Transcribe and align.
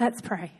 Let's 0.00 0.20
pray. 0.20 0.52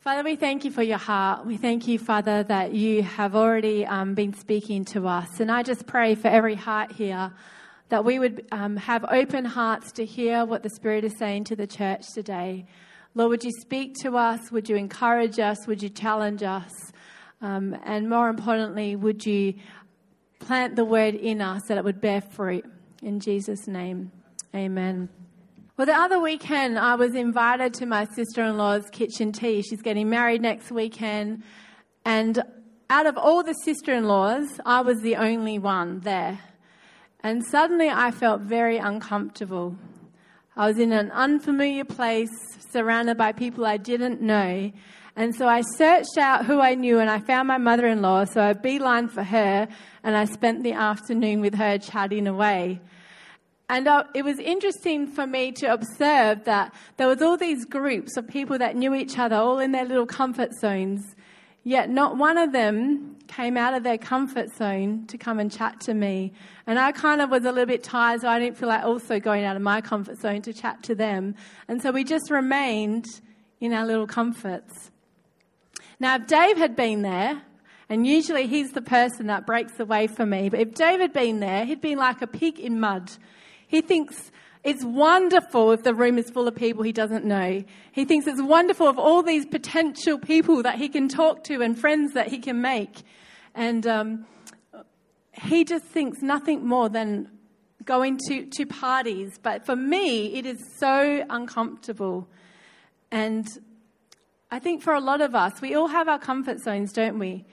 Father, 0.00 0.22
we 0.22 0.36
thank 0.36 0.66
you 0.66 0.70
for 0.70 0.82
your 0.82 0.98
heart. 0.98 1.46
We 1.46 1.56
thank 1.56 1.88
you, 1.88 1.98
Father, 1.98 2.42
that 2.42 2.74
you 2.74 3.02
have 3.02 3.34
already 3.34 3.86
um, 3.86 4.12
been 4.12 4.34
speaking 4.34 4.84
to 4.86 5.06
us. 5.06 5.40
And 5.40 5.50
I 5.50 5.62
just 5.62 5.86
pray 5.86 6.14
for 6.14 6.28
every 6.28 6.54
heart 6.54 6.92
here 6.92 7.32
that 7.88 8.04
we 8.04 8.18
would 8.18 8.46
um, 8.52 8.76
have 8.76 9.06
open 9.10 9.46
hearts 9.46 9.90
to 9.92 10.04
hear 10.04 10.44
what 10.44 10.62
the 10.62 10.68
Spirit 10.68 11.02
is 11.02 11.16
saying 11.16 11.44
to 11.44 11.56
the 11.56 11.66
church 11.66 12.02
today. 12.12 12.66
Lord, 13.14 13.30
would 13.30 13.44
you 13.44 13.52
speak 13.58 13.94
to 14.02 14.18
us? 14.18 14.52
Would 14.52 14.68
you 14.68 14.76
encourage 14.76 15.38
us? 15.38 15.66
Would 15.66 15.82
you 15.82 15.88
challenge 15.88 16.42
us? 16.42 16.72
Um, 17.40 17.74
and 17.86 18.10
more 18.10 18.28
importantly, 18.28 18.96
would 18.96 19.24
you 19.24 19.54
plant 20.40 20.76
the 20.76 20.84
word 20.84 21.14
in 21.14 21.40
us 21.40 21.62
that 21.68 21.78
it 21.78 21.84
would 21.84 22.02
bear 22.02 22.20
fruit? 22.20 22.66
In 23.02 23.18
Jesus' 23.18 23.66
name, 23.66 24.12
amen. 24.54 25.08
Well, 25.78 25.86
the 25.86 25.94
other 25.94 26.18
weekend, 26.18 26.76
I 26.76 26.96
was 26.96 27.14
invited 27.14 27.72
to 27.74 27.86
my 27.86 28.04
sister 28.16 28.42
in 28.42 28.56
law's 28.56 28.90
kitchen 28.90 29.30
tea. 29.30 29.62
She's 29.62 29.80
getting 29.80 30.10
married 30.10 30.42
next 30.42 30.72
weekend. 30.72 31.44
And 32.04 32.42
out 32.90 33.06
of 33.06 33.16
all 33.16 33.44
the 33.44 33.52
sister 33.52 33.94
in 33.94 34.08
laws, 34.08 34.60
I 34.66 34.80
was 34.80 35.00
the 35.02 35.14
only 35.14 35.60
one 35.60 36.00
there. 36.00 36.40
And 37.20 37.46
suddenly 37.46 37.88
I 37.90 38.10
felt 38.10 38.40
very 38.40 38.78
uncomfortable. 38.78 39.76
I 40.56 40.66
was 40.66 40.80
in 40.80 40.90
an 40.90 41.12
unfamiliar 41.12 41.84
place, 41.84 42.58
surrounded 42.72 43.16
by 43.16 43.30
people 43.30 43.64
I 43.64 43.76
didn't 43.76 44.20
know. 44.20 44.72
And 45.14 45.32
so 45.32 45.46
I 45.46 45.60
searched 45.60 46.18
out 46.18 46.44
who 46.44 46.58
I 46.60 46.74
knew 46.74 46.98
and 46.98 47.08
I 47.08 47.20
found 47.20 47.46
my 47.46 47.58
mother 47.58 47.86
in 47.86 48.02
law. 48.02 48.24
So 48.24 48.40
I 48.40 48.52
beeline 48.54 49.06
for 49.06 49.22
her 49.22 49.68
and 50.02 50.16
I 50.16 50.24
spent 50.24 50.64
the 50.64 50.72
afternoon 50.72 51.40
with 51.40 51.54
her 51.54 51.78
chatting 51.78 52.26
away. 52.26 52.80
And 53.68 53.86
uh, 53.86 54.04
it 54.14 54.24
was 54.24 54.38
interesting 54.38 55.06
for 55.06 55.26
me 55.26 55.52
to 55.52 55.66
observe 55.72 56.44
that 56.44 56.72
there 56.96 57.06
was 57.06 57.20
all 57.20 57.36
these 57.36 57.64
groups 57.66 58.16
of 58.16 58.26
people 58.26 58.58
that 58.58 58.76
knew 58.76 58.94
each 58.94 59.18
other, 59.18 59.36
all 59.36 59.58
in 59.58 59.72
their 59.72 59.84
little 59.84 60.06
comfort 60.06 60.54
zones. 60.54 61.14
Yet 61.64 61.90
not 61.90 62.16
one 62.16 62.38
of 62.38 62.52
them 62.52 63.16
came 63.26 63.58
out 63.58 63.74
of 63.74 63.82
their 63.82 63.98
comfort 63.98 64.50
zone 64.56 65.04
to 65.08 65.18
come 65.18 65.38
and 65.38 65.52
chat 65.52 65.80
to 65.80 65.92
me. 65.92 66.32
And 66.66 66.78
I 66.78 66.92
kind 66.92 67.20
of 67.20 67.28
was 67.28 67.44
a 67.44 67.52
little 67.52 67.66
bit 67.66 67.82
tired, 67.82 68.22
so 68.22 68.28
I 68.28 68.38
didn't 68.38 68.56
feel 68.56 68.70
like 68.70 68.84
also 68.84 69.20
going 69.20 69.44
out 69.44 69.54
of 69.54 69.60
my 69.60 69.82
comfort 69.82 70.18
zone 70.18 70.40
to 70.42 70.54
chat 70.54 70.82
to 70.84 70.94
them. 70.94 71.34
And 71.68 71.82
so 71.82 71.90
we 71.90 72.04
just 72.04 72.30
remained 72.30 73.04
in 73.60 73.74
our 73.74 73.84
little 73.84 74.06
comforts. 74.06 74.90
Now, 76.00 76.16
if 76.16 76.26
Dave 76.26 76.56
had 76.56 76.74
been 76.74 77.02
there, 77.02 77.42
and 77.90 78.06
usually 78.06 78.46
he's 78.46 78.72
the 78.72 78.82
person 78.82 79.26
that 79.26 79.46
breaks 79.46 79.72
the 79.74 79.84
way 79.84 80.06
for 80.06 80.24
me, 80.24 80.48
but 80.48 80.60
if 80.60 80.74
Dave 80.74 81.00
had 81.00 81.12
been 81.12 81.40
there, 81.40 81.66
he'd 81.66 81.82
been 81.82 81.98
like 81.98 82.22
a 82.22 82.26
pig 82.26 82.58
in 82.58 82.80
mud. 82.80 83.10
He 83.68 83.80
thinks 83.82 84.32
it's 84.64 84.84
wonderful 84.84 85.70
if 85.72 85.82
the 85.82 85.94
room 85.94 86.18
is 86.18 86.30
full 86.30 86.48
of 86.48 86.54
people 86.54 86.82
he 86.82 86.92
doesn't 86.92 87.24
know. 87.24 87.62
He 87.92 88.04
thinks 88.04 88.26
it's 88.26 88.42
wonderful 88.42 88.88
of 88.88 88.98
all 88.98 89.22
these 89.22 89.46
potential 89.46 90.18
people 90.18 90.62
that 90.64 90.76
he 90.76 90.88
can 90.88 91.08
talk 91.08 91.44
to 91.44 91.62
and 91.62 91.78
friends 91.78 92.14
that 92.14 92.28
he 92.28 92.38
can 92.38 92.60
make. 92.60 93.02
And 93.54 93.86
um, 93.86 94.26
he 95.32 95.64
just 95.64 95.84
thinks 95.84 96.20
nothing 96.22 96.66
more 96.66 96.88
than 96.88 97.30
going 97.84 98.18
to, 98.28 98.46
to 98.46 98.66
parties. 98.66 99.38
But 99.40 99.64
for 99.64 99.76
me, 99.76 100.34
it 100.34 100.44
is 100.44 100.58
so 100.78 101.24
uncomfortable. 101.30 102.28
And 103.10 103.46
I 104.50 104.58
think 104.58 104.82
for 104.82 104.92
a 104.92 105.00
lot 105.00 105.20
of 105.20 105.34
us, 105.34 105.60
we 105.60 105.74
all 105.74 105.88
have 105.88 106.08
our 106.08 106.18
comfort 106.18 106.60
zones, 106.60 106.92
don't 106.92 107.18
we? 107.18 107.46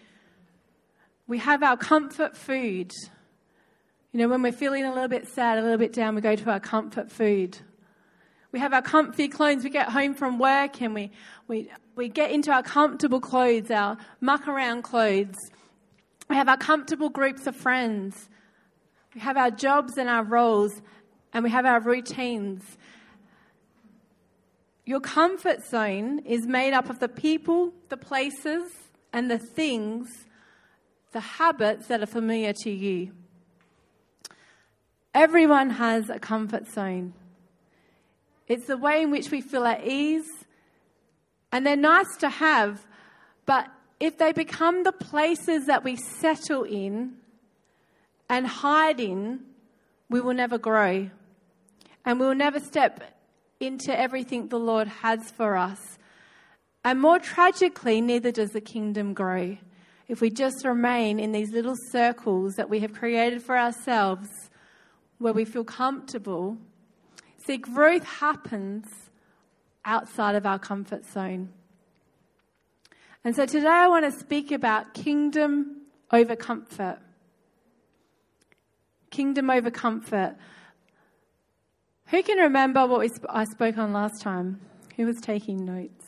We 1.27 1.38
have 1.39 1.63
our 1.63 1.77
comfort 1.77 2.36
food. 2.36 2.91
You 4.16 4.21
know, 4.21 4.30
when 4.30 4.44
we're 4.44 4.53
feeling 4.53 4.85
a 4.85 4.94
little 4.94 5.09
bit 5.09 5.27
sad, 5.27 5.58
a 5.58 5.61
little 5.61 5.77
bit 5.77 5.91
down, 5.91 6.16
we 6.16 6.21
go 6.21 6.38
to 6.38 6.49
our 6.49 6.61
comfort 6.61 7.11
food. 7.11 7.58
We 8.53 8.59
have 8.59 8.71
our 8.71 8.81
comfy 8.81 9.27
clothes. 9.27 9.66
We 9.66 9.69
get 9.69 9.89
home 9.89 10.13
from 10.13 10.39
work 10.39 10.81
and 10.81 10.94
we, 10.94 11.11
we, 11.49 11.69
we 11.97 12.08
get 12.08 12.31
into 12.31 12.49
our 12.53 12.63
comfortable 12.63 13.19
clothes, 13.19 13.69
our 13.69 13.97
muck 14.21 14.47
around 14.47 14.83
clothes. 14.83 15.36
We 16.30 16.38
have 16.38 16.47
our 16.47 16.55
comfortable 16.55 17.09
groups 17.09 17.45
of 17.45 17.58
friends. 17.58 18.30
We 19.14 19.20
have 19.20 19.36
our 19.36 19.52
jobs 19.52 19.98
and 19.98 20.08
our 20.08 20.23
roles 20.23 20.82
and 21.33 21.43
we 21.43 21.49
have 21.49 21.65
our 21.65 21.82
routines. 21.82 22.64
Your 24.86 25.02
comfort 25.02 25.61
zone 25.65 26.20
is 26.20 26.47
made 26.47 26.71
up 26.71 26.89
of 26.89 26.99
the 26.99 27.09
people, 27.09 27.73
the 27.89 27.97
places, 27.97 28.71
and 29.11 29.30
the 29.30 29.39
things, 29.39 30.08
the 31.11 31.20
habits 31.20 31.87
that 31.87 32.02
are 32.02 32.05
familiar 32.05 32.53
to 32.64 32.71
you. 32.71 33.11
Everyone 35.15 35.70
has 35.70 36.09
a 36.09 36.20
comfort 36.20 36.67
zone. 36.67 37.14
It's 38.49 38.67
the 38.67 38.76
way 38.76 39.02
in 39.02 39.11
which 39.11 39.31
we 39.31 39.39
feel 39.39 39.64
at 39.64 39.87
ease, 39.87 40.30
and 41.53 41.65
they're 41.65 41.77
nice 41.77 42.17
to 42.20 42.27
have, 42.27 42.86
but 43.45 43.70
if 44.02 44.17
they 44.17 44.33
become 44.33 44.83
the 44.83 44.92
places 44.92 45.67
that 45.67 45.86
we 45.86 45.95
settle 45.95 46.64
in 46.64 47.14
and 48.30 48.45
hide 48.45 48.99
in, 48.99 49.39
we 50.09 50.20
will 50.20 50.33
never 50.33 50.58
grow. 50.58 51.09
And 52.03 52.20
we 52.20 52.26
will 52.26 52.36
never 52.36 52.59
step 52.59 53.02
into 53.61 53.97
everything 53.97 54.49
the 54.49 54.59
Lord 54.59 54.89
has 54.89 55.32
for 55.32 55.55
us. 55.55 55.80
And 56.83 56.99
more 56.99 57.20
tragically, 57.20 58.02
neither 58.02 58.33
does 58.33 58.52
the 58.52 58.59
kingdom 58.59 59.14
grow. 59.14 59.58
If 60.09 60.20
we 60.20 60.30
just 60.30 60.65
remain 60.65 61.21
in 61.21 61.32
these 61.32 61.53
little 61.53 61.77
circles 61.89 62.55
that 62.55 62.70
we 62.70 62.82
have 62.82 62.92
created 62.92 63.42
for 63.42 63.58
ourselves 63.58 64.27
where 65.17 65.33
we 65.33 65.45
feel 65.45 65.64
comfortable. 65.64 66.58
See, 67.45 67.58
growth 67.58 68.03
happens 68.03 68.87
outside 69.83 70.36
of 70.36 70.45
our 70.45 70.59
comfort 70.59 71.05
zone. 71.05 71.49
And 73.23 73.36
so 73.36 73.45
today 73.45 73.67
I 73.67 73.87
want 73.87 74.05
to 74.05 74.11
speak 74.20 74.52
about 74.52 74.93
kingdom 74.93 75.81
over 76.11 76.36
comfort. 76.36 76.99
Kingdom 79.09 79.49
over 79.49 79.71
comfort. 79.71 80.36
Who 82.08 82.21
can 82.21 82.37
remember 82.37 82.86
what 82.86 82.99
we 82.99 83.08
sp- 83.09 83.30
I 83.30 83.45
spoke 83.45 83.77
on 83.77 83.93
last 83.93 84.21
time? 84.21 84.61
Who 84.95 85.05
was 85.05 85.17
taking 85.21 85.65
notes? 85.65 86.05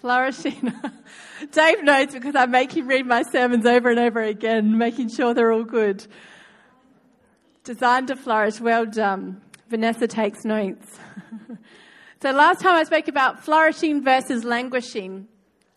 Flourishing. 0.00 0.54
Flourishing. 0.54 0.72
Dave 1.52 1.84
knows 1.84 2.12
because 2.12 2.34
I 2.34 2.46
make 2.46 2.74
him 2.74 2.88
read 2.88 3.06
my 3.06 3.22
sermons 3.22 3.66
over 3.66 3.90
and 3.90 3.98
over 3.98 4.22
again, 4.22 4.78
making 4.78 5.10
sure 5.10 5.34
they're 5.34 5.52
all 5.52 5.64
good. 5.64 6.06
Designed 7.64 8.08
to 8.08 8.16
flourish. 8.16 8.60
Well 8.60 8.84
done. 8.84 9.40
Vanessa 9.70 10.06
takes 10.06 10.44
notes. 10.44 10.98
so 12.22 12.30
last 12.30 12.60
time 12.60 12.74
I 12.74 12.84
spoke 12.84 13.08
about 13.08 13.42
flourishing 13.42 14.04
versus 14.04 14.44
languishing. 14.44 15.28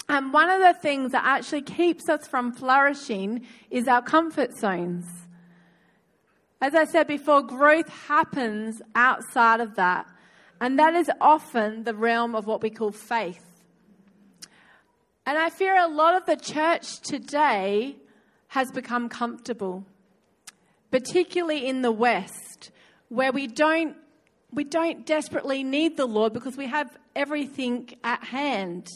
And 0.10 0.34
one 0.34 0.50
of 0.50 0.60
the 0.62 0.80
things 0.80 1.14
that 1.14 1.24
actually 1.24 1.62
keeps 1.62 2.10
us 2.10 2.28
from 2.28 2.52
flourishing 2.52 3.46
is 3.72 3.88
our 3.88 4.02
comfort 4.02 4.58
zones. 4.58 5.06
As 6.62 6.76
I 6.76 6.84
said 6.84 7.08
before, 7.08 7.42
growth 7.42 7.88
happens 7.88 8.82
outside 8.94 9.62
of 9.62 9.76
that. 9.76 10.08
And 10.60 10.78
that 10.80 10.94
is 10.94 11.10
often 11.22 11.86
the 11.86 11.94
realm 11.94 12.36
of 12.36 12.48
what 12.48 12.62
we 12.62 12.70
call 12.70 12.92
faith. 12.92 13.46
And 15.26 15.38
I 15.38 15.50
fear 15.50 15.78
a 15.78 15.88
lot 15.88 16.16
of 16.16 16.26
the 16.26 16.36
church 16.36 17.00
today 17.00 17.96
has 18.50 18.72
become 18.72 19.08
comfortable 19.08 19.86
particularly 20.92 21.68
in 21.68 21.82
the 21.82 21.92
West, 21.92 22.72
where 23.10 23.32
we 23.32 23.48
don't, 23.48 23.96
we 24.52 24.64
don't 24.64 25.06
desperately 25.06 25.64
need 25.64 25.98
the 25.98 26.06
Lord 26.06 26.34
because 26.34 26.58
we 26.58 26.68
have 26.68 26.98
everything 27.16 27.90
at 28.04 28.24
hand. 28.24 28.88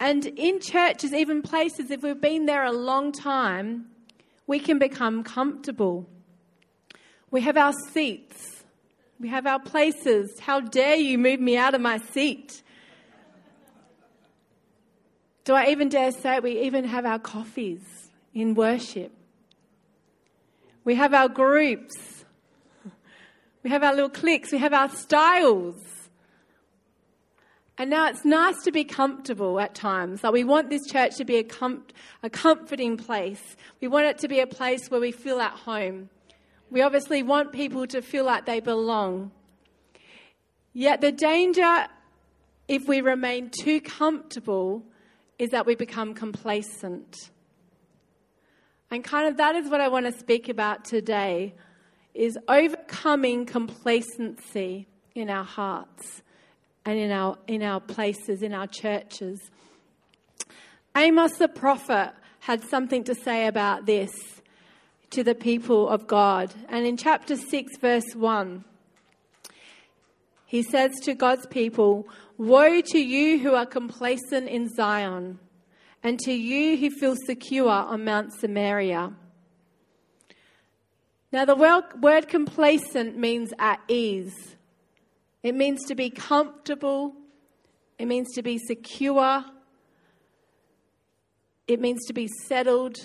And 0.00 0.24
in 0.26 0.60
churches, 0.60 1.12
even 1.12 1.42
places, 1.42 1.90
if 1.90 2.02
we've 2.02 2.20
been 2.20 2.46
there 2.46 2.64
a 2.64 2.72
long 2.72 3.10
time, 3.10 3.86
we 4.46 4.58
can 4.58 4.78
become 4.78 5.24
comfortable. 5.24 6.08
We 7.30 7.40
have 7.42 7.56
our 7.56 7.72
seats, 7.92 8.64
we 9.20 9.28
have 9.28 9.46
our 9.46 9.58
places. 9.58 10.38
How 10.38 10.60
dare 10.60 10.96
you 10.96 11.18
move 11.18 11.40
me 11.40 11.56
out 11.56 11.74
of 11.74 11.80
my 11.80 11.98
seat? 11.98 12.62
Do 15.44 15.54
I 15.54 15.70
even 15.70 15.88
dare 15.88 16.12
say 16.12 16.36
it? 16.36 16.42
We 16.42 16.60
even 16.60 16.84
have 16.84 17.04
our 17.04 17.18
coffees 17.18 17.80
in 18.32 18.54
worship. 18.54 19.12
We 20.88 20.94
have 20.94 21.12
our 21.12 21.28
groups. 21.28 22.24
We 23.62 23.68
have 23.68 23.82
our 23.82 23.92
little 23.92 24.08
cliques. 24.08 24.50
We 24.50 24.56
have 24.56 24.72
our 24.72 24.88
styles. 24.88 25.76
And 27.76 27.90
now 27.90 28.08
it's 28.08 28.24
nice 28.24 28.62
to 28.62 28.72
be 28.72 28.84
comfortable 28.84 29.60
at 29.60 29.74
times. 29.74 30.24
Like 30.24 30.32
we 30.32 30.44
want 30.44 30.70
this 30.70 30.86
church 30.86 31.16
to 31.16 31.26
be 31.26 31.36
a, 31.36 31.44
com- 31.44 31.84
a 32.22 32.30
comforting 32.30 32.96
place. 32.96 33.54
We 33.82 33.88
want 33.88 34.06
it 34.06 34.16
to 34.20 34.28
be 34.28 34.40
a 34.40 34.46
place 34.46 34.90
where 34.90 34.98
we 34.98 35.12
feel 35.12 35.42
at 35.42 35.52
home. 35.52 36.08
We 36.70 36.80
obviously 36.80 37.22
want 37.22 37.52
people 37.52 37.86
to 37.88 38.00
feel 38.00 38.24
like 38.24 38.46
they 38.46 38.60
belong. 38.60 39.30
Yet 40.72 41.02
the 41.02 41.12
danger, 41.12 41.86
if 42.66 42.88
we 42.88 43.02
remain 43.02 43.50
too 43.50 43.82
comfortable, 43.82 44.84
is 45.38 45.50
that 45.50 45.66
we 45.66 45.74
become 45.74 46.14
complacent. 46.14 47.28
And 48.90 49.04
kind 49.04 49.28
of 49.28 49.36
that 49.36 49.54
is 49.54 49.68
what 49.68 49.80
I 49.80 49.88
want 49.88 50.06
to 50.06 50.18
speak 50.18 50.48
about 50.48 50.84
today 50.84 51.54
is 52.14 52.38
overcoming 52.48 53.44
complacency 53.44 54.86
in 55.14 55.28
our 55.28 55.44
hearts 55.44 56.22
and 56.84 56.98
in 56.98 57.10
our, 57.10 57.36
in 57.46 57.62
our 57.62 57.80
places, 57.80 58.42
in 58.42 58.54
our 58.54 58.66
churches. 58.66 59.50
Amos 60.96 61.36
the 61.36 61.48
prophet 61.48 62.12
had 62.40 62.64
something 62.64 63.04
to 63.04 63.14
say 63.14 63.46
about 63.46 63.84
this 63.84 64.10
to 65.10 65.22
the 65.22 65.34
people 65.34 65.88
of 65.88 66.06
God. 66.06 66.54
And 66.68 66.86
in 66.86 66.96
chapter 66.96 67.36
6, 67.36 67.76
verse 67.78 68.14
1, 68.14 68.64
he 70.46 70.62
says 70.62 70.92
to 71.02 71.14
God's 71.14 71.46
people, 71.46 72.08
Woe 72.38 72.80
to 72.80 72.98
you 72.98 73.38
who 73.38 73.54
are 73.54 73.66
complacent 73.66 74.48
in 74.48 74.68
Zion, 74.74 75.38
and 76.02 76.18
to 76.20 76.32
you 76.32 76.76
who 76.76 76.90
feel 76.90 77.16
secure 77.26 77.68
on 77.68 78.04
Mount 78.04 78.32
Samaria. 78.32 79.12
Now, 81.30 81.44
the 81.44 81.54
word 82.00 82.28
complacent 82.28 83.18
means 83.18 83.52
at 83.58 83.80
ease. 83.88 84.56
It 85.42 85.54
means 85.54 85.84
to 85.86 85.94
be 85.94 86.10
comfortable. 86.10 87.14
It 87.98 88.06
means 88.06 88.28
to 88.34 88.42
be 88.42 88.58
secure. 88.58 89.44
It 91.66 91.80
means 91.80 92.06
to 92.06 92.14
be 92.14 92.28
settled. 92.46 92.96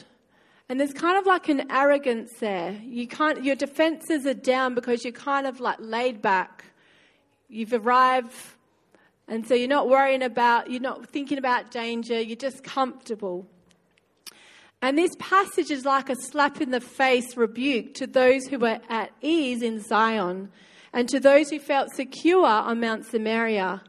And 0.69 0.79
there's 0.79 0.93
kind 0.93 1.17
of 1.17 1.25
like 1.25 1.49
an 1.49 1.69
arrogance 1.69 2.31
there. 2.39 2.79
You 2.83 3.07
can't, 3.07 3.43
your 3.43 3.55
defenses 3.55 4.25
are 4.25 4.33
down 4.33 4.73
because 4.73 5.03
you're 5.03 5.11
kind 5.11 5.45
of 5.45 5.59
like 5.59 5.77
laid 5.79 6.21
back. 6.21 6.63
You've 7.49 7.73
arrived, 7.73 8.33
and 9.27 9.47
so 9.47 9.53
you're 9.53 9.67
not 9.67 9.87
worrying 9.87 10.21
about, 10.21 10.69
you're 10.69 10.81
not 10.81 11.07
thinking 11.09 11.37
about 11.37 11.71
danger, 11.71 12.19
you're 12.19 12.35
just 12.35 12.63
comfortable. 12.63 13.47
And 14.81 14.97
this 14.97 15.15
passage 15.17 15.71
is 15.71 15.85
like 15.85 16.09
a 16.09 16.15
slap 16.15 16.59
in 16.59 16.71
the 16.71 16.81
face 16.81 17.37
rebuke 17.37 17.93
to 17.95 18.07
those 18.07 18.45
who 18.47 18.59
were 18.59 18.81
at 18.89 19.11
ease 19.21 19.61
in 19.61 19.81
Zion 19.81 20.51
and 20.91 21.07
to 21.07 21.21
those 21.21 21.49
who 21.49 21.59
felt 21.59 21.95
secure 21.95 22.45
on 22.45 22.81
Mount 22.81 23.05
Samaria. 23.05 23.81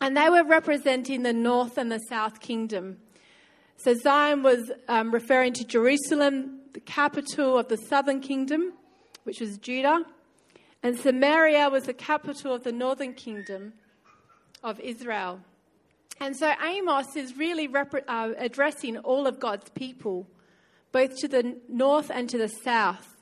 And 0.00 0.16
they 0.16 0.30
were 0.30 0.44
representing 0.44 1.22
the 1.22 1.34
north 1.34 1.76
and 1.76 1.92
the 1.92 2.00
south 2.08 2.40
kingdom. 2.40 2.96
So 3.76 3.94
Zion 3.94 4.42
was 4.42 4.72
um, 4.88 5.12
referring 5.12 5.52
to 5.54 5.64
Jerusalem, 5.64 6.60
the 6.72 6.80
capital 6.80 7.58
of 7.58 7.68
the 7.68 7.76
southern 7.76 8.20
kingdom, 8.20 8.72
which 9.24 9.40
was 9.40 9.58
Judah. 9.58 10.06
And 10.82 10.98
Samaria 10.98 11.68
was 11.68 11.84
the 11.84 11.92
capital 11.92 12.54
of 12.54 12.64
the 12.64 12.72
northern 12.72 13.12
kingdom 13.12 13.74
of 14.62 14.80
Israel. 14.80 15.40
And 16.20 16.36
so 16.36 16.52
Amos 16.62 17.16
is 17.16 17.36
really 17.36 17.66
rep- 17.66 18.04
uh, 18.06 18.30
addressing 18.38 18.98
all 18.98 19.26
of 19.26 19.40
God's 19.40 19.70
people, 19.70 20.26
both 20.92 21.16
to 21.18 21.28
the 21.28 21.58
north 21.68 22.10
and 22.10 22.28
to 22.28 22.38
the 22.38 22.48
south. 22.48 23.16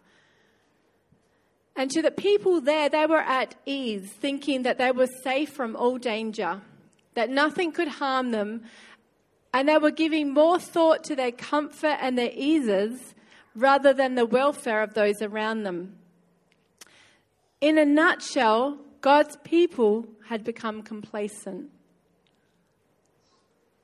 And 1.76 1.90
to 1.92 2.02
the 2.02 2.10
people 2.10 2.60
there, 2.60 2.88
they 2.88 3.06
were 3.06 3.22
at 3.22 3.54
ease, 3.64 4.12
thinking 4.12 4.64
that 4.64 4.76
they 4.76 4.90
were 4.90 5.08
safe 5.24 5.50
from 5.50 5.76
all 5.76 5.96
danger, 5.96 6.60
that 7.14 7.30
nothing 7.30 7.72
could 7.72 7.88
harm 7.88 8.32
them, 8.32 8.64
and 9.54 9.68
they 9.68 9.78
were 9.78 9.90
giving 9.90 10.34
more 10.34 10.58
thought 10.58 11.04
to 11.04 11.16
their 11.16 11.32
comfort 11.32 11.96
and 12.00 12.18
their 12.18 12.32
eases 12.34 13.14
rather 13.54 13.92
than 13.92 14.14
the 14.14 14.26
welfare 14.26 14.82
of 14.82 14.94
those 14.94 15.22
around 15.22 15.62
them. 15.62 15.96
In 17.60 17.78
a 17.78 17.84
nutshell, 17.84 18.78
God's 19.00 19.36
people 19.44 20.06
had 20.28 20.44
become 20.44 20.82
complacent. 20.82 21.70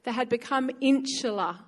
They 0.04 0.12
had 0.12 0.28
become 0.28 0.70
insular. 0.80 1.58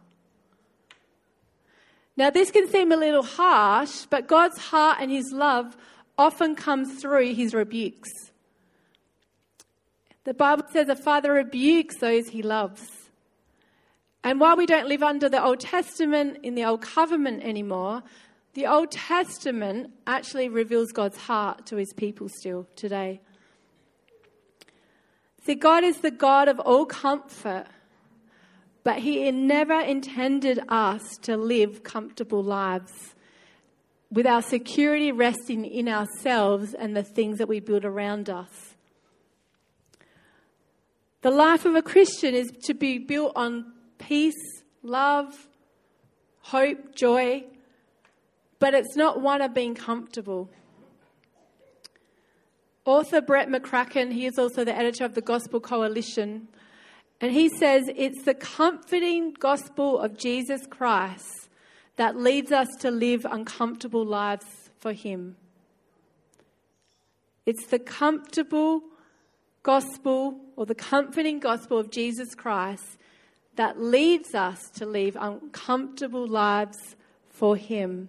Now, 2.16 2.30
this 2.30 2.50
can 2.50 2.68
seem 2.68 2.92
a 2.92 2.96
little 2.96 3.22
harsh, 3.22 4.06
but 4.10 4.26
God's 4.26 4.58
heart 4.58 4.98
and 5.00 5.10
His 5.10 5.32
love 5.32 5.76
often 6.16 6.54
comes 6.54 7.00
through 7.00 7.34
His 7.34 7.54
rebukes. 7.54 8.10
The 10.28 10.34
Bible 10.34 10.64
says 10.70 10.90
a 10.90 10.94
father 10.94 11.32
rebukes 11.32 11.96
those 11.96 12.28
he 12.28 12.42
loves. 12.42 12.86
And 14.22 14.38
while 14.38 14.58
we 14.58 14.66
don't 14.66 14.86
live 14.86 15.02
under 15.02 15.30
the 15.30 15.42
Old 15.42 15.58
Testament 15.58 16.40
in 16.42 16.54
the 16.54 16.66
Old 16.66 16.82
Covenant 16.82 17.42
anymore, 17.42 18.02
the 18.52 18.66
Old 18.66 18.90
Testament 18.90 19.90
actually 20.06 20.50
reveals 20.50 20.92
God's 20.92 21.16
heart 21.16 21.64
to 21.68 21.76
his 21.76 21.94
people 21.94 22.28
still 22.28 22.66
today. 22.76 23.22
See, 25.48 25.54
God 25.54 25.82
is 25.82 26.02
the 26.02 26.10
God 26.10 26.48
of 26.48 26.60
all 26.60 26.84
comfort, 26.84 27.64
but 28.84 28.98
he 28.98 29.30
never 29.30 29.80
intended 29.80 30.60
us 30.68 31.16
to 31.22 31.38
live 31.38 31.82
comfortable 31.82 32.42
lives 32.42 33.14
with 34.10 34.26
our 34.26 34.42
security 34.42 35.10
resting 35.10 35.64
in 35.64 35.88
ourselves 35.88 36.74
and 36.74 36.94
the 36.94 37.02
things 37.02 37.38
that 37.38 37.48
we 37.48 37.60
build 37.60 37.86
around 37.86 38.28
us. 38.28 38.74
The 41.22 41.30
life 41.30 41.64
of 41.64 41.74
a 41.74 41.80
Christian 41.80 42.34
is 42.34 42.52
to 42.64 42.74
be 42.74 42.98
built 42.98 43.32
on 43.34 43.72
peace, 43.96 44.34
love, 44.82 45.48
hope, 46.40 46.94
joy, 46.94 47.44
but 48.58 48.74
it's 48.74 48.96
not 48.96 49.22
one 49.22 49.40
of 49.40 49.54
being 49.54 49.74
comfortable. 49.74 50.50
Author 52.88 53.20
Brett 53.20 53.48
McCracken, 53.50 54.14
he 54.14 54.24
is 54.24 54.38
also 54.38 54.64
the 54.64 54.74
editor 54.74 55.04
of 55.04 55.14
the 55.14 55.20
Gospel 55.20 55.60
Coalition, 55.60 56.48
and 57.20 57.30
he 57.30 57.50
says 57.50 57.84
it's 57.94 58.24
the 58.24 58.32
comforting 58.32 59.34
gospel 59.38 59.98
of 59.98 60.16
Jesus 60.16 60.66
Christ 60.66 61.50
that 61.96 62.16
leads 62.16 62.50
us 62.50 62.68
to 62.80 62.90
live 62.90 63.26
uncomfortable 63.30 64.06
lives 64.06 64.46
for 64.78 64.94
Him. 64.94 65.36
It's 67.44 67.66
the 67.66 67.78
comfortable 67.78 68.82
gospel 69.62 70.40
or 70.56 70.64
the 70.64 70.74
comforting 70.74 71.40
gospel 71.40 71.76
of 71.76 71.90
Jesus 71.90 72.34
Christ 72.34 72.96
that 73.56 73.78
leads 73.78 74.34
us 74.34 74.70
to 74.76 74.86
live 74.86 75.14
uncomfortable 75.20 76.26
lives 76.26 76.96
for 77.28 77.54
Him. 77.54 78.08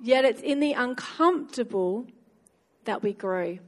Yet 0.00 0.24
it's 0.24 0.40
in 0.40 0.60
the 0.60 0.72
uncomfortable 0.72 2.06
that 2.84 3.02
we 3.02 3.12
grow. 3.12 3.58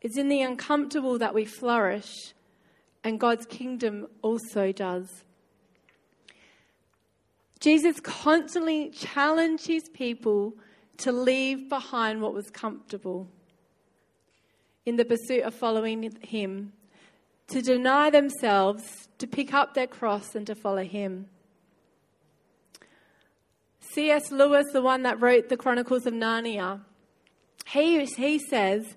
It's 0.00 0.16
in 0.16 0.28
the 0.28 0.42
uncomfortable 0.42 1.18
that 1.18 1.34
we 1.34 1.44
flourish, 1.44 2.34
and 3.02 3.18
God's 3.18 3.46
kingdom 3.46 4.06
also 4.22 4.72
does. 4.72 5.24
Jesus 7.60 7.98
constantly 8.00 8.90
challenged 8.90 9.66
his 9.66 9.88
people 9.88 10.54
to 10.98 11.12
leave 11.12 11.68
behind 11.68 12.20
what 12.20 12.34
was 12.34 12.50
comfortable 12.50 13.28
in 14.86 14.96
the 14.96 15.04
pursuit 15.04 15.42
of 15.42 15.54
following 15.54 16.10
him 16.22 16.72
to 17.48 17.62
deny 17.62 18.10
themselves, 18.10 19.08
to 19.18 19.26
pick 19.26 19.52
up 19.54 19.74
their 19.74 19.86
cross, 19.86 20.34
and 20.34 20.46
to 20.46 20.54
follow 20.54 20.84
him. 20.84 21.26
C.S. 23.80 24.30
Lewis, 24.30 24.66
the 24.72 24.82
one 24.82 25.02
that 25.02 25.20
wrote 25.20 25.48
the 25.48 25.56
Chronicles 25.56 26.06
of 26.06 26.12
Narnia, 26.12 26.80
he, 27.72 28.04
he 28.04 28.38
says, 28.38 28.96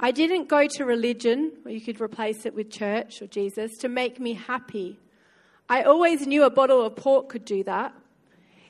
I 0.00 0.10
didn't 0.10 0.48
go 0.48 0.66
to 0.66 0.84
religion, 0.84 1.52
or 1.64 1.70
you 1.70 1.80
could 1.80 2.00
replace 2.00 2.44
it 2.44 2.54
with 2.54 2.70
church 2.70 3.22
or 3.22 3.26
Jesus, 3.26 3.70
to 3.78 3.88
make 3.88 4.18
me 4.18 4.34
happy. 4.34 4.98
I 5.68 5.82
always 5.82 6.26
knew 6.26 6.42
a 6.44 6.50
bottle 6.50 6.84
of 6.84 6.96
port 6.96 7.28
could 7.28 7.44
do 7.44 7.62
that. 7.64 7.94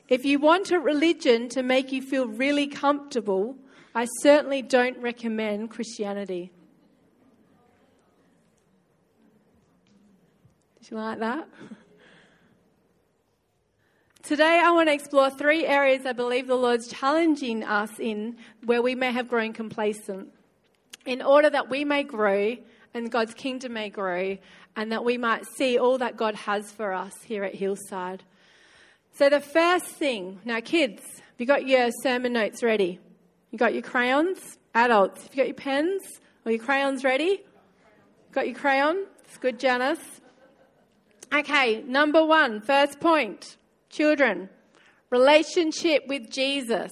If 0.07 0.23
you 0.25 0.37
want 0.37 0.71
a 0.71 0.79
religion 0.79 1.49
to 1.49 1.63
make 1.63 1.91
you 1.91 2.01
feel 2.01 2.27
really 2.27 2.67
comfortable, 2.67 3.55
I 3.95 4.05
certainly 4.21 4.61
don't 4.61 4.97
recommend 4.99 5.71
Christianity. 5.71 6.51
Did 10.79 10.91
you 10.91 10.97
like 10.97 11.19
that? 11.19 11.47
Today, 14.25 14.59
I 14.59 14.71
want 14.71 14.89
to 14.89 14.93
explore 14.93 15.29
three 15.29 15.67
areas 15.67 16.03
I 16.03 16.13
believe 16.13 16.47
the 16.47 16.55
Lord's 16.55 16.87
challenging 16.87 17.63
us 17.63 17.91
in 17.99 18.37
where 18.63 18.81
we 18.81 18.95
may 18.95 19.11
have 19.11 19.27
grown 19.27 19.53
complacent 19.53 20.29
in 21.05 21.21
order 21.21 21.47
that 21.47 21.69
we 21.69 21.85
may 21.85 22.01
grow 22.01 22.57
and 22.95 23.11
God's 23.11 23.35
kingdom 23.35 23.73
may 23.73 23.89
grow 23.89 24.39
and 24.75 24.91
that 24.91 25.05
we 25.05 25.19
might 25.19 25.45
see 25.45 25.77
all 25.77 25.99
that 25.99 26.17
God 26.17 26.33
has 26.33 26.71
for 26.71 26.91
us 26.91 27.13
here 27.23 27.43
at 27.43 27.53
Hillside. 27.53 28.23
So, 29.13 29.29
the 29.29 29.39
first 29.39 29.85
thing 29.85 30.39
now, 30.43 30.59
kids, 30.59 31.03
have 31.03 31.37
you 31.37 31.45
got 31.45 31.67
your 31.67 31.91
sermon 32.01 32.33
notes 32.33 32.63
ready? 32.63 32.99
You 33.51 33.59
got 33.59 33.73
your 33.73 33.83
crayons? 33.83 34.39
Adults, 34.73 35.21
have 35.21 35.35
you 35.35 35.43
got 35.43 35.47
your 35.49 35.53
pens 35.53 36.01
or 36.45 36.51
your 36.51 36.65
crayons 36.65 37.03
ready? 37.03 37.43
Got 38.31 38.47
your 38.47 38.57
crayon? 38.57 39.05
It's 39.25 39.37
good, 39.37 39.59
Janice. 39.59 39.99
Okay, 41.31 41.83
number 41.83 42.25
one, 42.25 42.61
first 42.61 42.99
point 42.99 43.57
children, 43.95 44.49
relationship 45.09 46.07
with 46.07 46.29
Jesus. 46.29 46.91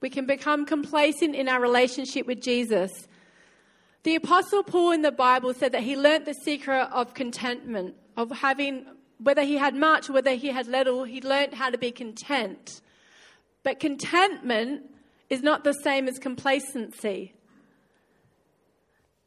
We 0.00 0.10
can 0.10 0.26
become 0.26 0.64
complacent 0.64 1.34
in 1.34 1.48
our 1.48 1.60
relationship 1.60 2.26
with 2.26 2.40
Jesus. 2.40 2.90
The 4.02 4.14
Apostle 4.14 4.62
Paul 4.62 4.92
in 4.92 5.02
the 5.02 5.12
Bible 5.12 5.52
said 5.52 5.72
that 5.72 5.82
he 5.82 5.96
learnt 5.96 6.24
the 6.24 6.34
secret 6.34 6.88
of 6.90 7.12
contentment, 7.12 7.94
of 8.16 8.30
having, 8.30 8.86
whether 9.18 9.42
he 9.42 9.56
had 9.56 9.74
much 9.74 10.08
whether 10.08 10.34
he 10.34 10.48
had 10.48 10.66
little, 10.66 11.04
he 11.04 11.20
learnt 11.20 11.54
how 11.54 11.68
to 11.68 11.76
be 11.76 11.92
content. 11.92 12.80
But 13.62 13.78
contentment 13.78 14.90
is 15.28 15.42
not 15.42 15.64
the 15.64 15.74
same 15.74 16.08
as 16.08 16.18
complacency. 16.18 17.34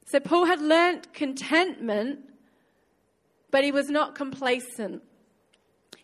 So 0.08 0.20
Paul 0.20 0.46
had 0.46 0.60
learnt 0.60 1.14
contentment, 1.14 2.20
but 3.52 3.64
he 3.64 3.72
was 3.72 3.90
not 3.90 4.16
complacent. 4.16 5.04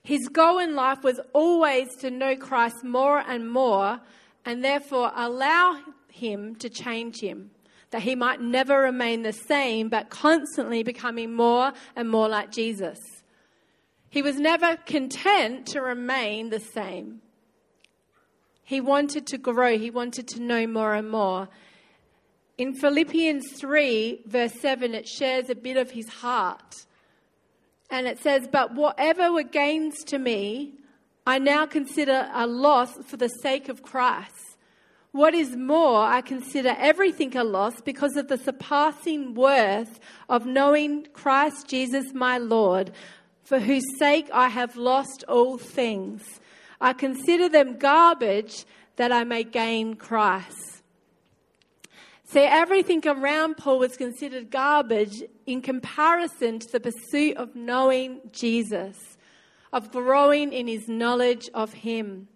His 0.09 0.27
goal 0.27 0.57
in 0.57 0.73
life 0.73 1.03
was 1.03 1.19
always 1.33 1.95
to 1.97 2.09
know 2.09 2.35
Christ 2.35 2.83
more 2.83 3.19
and 3.19 3.47
more, 3.47 4.01
and 4.43 4.63
therefore 4.63 5.11
allow 5.15 5.79
him 6.11 6.55
to 6.55 6.67
change 6.67 7.19
him, 7.19 7.51
that 7.91 8.01
he 8.01 8.15
might 8.15 8.41
never 8.41 8.81
remain 8.81 9.21
the 9.21 9.33
same, 9.33 9.87
but 9.87 10.09
constantly 10.09 10.81
becoming 10.81 11.35
more 11.35 11.73
and 11.95 12.09
more 12.09 12.27
like 12.27 12.51
Jesus. 12.51 12.97
He 14.09 14.23
was 14.23 14.39
never 14.39 14.77
content 14.77 15.67
to 15.67 15.79
remain 15.79 16.49
the 16.49 16.59
same. 16.59 17.21
He 18.63 18.81
wanted 18.81 19.27
to 19.27 19.37
grow, 19.37 19.77
he 19.77 19.91
wanted 19.91 20.27
to 20.29 20.41
know 20.41 20.65
more 20.65 20.95
and 20.95 21.11
more. 21.11 21.49
In 22.57 22.73
Philippians 22.73 23.51
3, 23.59 24.23
verse 24.25 24.53
7, 24.59 24.95
it 24.95 25.07
shares 25.07 25.51
a 25.51 25.55
bit 25.55 25.77
of 25.77 25.91
his 25.91 26.09
heart. 26.09 26.87
And 27.89 28.07
it 28.07 28.19
says, 28.19 28.47
But 28.51 28.75
whatever 28.75 29.31
were 29.31 29.43
gains 29.43 30.03
to 30.05 30.19
me, 30.19 30.73
I 31.25 31.39
now 31.39 31.65
consider 31.65 32.29
a 32.33 32.47
loss 32.47 32.97
for 33.05 33.17
the 33.17 33.27
sake 33.27 33.69
of 33.69 33.83
Christ. 33.83 34.57
What 35.11 35.33
is 35.33 35.55
more, 35.55 36.03
I 36.03 36.21
consider 36.21 36.75
everything 36.77 37.35
a 37.35 37.43
loss 37.43 37.81
because 37.81 38.15
of 38.15 38.27
the 38.27 38.37
surpassing 38.37 39.33
worth 39.33 39.99
of 40.29 40.45
knowing 40.45 41.07
Christ 41.13 41.67
Jesus 41.67 42.13
my 42.13 42.37
Lord, 42.37 42.91
for 43.43 43.59
whose 43.59 43.97
sake 43.97 44.29
I 44.31 44.49
have 44.49 44.75
lost 44.75 45.23
all 45.27 45.57
things. 45.57 46.23
I 46.79 46.93
consider 46.93 47.49
them 47.49 47.77
garbage 47.77 48.65
that 48.97 49.11
I 49.11 49.23
may 49.23 49.43
gain 49.43 49.95
Christ 49.95 50.68
See, 52.31 52.41
everything 52.41 53.01
around 53.07 53.57
Paul 53.57 53.79
was 53.79 53.97
considered 53.97 54.51
garbage 54.51 55.23
in 55.47 55.63
comparison 55.63 56.59
to 56.59 56.71
the 56.73 56.79
pursuit 56.79 57.37
of 57.37 57.55
knowing 57.55 58.19
Jesus, 58.31 59.17
of 59.73 59.91
growing 59.91 60.53
in 60.53 60.67
his 60.67 60.87
knowledge 60.87 61.49
of 61.55 61.73
him. 61.73 62.27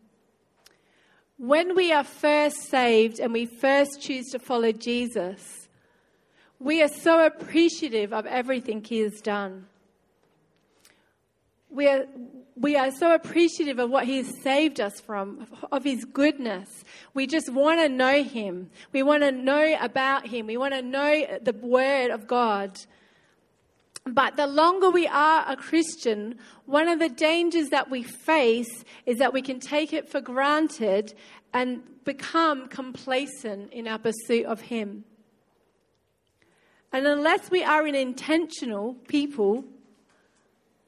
When 1.38 1.76
we 1.76 1.94
are 1.94 2.04
first 2.04 2.56
saved 2.72 3.20
and 3.20 3.34
we 3.34 3.46
first 3.46 4.02
choose 4.02 4.26
to 4.32 4.40
follow 4.40 4.72
Jesus, 4.72 5.68
we 6.58 6.82
are 6.82 6.88
so 6.88 7.24
appreciative 7.24 8.14
of 8.14 8.26
everything 8.26 8.84
he 8.84 9.02
has 9.02 9.22
done. 9.22 9.68
We 11.74 11.88
are, 11.88 12.06
we 12.56 12.76
are 12.76 12.92
so 12.92 13.16
appreciative 13.16 13.80
of 13.80 13.90
what 13.90 14.06
He 14.06 14.22
saved 14.22 14.80
us 14.80 15.02
from, 15.02 15.48
of 15.72 15.84
His 15.84 16.06
goodness. 16.06 16.70
We 17.16 17.26
just 17.26 17.52
want 17.52 17.80
to 17.80 17.90
know 17.90 18.24
Him. 18.24 18.70
We 18.92 19.02
want 19.02 19.24
to 19.24 19.32
know 19.32 19.76
about 19.82 20.28
Him. 20.28 20.46
We 20.46 20.58
want 20.58 20.76
to 20.76 20.84
know 20.84 21.40
the 21.42 21.54
Word 21.54 22.12
of 22.12 22.28
God. 22.28 22.78
But 24.06 24.36
the 24.36 24.46
longer 24.46 24.92
we 24.92 25.08
are 25.08 25.46
a 25.48 25.56
Christian, 25.56 26.36
one 26.68 26.88
of 26.88 27.00
the 27.00 27.10
dangers 27.10 27.70
that 27.70 27.90
we 27.90 28.04
face 28.04 28.84
is 29.08 29.18
that 29.18 29.34
we 29.34 29.42
can 29.42 29.60
take 29.60 29.92
it 29.92 30.08
for 30.08 30.22
granted 30.22 31.16
and 31.54 31.82
become 32.04 32.68
complacent 32.68 33.74
in 33.74 33.88
our 33.88 33.98
pursuit 33.98 34.46
of 34.46 34.62
Him. 34.62 35.06
And 36.92 37.08
unless 37.08 37.50
we 37.50 37.64
are 37.64 37.88
an 37.88 37.96
intentional 37.96 38.94
people, 39.08 39.66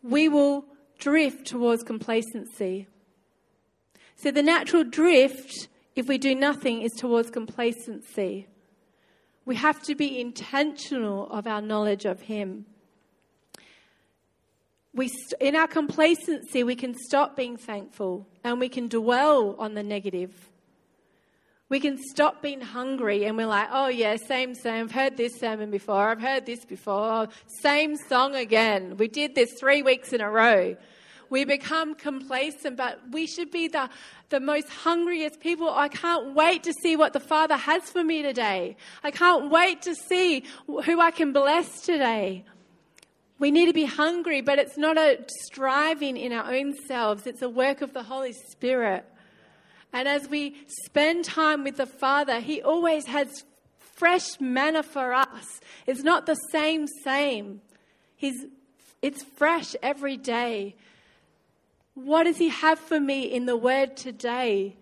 we 0.04 0.30
will 0.30 0.66
drift 1.06 1.46
towards 1.46 1.84
complacency. 1.84 2.88
So 4.16 4.32
the 4.32 4.42
natural 4.42 4.84
drift, 4.84 5.68
if 5.96 6.08
we 6.08 6.18
do 6.18 6.34
nothing, 6.34 6.82
is 6.82 6.94
towards 6.94 7.30
complacency. 7.30 8.48
We 9.46 9.54
have 9.54 9.84
to 9.84 9.94
be 9.94 10.20
intentional 10.20 11.30
of 11.30 11.46
our 11.46 11.62
knowledge 11.62 12.06
of 12.06 12.22
Him. 12.22 12.66
We, 14.96 15.12
in 15.40 15.56
our 15.56 15.68
complacency, 15.68 16.64
we 16.64 16.76
can 16.76 16.96
stop 16.96 17.36
being 17.36 17.56
thankful 17.56 18.26
and 18.44 18.60
we 18.60 18.68
can 18.68 18.88
dwell 18.88 19.56
on 19.60 19.76
the 19.76 19.84
negative. 19.84 20.34
We 21.70 21.80
can 21.80 22.00
stop 22.00 22.42
being 22.42 22.62
hungry 22.62 23.26
and 23.26 23.38
we're 23.38 23.46
like, 23.46 23.70
oh, 23.72 23.90
yeah, 23.90 24.16
same, 24.16 24.56
same. 24.56 24.86
I've 24.86 24.92
heard 24.92 25.18
this 25.18 25.40
sermon 25.40 25.70
before. 25.70 26.10
I've 26.10 26.22
heard 26.22 26.48
this 26.48 26.66
before. 26.66 27.28
Same 27.62 27.96
song 27.96 28.34
again. 28.34 28.98
We 28.98 29.08
did 29.08 29.36
this 29.36 29.54
three 29.60 29.84
weeks 29.84 30.14
in 30.14 30.22
a 30.22 30.32
row. 30.32 30.76
We 31.36 31.44
become 31.44 31.96
complacent, 31.96 32.78
but 32.78 32.98
we 33.12 33.28
should 33.28 33.52
be 33.52 33.68
the, 33.68 33.90
the 34.30 34.40
most 34.40 34.70
hungriest 34.70 35.42
people. 35.42 35.70
I 35.70 35.90
can't 35.90 36.34
wait 36.34 36.64
to 36.64 36.72
see 36.82 36.96
what 36.96 37.12
the 37.12 37.20
Father 37.20 37.58
has 37.58 37.84
for 37.90 38.06
me 38.06 38.22
today. 38.22 38.78
I 39.04 39.12
can't 39.12 39.52
wait 39.52 39.82
to 39.82 39.96
see 39.96 40.46
who 40.66 41.02
I 41.02 41.12
can 41.12 41.34
bless 41.34 41.82
today. 41.82 42.46
We 43.38 43.52
need 43.52 43.66
to 43.66 43.74
be 43.74 43.84
hungry, 43.84 44.40
but 44.40 44.60
it's 44.60 44.78
not 44.78 44.98
a 44.98 45.26
striving 45.44 46.16
in 46.16 46.32
our 46.32 46.54
own 46.54 46.74
selves, 46.88 47.28
it's 47.28 47.42
a 47.42 47.50
work 47.50 47.82
of 47.82 47.92
the 47.92 48.04
Holy 48.04 48.32
Spirit. 48.32 49.04
And 49.92 50.08
as 50.08 50.30
we 50.30 50.56
spend 50.86 51.26
time 51.26 51.66
with 51.66 51.76
the 51.76 51.86
Father, 51.86 52.40
He 52.40 52.62
always 52.62 53.08
has 53.08 53.44
fresh 53.98 54.40
manna 54.40 54.84
for 54.84 55.14
us. 55.14 55.60
It's 55.86 56.02
not 56.02 56.28
the 56.28 56.36
same, 56.54 56.88
same. 57.04 57.60
He's, 58.16 58.46
it's 59.02 59.22
fresh 59.36 59.76
every 59.84 60.16
day. 60.16 60.78
What 61.96 62.26
does 62.26 62.38
He 62.38 62.50
have 62.50 62.78
for 62.78 63.00
me 63.00 63.24
in 63.24 63.46
the 63.46 63.58
Word 63.58 63.98
today? 63.98 64.76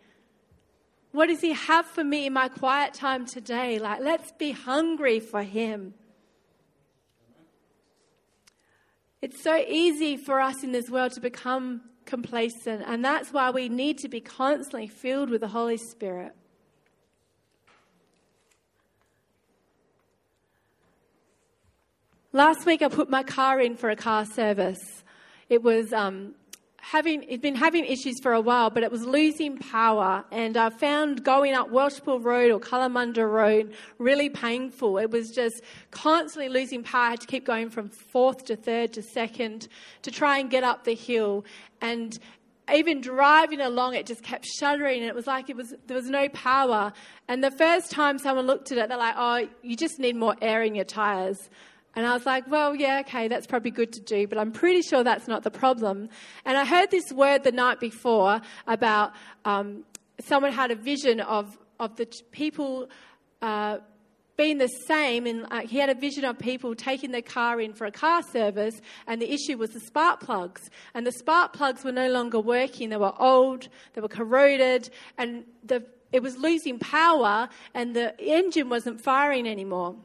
What 1.12 1.28
does 1.28 1.42
He 1.42 1.54
have 1.54 1.86
for 1.86 2.04
me 2.04 2.26
in 2.26 2.34
my 2.34 2.50
quiet 2.50 2.94
time 2.94 3.26
today? 3.26 3.80
Like, 3.80 4.02
let's 4.02 4.32
be 4.34 4.52
hungry 4.52 5.20
for 5.20 5.44
Him. 5.44 5.94
It's 9.22 9.42
so 9.42 9.56
easy 9.56 10.18
for 10.18 10.42
us 10.42 10.64
in 10.64 10.74
this 10.74 10.90
world 10.90 11.14
to 11.14 11.22
become 11.22 11.82
complacent. 12.06 12.84
And 12.86 13.06
that's 13.06 13.32
why 13.32 13.52
we 13.52 13.70
need 13.70 14.00
to 14.00 14.10
be 14.10 14.20
constantly 14.20 14.88
filled 14.88 15.30
with 15.30 15.42
the 15.42 15.48
Holy 15.48 15.78
Spirit. 15.78 16.34
Last 22.34 22.66
week, 22.66 22.82
I 22.82 22.88
put 22.88 23.12
my 23.12 23.22
car 23.22 23.62
in 23.62 23.78
for 23.78 23.92
a 23.92 23.96
car 23.96 24.26
service. 24.26 25.04
It 25.48 25.62
was 25.62 25.94
um, 25.94 26.34
having 26.84 27.24
it'd 27.24 27.42
been 27.42 27.56
having 27.56 27.86
issues 27.86 28.20
for 28.22 28.34
a 28.34 28.42
while, 28.42 28.70
but 28.70 28.84
it 28.84 28.92
was 28.92 29.06
losing 29.06 29.58
power. 29.58 30.26
And 30.32 30.58
I 30.58 30.70
found 30.70 31.24
going 31.24 31.54
up 31.54 31.70
Welshpool 31.70 32.22
Road 32.22 32.52
or 32.52 32.60
Kalamunda 32.60 33.26
Road 33.30 33.74
really 34.00 34.30
painful. 34.30 34.98
It 34.98 35.10
was 35.10 35.30
just 35.30 35.62
constantly 35.92 36.50
losing 36.50 36.84
power. 36.84 37.06
I 37.06 37.10
had 37.12 37.22
to 37.22 37.28
keep 37.28 37.46
going 37.46 37.70
from 37.70 37.88
fourth 37.88 38.44
to 38.46 38.58
third 38.58 38.92
to 38.94 39.02
second 39.02 39.70
to 40.02 40.12
try 40.12 40.40
and 40.40 40.50
get 40.50 40.66
up 40.66 40.84
the 40.84 40.94
hill. 40.94 41.46
And 41.80 42.20
even 42.74 43.00
driving 43.00 43.62
along, 43.62 43.96
it 43.96 44.06
just 44.06 44.22
kept 44.22 44.46
shuddering, 44.46 45.00
and 45.00 45.08
it 45.08 45.16
was 45.16 45.26
like 45.26 45.50
it 45.50 45.56
was 45.56 45.74
there 45.88 45.96
was 45.96 46.10
no 46.10 46.28
power. 46.30 46.92
And 47.30 47.42
the 47.42 47.52
first 47.52 47.92
time 47.92 48.18
someone 48.18 48.46
looked 48.46 48.74
at 48.74 48.78
it, 48.78 48.90
they're 48.90 48.98
like, 48.98 49.16
"Oh, 49.18 49.48
you 49.62 49.78
just 49.78 50.00
need 50.00 50.18
more 50.18 50.36
air 50.42 50.64
in 50.64 50.76
your 50.76 50.86
tires." 50.86 51.50
And 51.96 52.08
I 52.08 52.14
was 52.14 52.26
like, 52.26 52.50
well, 52.50 52.76
yeah, 52.76 53.02
okay, 53.02 53.28
that's 53.28 53.46
probably 53.46 53.72
good 53.72 53.94
to 53.94 54.02
do, 54.02 54.28
but 54.28 54.38
I'm 54.38 54.52
pretty 54.52 54.82
sure 54.82 55.04
that's 55.04 55.28
not 55.28 55.44
the 55.44 55.52
problem. 55.52 56.10
And 56.44 56.58
I 56.58 56.66
heard 56.66 56.90
this 56.90 57.12
word 57.12 57.44
the 57.44 57.52
night 57.52 57.80
before 57.80 58.42
about 58.66 59.14
um, 59.46 59.84
someone 60.20 60.52
had 60.52 60.72
a 60.72 60.76
vision 60.76 61.20
of, 61.20 61.58
of 61.80 61.96
the 61.96 62.08
people 62.32 62.90
uh, 63.44 63.78
being 64.38 64.58
the 64.58 64.68
same. 64.88 65.28
And 65.28 65.46
uh, 65.52 65.62
he 65.62 65.78
had 65.78 65.90
a 65.90 65.96
vision 65.96 66.26
of 66.26 66.40
people 66.40 66.74
taking 66.74 67.12
their 67.12 67.22
car 67.22 67.62
in 67.62 67.74
for 67.74 67.86
a 67.86 67.92
car 67.92 68.24
service, 68.24 68.82
and 69.06 69.22
the 69.22 69.32
issue 69.32 69.58
was 69.58 69.72
the 69.72 69.80
spark 69.80 70.20
plugs. 70.20 70.70
And 70.94 71.06
the 71.06 71.12
spark 71.12 71.54
plugs 71.54 71.84
were 71.84 71.92
no 71.92 72.10
longer 72.10 72.40
working. 72.40 72.90
They 72.90 72.98
were 72.98 73.14
old, 73.22 73.70
they 73.94 74.02
were 74.02 74.08
corroded, 74.08 74.90
and 75.18 75.44
the, 75.64 75.84
it 76.12 76.24
was 76.24 76.38
losing 76.38 76.80
power, 76.80 77.50
and 77.74 77.96
the 77.96 78.20
engine 78.20 78.70
wasn't 78.70 79.02
firing 79.02 79.48
anymore. 79.48 79.96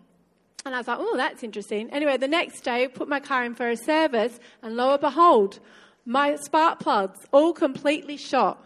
And 0.64 0.74
I 0.74 0.78
was 0.78 0.88
like, 0.88 0.98
oh, 1.00 1.16
that's 1.16 1.42
interesting. 1.42 1.90
Anyway, 1.90 2.16
the 2.16 2.28
next 2.28 2.62
day, 2.62 2.88
put 2.88 3.08
my 3.08 3.20
car 3.20 3.44
in 3.44 3.54
for 3.54 3.68
a 3.68 3.76
service, 3.76 4.38
and 4.62 4.76
lo 4.76 4.92
and 4.92 5.00
behold, 5.00 5.60
my 6.04 6.36
spark 6.36 6.80
plugs 6.80 7.20
all 7.32 7.52
completely 7.52 8.16
shot. 8.16 8.64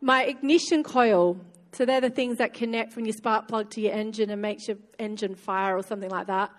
My 0.00 0.24
ignition 0.24 0.82
coil, 0.82 1.38
so 1.72 1.84
they're 1.84 2.00
the 2.00 2.10
things 2.10 2.38
that 2.38 2.54
connect 2.54 2.92
from 2.92 3.04
your 3.04 3.14
spark 3.14 3.48
plug 3.48 3.70
to 3.70 3.80
your 3.80 3.92
engine 3.92 4.30
and 4.30 4.40
makes 4.40 4.68
your 4.68 4.76
engine 4.98 5.34
fire 5.34 5.76
or 5.76 5.82
something 5.82 6.10
like 6.10 6.26
that. 6.26 6.50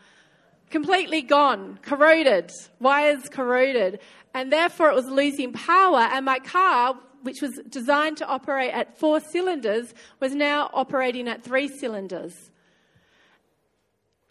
Completely 0.70 1.22
gone, 1.22 1.78
corroded, 1.82 2.52
wires 2.80 3.30
corroded, 3.30 4.00
and 4.34 4.52
therefore 4.52 4.90
it 4.90 4.96
was 4.96 5.06
losing 5.06 5.54
power. 5.54 6.00
And 6.00 6.26
my 6.26 6.40
car, 6.40 6.96
which 7.22 7.42
was 7.42 7.60
designed 7.70 8.18
to 8.18 8.26
operate 8.26 8.74
at 8.74 8.98
four 8.98 9.20
cylinders, 9.20 9.94
was 10.20 10.34
now 10.34 10.70
operating 10.74 11.28
at 11.28 11.44
three 11.44 11.68
cylinders 11.68 12.52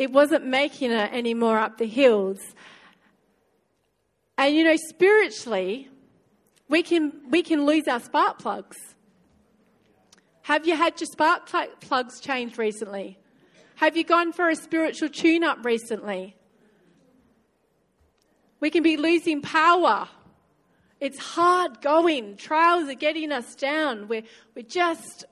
it 0.02 0.10
wasn't 0.10 0.44
making 0.44 0.90
it 0.90 1.12
anymore 1.12 1.58
up 1.58 1.78
the 1.78 1.86
hills. 1.86 2.40
And 4.36 4.54
you 4.54 4.64
know, 4.64 4.76
spiritually, 4.76 5.88
we 6.68 6.82
can, 6.82 7.12
we 7.30 7.42
can 7.42 7.64
lose 7.66 7.86
our 7.86 8.00
spark 8.00 8.40
plugs. 8.40 8.76
Have 10.42 10.66
you 10.66 10.76
had 10.76 11.00
your 11.00 11.06
spark 11.06 11.48
plugs 11.80 12.18
changed 12.18 12.58
recently? 12.58 13.16
Have 13.76 13.96
you 13.96 14.02
gone 14.02 14.32
for 14.32 14.48
a 14.48 14.56
spiritual 14.56 15.08
tune 15.08 15.44
up 15.44 15.64
recently? 15.64 16.34
We 18.58 18.70
can 18.70 18.82
be 18.82 18.96
losing 18.96 19.40
power. 19.40 20.08
It's 20.98 21.18
hard 21.18 21.80
going. 21.80 22.36
Trials 22.38 22.88
are 22.88 22.94
getting 22.94 23.30
us 23.30 23.54
down. 23.54 24.08
We're, 24.08 24.24
we're 24.56 24.62
just, 24.62 25.26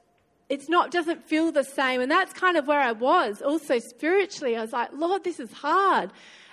it's 0.51 0.69
not, 0.69 0.91
doesn't 0.91 1.25
feel 1.25 1.53
the 1.53 1.63
same. 1.63 2.01
And 2.01 2.11
that's 2.11 2.33
kind 2.33 2.57
of 2.57 2.67
where 2.67 2.81
I 2.81 2.93
was 2.93 3.41
also 3.41 3.79
spiritually. 3.79 4.57
I 4.57 4.61
was 4.61 4.73
like, 4.73 4.91
Lord, 4.93 5.23
this 5.23 5.39
is 5.39 5.53
hard. 5.53 6.11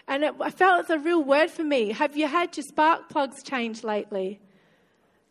And 0.07 0.23
it, 0.23 0.35
I 0.39 0.51
felt 0.51 0.81
it's 0.81 0.89
a 0.91 0.99
real 0.99 1.23
word 1.23 1.49
for 1.49 1.63
me. 1.63 1.91
Have 1.91 2.15
you 2.15 2.27
had 2.27 2.55
your 2.55 2.63
spark 2.63 3.09
plugs 3.09 3.41
changed 3.41 3.83
lately? 3.83 4.39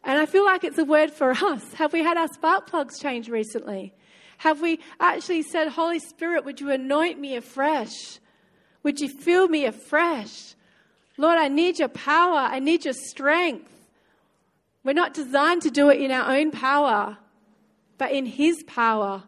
And 0.02 0.18
I 0.18 0.26
feel 0.26 0.44
like 0.44 0.64
it's 0.64 0.78
a 0.78 0.85
word 0.85 1.12
for 1.12 1.30
us. 1.42 1.73
Have 1.75 1.92
we 1.92 2.02
had 2.02 2.16
our 2.16 2.28
spark 2.28 2.66
plugs 2.66 2.99
changed 2.99 3.28
recently? 3.28 3.94
Have 4.38 4.61
we 4.61 4.80
actually 5.00 5.42
said, 5.42 5.68
Holy 5.68 6.00
Spirit, 6.00 6.44
would 6.44 6.61
you 6.61 6.70
anoint 6.70 7.18
me 7.20 7.37
afresh? 7.37 8.18
Would 8.82 9.00
you 9.00 9.08
fill 9.08 9.49
me 9.49 9.64
afresh? 9.64 10.54
Lord, 11.16 11.38
I 11.38 11.49
need 11.49 11.78
your 11.78 11.88
power. 11.88 12.38
I 12.38 12.58
need 12.58 12.85
your 12.85 12.94
strength. 12.94 13.70
We're 14.85 14.92
not 14.92 15.14
designed 15.14 15.62
to 15.62 15.70
do 15.70 15.88
it 15.88 16.00
in 16.00 16.11
our 16.11 16.37
own 16.37 16.50
power, 16.50 17.16
but 17.99 18.12
in 18.12 18.26
His 18.26 18.62
power. 18.67 19.23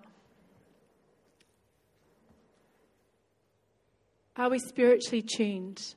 Are 4.37 4.51
we 4.51 4.59
spiritually 4.59 5.23
tuned? 5.23 5.95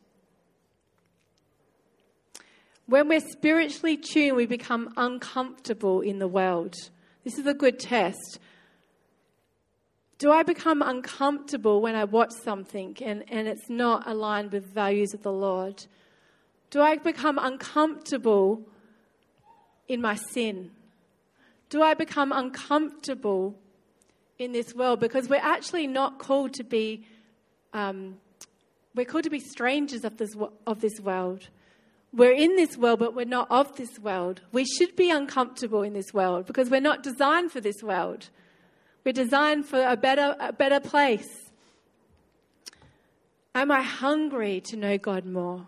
When 2.88 3.08
we're 3.08 3.22
spiritually 3.22 3.98
tuned, 3.98 4.36
we 4.36 4.46
become 4.46 4.94
uncomfortable 4.98 6.02
in 6.02 6.20
the 6.20 6.28
world. 6.28 6.76
This 7.24 7.38
is 7.38 7.46
a 7.46 7.54
good 7.54 7.80
test. 7.80 8.40
Do 10.18 10.32
I 10.32 10.44
become 10.44 10.82
uncomfortable 10.82 11.82
when 11.82 11.96
I 11.96 12.04
watch 12.04 12.32
something 12.44 12.98
and, 13.02 13.24
and 13.32 13.48
it's 13.48 13.70
not 13.70 14.08
aligned 14.08 14.52
with 14.52 14.66
values 14.66 15.14
of 15.14 15.24
the 15.24 15.32
Lord? 15.32 15.86
Do 16.70 16.82
I 16.82 16.98
become 16.98 17.40
uncomfortable 17.40 18.62
in 19.88 20.02
my 20.02 20.16
sin? 20.16 20.72
Do 21.72 21.82
I 21.82 21.96
become 21.96 22.32
uncomfortable 22.32 23.58
in 24.38 24.52
this 24.52 24.76
world? 24.76 25.00
Because 25.00 25.28
we're 25.28 25.38
actually 25.42 25.88
not 25.88 26.20
called 26.20 26.54
to 26.54 26.64
be 26.64 27.08
um, 27.74 28.18
we're 28.94 29.06
called 29.06 29.24
to 29.24 29.30
be 29.30 29.40
strangers 29.40 30.04
of 30.04 30.18
this, 30.18 30.36
of 30.68 30.82
this 30.82 31.00
world. 31.00 31.48
We're 32.14 32.34
in 32.34 32.58
this 32.58 32.76
world, 32.78 33.00
but 33.00 33.16
we're 33.16 33.26
not 33.26 33.50
of 33.50 33.78
this 33.78 33.98
world. 34.00 34.42
We 34.52 34.66
should 34.66 34.98
be 34.98 35.10
uncomfortable 35.10 35.82
in 35.82 35.94
this 35.94 36.14
world 36.14 36.46
because 36.46 36.70
we're 36.70 36.82
not 36.82 37.04
designed 37.04 37.54
for 37.54 37.62
this 37.62 37.82
world. 37.82 38.30
We're 39.06 39.14
designed 39.14 39.66
for 39.66 39.82
a 39.82 39.96
better, 39.96 40.36
a 40.40 40.52
better 40.52 40.82
place. 40.82 41.50
Am 43.56 43.72
I 43.72 43.82
hungry 43.82 44.62
to 44.66 44.76
know 44.76 44.98
God 44.98 45.26
more? 45.26 45.68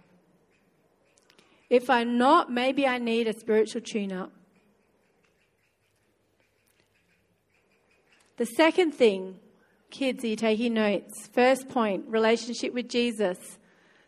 If 1.70 1.90
I'm 1.90 2.18
not, 2.18 2.52
maybe 2.52 2.86
I 2.86 2.98
need 2.98 3.28
a 3.28 3.34
spiritual 3.34 3.82
tune 3.82 4.12
up. 4.12 4.32
The 8.38 8.46
second 8.46 8.94
thing 8.94 9.40
Kids, 9.94 10.24
are 10.24 10.28
you 10.28 10.36
taking 10.36 10.74
notes? 10.74 11.28
First 11.34 11.70
point, 11.70 12.06
relationship 12.08 12.74
with 12.74 12.90
Jesus. 12.90 13.60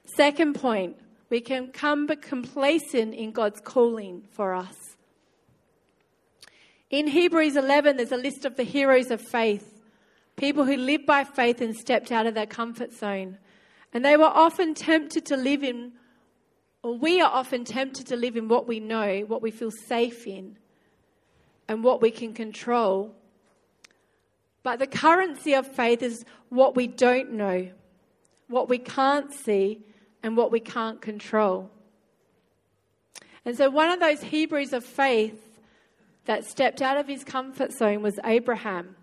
Second 0.04 0.56
point, 0.56 0.98
we 1.30 1.40
can 1.40 1.68
come 1.68 2.08
but 2.08 2.24
complacent 2.24 3.14
in 3.14 3.30
God's 3.32 3.62
calling 3.62 4.24
for 4.32 4.56
us. 4.56 4.98
In 6.90 7.06
Hebrews 7.06 7.56
11, 7.56 7.98
there's 7.98 8.12
a 8.12 8.18
list 8.18 8.46
of 8.46 8.56
the 8.56 8.64
heroes 8.64 9.12
of 9.12 9.22
faith, 9.22 9.84
people 10.38 10.66
who 10.66 10.76
lived 10.76 11.06
by 11.06 11.24
faith 11.24 11.62
and 11.62 11.76
stepped 11.76 12.12
out 12.12 12.26
of 12.26 12.34
their 12.34 12.48
comfort 12.48 12.92
zone. 12.92 13.38
And 13.94 14.04
they 14.04 14.18
were 14.18 14.24
often 14.24 14.74
tempted 14.74 15.24
to 15.28 15.38
live 15.38 15.64
in, 15.64 15.92
or 16.82 16.98
we 16.98 17.22
are 17.22 17.32
often 17.32 17.64
tempted 17.64 18.08
to 18.08 18.16
live 18.16 18.36
in 18.36 18.48
what 18.48 18.68
we 18.68 18.80
know, 18.80 19.20
what 19.28 19.44
we 19.44 19.52
feel 19.52 19.70
safe 19.70 20.26
in, 20.26 20.58
and 21.68 21.84
what 21.84 22.02
we 22.02 22.10
can 22.10 22.34
control 22.34 23.14
but 24.66 24.80
the 24.80 24.88
currency 24.88 25.54
of 25.54 25.68
faith 25.68 26.02
is 26.02 26.26
what 26.50 26.76
we 26.76 26.88
don't 26.88 27.32
know, 27.32 27.70
what 28.48 28.68
we 28.68 28.80
can't 28.80 29.32
see, 29.32 29.80
and 30.24 30.36
what 30.36 30.52
we 30.52 30.60
can't 30.60 31.00
control. 31.04 31.70
And 33.46 33.56
so, 33.56 33.70
one 33.70 33.92
of 33.92 34.00
those 34.00 34.24
Hebrews 34.24 34.74
of 34.74 34.84
faith 34.84 35.60
that 36.26 36.46
stepped 36.46 36.82
out 36.82 36.98
of 36.98 37.08
his 37.08 37.24
comfort 37.24 37.74
zone 37.74 38.02
was 38.02 38.20
Abraham. 38.26 38.96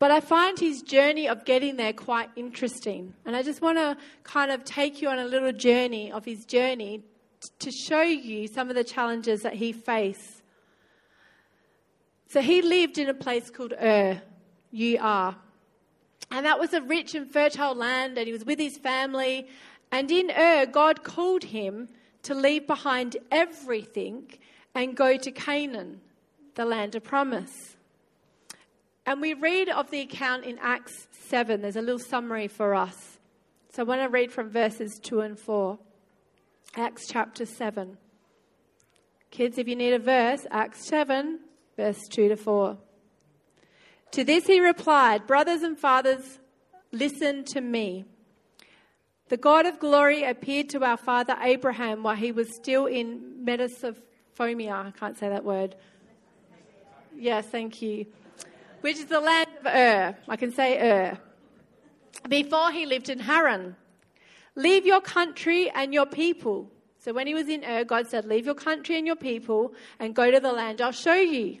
But 0.00 0.10
I 0.10 0.18
find 0.18 0.58
his 0.58 0.82
journey 0.82 1.28
of 1.28 1.44
getting 1.44 1.76
there 1.76 1.92
quite 1.92 2.28
interesting. 2.34 3.14
And 3.24 3.36
I 3.36 3.44
just 3.44 3.62
want 3.62 3.78
to 3.78 3.96
kind 4.24 4.50
of 4.50 4.64
take 4.64 5.00
you 5.00 5.10
on 5.10 5.20
a 5.20 5.24
little 5.24 5.52
journey 5.52 6.10
of 6.10 6.24
his 6.24 6.44
journey 6.44 7.04
to 7.60 7.70
show 7.70 8.02
you 8.02 8.48
some 8.48 8.68
of 8.68 8.74
the 8.74 8.82
challenges 8.82 9.42
that 9.42 9.54
he 9.54 9.70
faced. 9.72 10.41
So 12.32 12.40
he 12.40 12.62
lived 12.62 12.96
in 12.96 13.10
a 13.10 13.14
place 13.14 13.50
called 13.50 13.74
Ur, 13.74 14.22
U-R. 14.70 15.36
And 16.30 16.46
that 16.46 16.58
was 16.58 16.72
a 16.72 16.80
rich 16.80 17.14
and 17.14 17.30
fertile 17.30 17.74
land, 17.74 18.16
and 18.16 18.26
he 18.26 18.32
was 18.32 18.46
with 18.46 18.58
his 18.58 18.78
family. 18.78 19.48
And 19.90 20.10
in 20.10 20.30
Ur, 20.30 20.64
God 20.64 21.04
called 21.04 21.44
him 21.44 21.90
to 22.22 22.34
leave 22.34 22.66
behind 22.66 23.18
everything 23.30 24.32
and 24.74 24.96
go 24.96 25.18
to 25.18 25.30
Canaan, 25.30 26.00
the 26.54 26.64
land 26.64 26.94
of 26.94 27.04
promise. 27.04 27.76
And 29.04 29.20
we 29.20 29.34
read 29.34 29.68
of 29.68 29.90
the 29.90 30.00
account 30.00 30.46
in 30.46 30.58
Acts 30.62 31.08
7. 31.28 31.60
There's 31.60 31.76
a 31.76 31.82
little 31.82 31.98
summary 31.98 32.48
for 32.48 32.74
us. 32.74 33.18
So 33.74 33.82
I 33.82 33.84
want 33.84 34.00
to 34.00 34.08
read 34.08 34.32
from 34.32 34.48
verses 34.48 34.98
2 35.02 35.20
and 35.20 35.38
4. 35.38 35.78
Acts 36.76 37.08
chapter 37.10 37.44
7. 37.44 37.98
Kids, 39.30 39.58
if 39.58 39.68
you 39.68 39.76
need 39.76 39.92
a 39.92 39.98
verse, 39.98 40.46
Acts 40.50 40.86
7, 40.86 41.40
verse 41.76 42.08
2 42.08 42.28
to 42.28 42.36
4. 42.36 42.78
To 44.12 44.24
this 44.24 44.46
he 44.46 44.60
replied, 44.60 45.26
Brothers 45.26 45.62
and 45.62 45.78
fathers, 45.78 46.38
listen 46.90 47.44
to 47.46 47.60
me. 47.60 48.04
The 49.28 49.36
God 49.38 49.64
of 49.64 49.78
glory 49.78 50.24
appeared 50.24 50.68
to 50.70 50.84
our 50.84 50.98
father 50.98 51.36
Abraham 51.40 52.02
while 52.02 52.16
he 52.16 52.32
was 52.32 52.54
still 52.54 52.86
in 52.86 53.44
Mesopotamia. 53.44 54.72
I 54.72 54.90
can't 54.90 55.16
say 55.16 55.30
that 55.30 55.44
word. 55.44 55.74
Yes, 57.16 57.46
thank 57.46 57.80
you. 57.80 58.06
Which 58.82 58.98
is 58.98 59.06
the 59.06 59.20
land 59.20 59.48
of 59.60 59.66
Ur. 59.66 60.16
I 60.28 60.36
can 60.36 60.52
say 60.52 60.78
Ur. 60.78 61.18
Before 62.28 62.70
he 62.70 62.84
lived 62.84 63.08
in 63.08 63.20
Haran. 63.20 63.76
Leave 64.54 64.84
your 64.84 65.00
country 65.00 65.70
and 65.70 65.94
your 65.94 66.04
people. 66.04 66.70
So 67.02 67.12
when 67.12 67.26
he 67.26 67.34
was 67.34 67.48
in 67.48 67.64
Ur, 67.64 67.82
God 67.82 68.06
said, 68.06 68.24
Leave 68.26 68.46
your 68.46 68.54
country 68.54 68.96
and 68.96 69.04
your 69.04 69.16
people 69.16 69.74
and 69.98 70.14
go 70.14 70.30
to 70.30 70.38
the 70.38 70.52
land 70.52 70.80
I'll 70.80 70.92
show 70.92 71.14
you. 71.14 71.58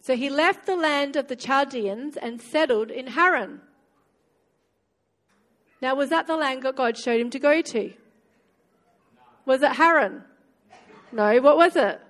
So 0.00 0.16
he 0.16 0.30
left 0.30 0.64
the 0.64 0.74
land 0.74 1.16
of 1.16 1.28
the 1.28 1.36
Chaldeans 1.36 2.16
and 2.16 2.40
settled 2.40 2.90
in 2.90 3.08
Haran. 3.08 3.60
Now, 5.82 5.94
was 5.94 6.08
that 6.08 6.26
the 6.26 6.36
land 6.36 6.62
that 6.62 6.76
God 6.76 6.96
showed 6.96 7.20
him 7.20 7.28
to 7.28 7.38
go 7.38 7.60
to? 7.60 7.92
Was 9.44 9.62
it 9.62 9.72
Haran? 9.72 10.24
No, 11.12 11.42
what 11.42 11.58
was 11.58 11.76
it? 11.76 12.00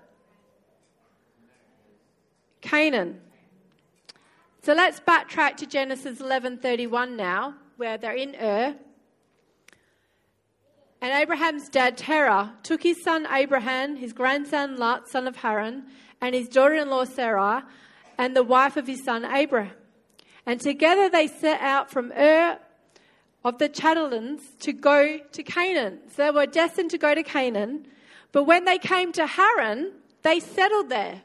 Canaan. 2.60 3.20
So 4.62 4.74
let's 4.74 5.00
backtrack 5.00 5.56
to 5.56 5.66
Genesis 5.66 6.20
11:31 6.20 7.16
now, 7.16 7.54
where 7.76 7.98
they're 7.98 8.12
in 8.12 8.36
Ur. 8.36 8.76
And 11.04 11.12
Abraham's 11.12 11.68
dad 11.68 11.98
Terah 11.98 12.54
took 12.62 12.82
his 12.82 13.04
son 13.04 13.26
Abraham, 13.30 13.96
his 13.96 14.14
grandson 14.14 14.78
Lot, 14.78 15.06
son 15.06 15.28
of 15.28 15.36
Haran, 15.36 15.84
and 16.22 16.34
his 16.34 16.48
daughter-in-law 16.48 17.04
Sarah, 17.04 17.66
and 18.16 18.34
the 18.34 18.42
wife 18.42 18.78
of 18.78 18.86
his 18.86 19.04
son 19.04 19.22
Abraham. 19.22 19.76
And 20.46 20.58
together 20.58 21.10
they 21.10 21.26
set 21.26 21.60
out 21.60 21.90
from 21.90 22.10
Ur 22.12 22.58
of 23.44 23.58
the 23.58 23.68
Chaldeans 23.68 24.40
to 24.60 24.72
go 24.72 25.18
to 25.18 25.42
Canaan. 25.42 25.98
So 26.08 26.24
they 26.24 26.30
were 26.30 26.46
destined 26.46 26.90
to 26.92 26.96
go 26.96 27.14
to 27.14 27.22
Canaan. 27.22 27.86
But 28.32 28.44
when 28.44 28.64
they 28.64 28.78
came 28.78 29.12
to 29.12 29.26
Haran, 29.26 29.92
they 30.22 30.40
settled 30.40 30.88
there. 30.88 31.20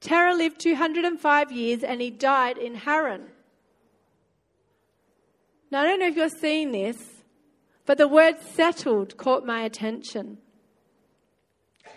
Terah 0.00 0.34
lived 0.34 0.58
205 0.58 1.52
years 1.52 1.84
and 1.84 2.00
he 2.00 2.10
died 2.10 2.58
in 2.58 2.74
Haran. 2.74 3.28
Now, 5.70 5.82
I 5.82 5.86
don't 5.86 6.00
know 6.00 6.08
if 6.08 6.16
you're 6.16 6.28
seeing 6.28 6.72
this, 6.72 7.19
but 7.90 7.98
the 7.98 8.06
word 8.06 8.40
settled 8.40 9.16
caught 9.16 9.44
my 9.44 9.62
attention. 9.62 10.38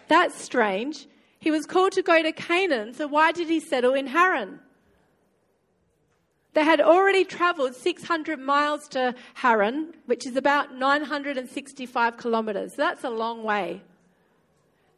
That's 0.08 0.34
strange 0.41 1.06
he 1.39 1.51
was 1.51 1.67
called 1.67 1.91
to 1.91 2.01
go 2.01 2.23
to 2.23 2.32
Canaan, 2.32 2.95
so 2.95 3.06
why 3.06 3.32
did 3.32 3.47
he 3.47 3.60
settle 3.60 3.93
in 3.93 4.08
Haran? 4.08 4.60
They 6.53 6.63
had 6.63 6.82
already 6.82 7.23
traveled 7.23 7.75
600 7.75 8.39
miles 8.39 8.88
to 8.88 9.13
Haran, 9.36 9.93
which 10.08 10.25
is 10.25 10.36
about 10.36 10.73
965 10.73 12.17
kilometers. 12.17 12.73
That's 12.73 13.03
a 13.03 13.12
long 13.12 13.43
way. 13.43 13.84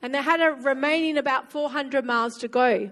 And 0.02 0.16
they 0.16 0.22
had 0.22 0.40
a 0.40 0.54
remaining 0.54 1.18
about 1.18 1.52
400 1.52 2.06
miles 2.06 2.38
to 2.38 2.48
go, 2.48 2.90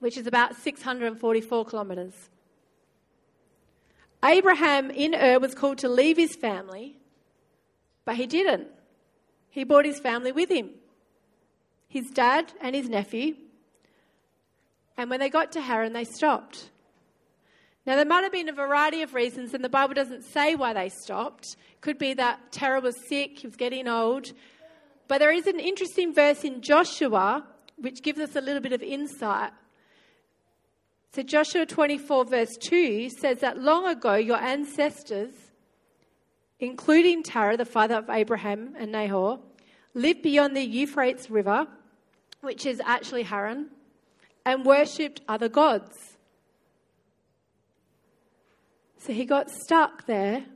which 0.00 0.18
is 0.18 0.26
about 0.26 0.56
644 0.56 1.64
kilometres. 1.64 2.28
Abraham 4.24 4.90
in 4.90 5.14
Ur 5.14 5.38
was 5.38 5.54
called 5.54 5.78
to 5.78 5.88
leave 5.88 6.16
his 6.16 6.36
family, 6.36 6.96
but 8.04 8.16
he 8.16 8.26
didn't. 8.26 8.68
He 9.50 9.64
brought 9.64 9.84
his 9.84 10.00
family 10.00 10.32
with 10.32 10.50
him 10.50 10.70
his 11.92 12.08
dad 12.08 12.50
and 12.62 12.74
his 12.74 12.88
nephew. 12.88 13.34
And 14.96 15.10
when 15.10 15.20
they 15.20 15.28
got 15.28 15.52
to 15.52 15.60
Haran, 15.60 15.92
they 15.92 16.04
stopped. 16.04 16.70
Now, 17.84 17.96
there 17.96 18.06
might 18.06 18.22
have 18.22 18.32
been 18.32 18.48
a 18.48 18.52
variety 18.54 19.02
of 19.02 19.12
reasons, 19.12 19.52
and 19.52 19.62
the 19.62 19.68
Bible 19.68 19.92
doesn't 19.92 20.22
say 20.22 20.54
why 20.54 20.72
they 20.72 20.88
stopped. 20.88 21.56
Could 21.82 21.98
be 21.98 22.14
that 22.14 22.50
Terah 22.50 22.80
was 22.80 22.96
sick, 23.08 23.40
he 23.40 23.46
was 23.46 23.56
getting 23.56 23.88
old. 23.88 24.32
But 25.06 25.18
there 25.18 25.32
is 25.32 25.46
an 25.46 25.60
interesting 25.60 26.14
verse 26.14 26.44
in 26.44 26.62
Joshua 26.62 27.44
which 27.76 28.02
gives 28.02 28.20
us 28.20 28.36
a 28.36 28.40
little 28.40 28.62
bit 28.62 28.72
of 28.72 28.82
insight. 28.82 29.50
So, 31.14 31.22
Joshua 31.22 31.66
24, 31.66 32.24
verse 32.24 32.56
2 32.58 33.10
says 33.10 33.40
that 33.40 33.58
long 33.58 33.86
ago 33.86 34.14
your 34.14 34.38
ancestors, 34.38 35.34
including 36.58 37.22
Terah, 37.22 37.58
the 37.58 37.66
father 37.66 37.96
of 37.96 38.08
Abraham 38.08 38.74
and 38.78 38.92
Nahor, 38.92 39.38
lived 39.92 40.22
beyond 40.22 40.56
the 40.56 40.62
Euphrates 40.62 41.30
River, 41.30 41.66
which 42.40 42.64
is 42.64 42.80
actually 42.86 43.24
Haran, 43.24 43.68
and 44.46 44.64
worshipped 44.64 45.20
other 45.28 45.50
gods. 45.50 46.16
So 48.96 49.12
he 49.12 49.26
got 49.26 49.50
stuck 49.50 50.06
there, 50.06 50.46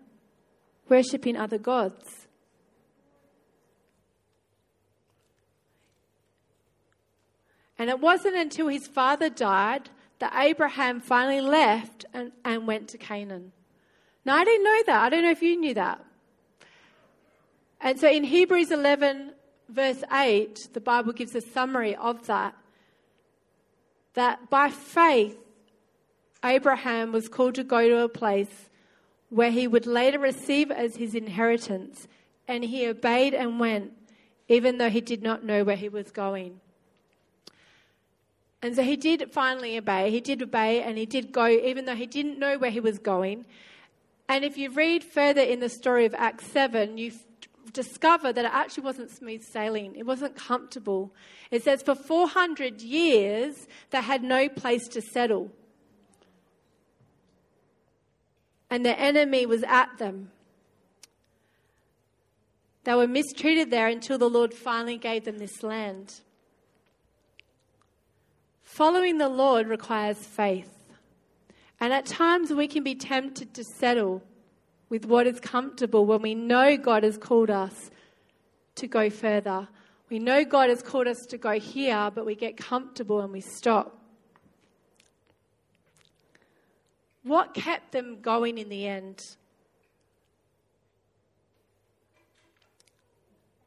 worshipping 0.88 1.37
other 1.37 1.59
gods. 1.59 2.29
And 7.79 7.90
it 7.90 8.01
wasn't 8.01 8.37
until 8.37 8.69
his 8.69 8.87
father 8.87 9.29
died 9.29 9.90
that 10.19 10.33
Abraham 10.37 11.01
finally 11.01 11.41
left 11.41 12.07
and, 12.13 12.33
and 12.45 12.67
went 12.67 12.89
to 12.89 12.99
Canaan. 12.99 13.53
Now, 14.25 14.37
I 14.37 14.45
didn't 14.45 14.65
know 14.65 14.83
that. 14.87 15.03
I 15.03 15.09
don't 15.09 15.23
know 15.23 15.31
if 15.31 15.43
you 15.43 15.59
knew 15.59 15.75
that. 15.75 16.05
And 17.81 17.99
so 18.01 18.11
in 18.11 18.25
Hebrews 18.25 18.71
11, 18.71 19.33
verse 19.69 20.03
8, 20.13 20.71
the 20.73 20.81
Bible 20.81 21.13
gives 21.13 21.35
a 21.35 21.41
summary 21.41 21.95
of 21.95 22.27
that. 22.27 22.57
That 24.15 24.49
by 24.49 24.71
faith, 24.71 25.37
Abraham 26.45 27.13
was 27.13 27.29
called 27.29 27.55
to 27.57 27.65
go 27.65 27.89
to 27.89 27.99
a 27.99 28.09
place 28.09 28.69
where 29.29 29.51
he 29.51 29.67
would 29.67 29.87
later 29.87 30.19
receive 30.19 30.71
as 30.71 30.97
his 30.97 31.15
inheritance, 31.15 32.07
and 32.49 32.65
he 32.65 32.87
obeyed 32.87 33.35
and 33.35 33.59
went, 33.59 33.93
even 34.49 34.79
though 34.79 34.91
he 34.91 35.01
did 35.01 35.23
not 35.23 35.45
know 35.45 35.65
where 35.65 35.77
he 35.77 35.89
was 35.89 36.11
going. 36.11 36.61
And 38.67 38.75
so 38.75 38.83
he 38.83 38.97
did 38.97 39.31
finally 39.31 39.79
obey. 39.79 40.11
He 40.11 40.21
did 40.21 40.43
obey 40.43 40.83
and 40.83 40.99
he 40.99 41.07
did 41.07 41.31
go, 41.31 41.47
even 41.47 41.85
though 41.85 41.95
he 41.95 42.05
didn't 42.05 42.41
know 42.41 42.59
where 42.59 42.73
he 42.73 42.81
was 42.81 42.99
going. 42.99 43.45
And 44.29 44.45
if 44.45 44.59
you 44.59 44.71
read 44.71 45.05
further 45.05 45.41
in 45.41 45.61
the 45.61 45.69
story 45.69 46.05
of 46.05 46.13
Acts 46.15 46.49
7, 46.49 46.99
you 46.99 47.13
discover 47.73 48.33
that 48.33 48.45
it 48.45 48.51
actually 48.53 48.83
wasn't 48.83 49.13
smooth 49.13 49.45
sailing. 49.45 49.95
It 49.95 50.05
wasn't 50.05 50.35
comfortable. 50.35 51.15
It 51.53 51.63
says 51.63 51.81
for 51.81 51.95
400 51.95 52.83
years, 52.83 53.69
they 53.91 54.03
had 54.03 54.25
no 54.25 54.49
place 54.49 54.89
to 54.89 55.01
settle. 55.01 55.53
And 58.69 58.85
the 58.85 58.99
enemy 58.99 59.47
was 59.47 59.63
at 59.63 59.97
them. 59.99 60.33
They 62.83 62.95
were 62.95 63.07
mistreated 63.07 63.71
there 63.71 63.87
until 63.87 64.19
the 64.19 64.29
Lord 64.29 64.53
finally 64.53 64.99
gave 64.99 65.25
them 65.25 65.39
this 65.39 65.63
land. 65.63 66.21
Following 68.77 69.17
the 69.17 69.31
Lord 69.31 69.69
requires 69.69 70.19
faith. 70.19 70.69
And 71.81 71.95
at 71.95 72.05
times 72.05 72.53
we 72.53 72.69
can 72.69 72.85
be 72.85 72.95
tempted 72.95 73.55
to 73.55 73.65
settle 73.65 74.23
with 74.91 75.07
what 75.07 75.27
is 75.27 75.41
comfortable 75.41 76.05
when 76.05 76.21
we 76.21 76.35
know 76.35 76.77
God 76.77 77.03
has 77.03 77.17
called 77.17 77.49
us 77.49 77.91
to 78.75 78.87
go 78.87 79.09
further. 79.09 79.67
We 80.11 80.19
know 80.19 80.45
God 80.45 80.69
has 80.69 80.83
called 80.83 81.07
us 81.07 81.25
to 81.25 81.39
go 81.39 81.59
here, 81.59 82.11
but 82.15 82.27
we 82.27 82.35
get 82.35 82.59
comfortable 82.59 83.23
and 83.23 83.33
we 83.33 83.41
stop. 83.41 83.99
What 87.23 87.55
kept 87.55 87.93
them 87.93 88.21
going 88.21 88.59
in 88.59 88.69
the 88.69 88.87
end? 88.87 89.23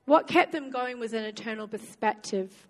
What 0.06 0.28
kept 0.28 0.52
them 0.52 0.69
going 0.69 1.00
was 1.00 1.13
an 1.13 1.24
eternal 1.24 1.67
perspective. 1.67 2.68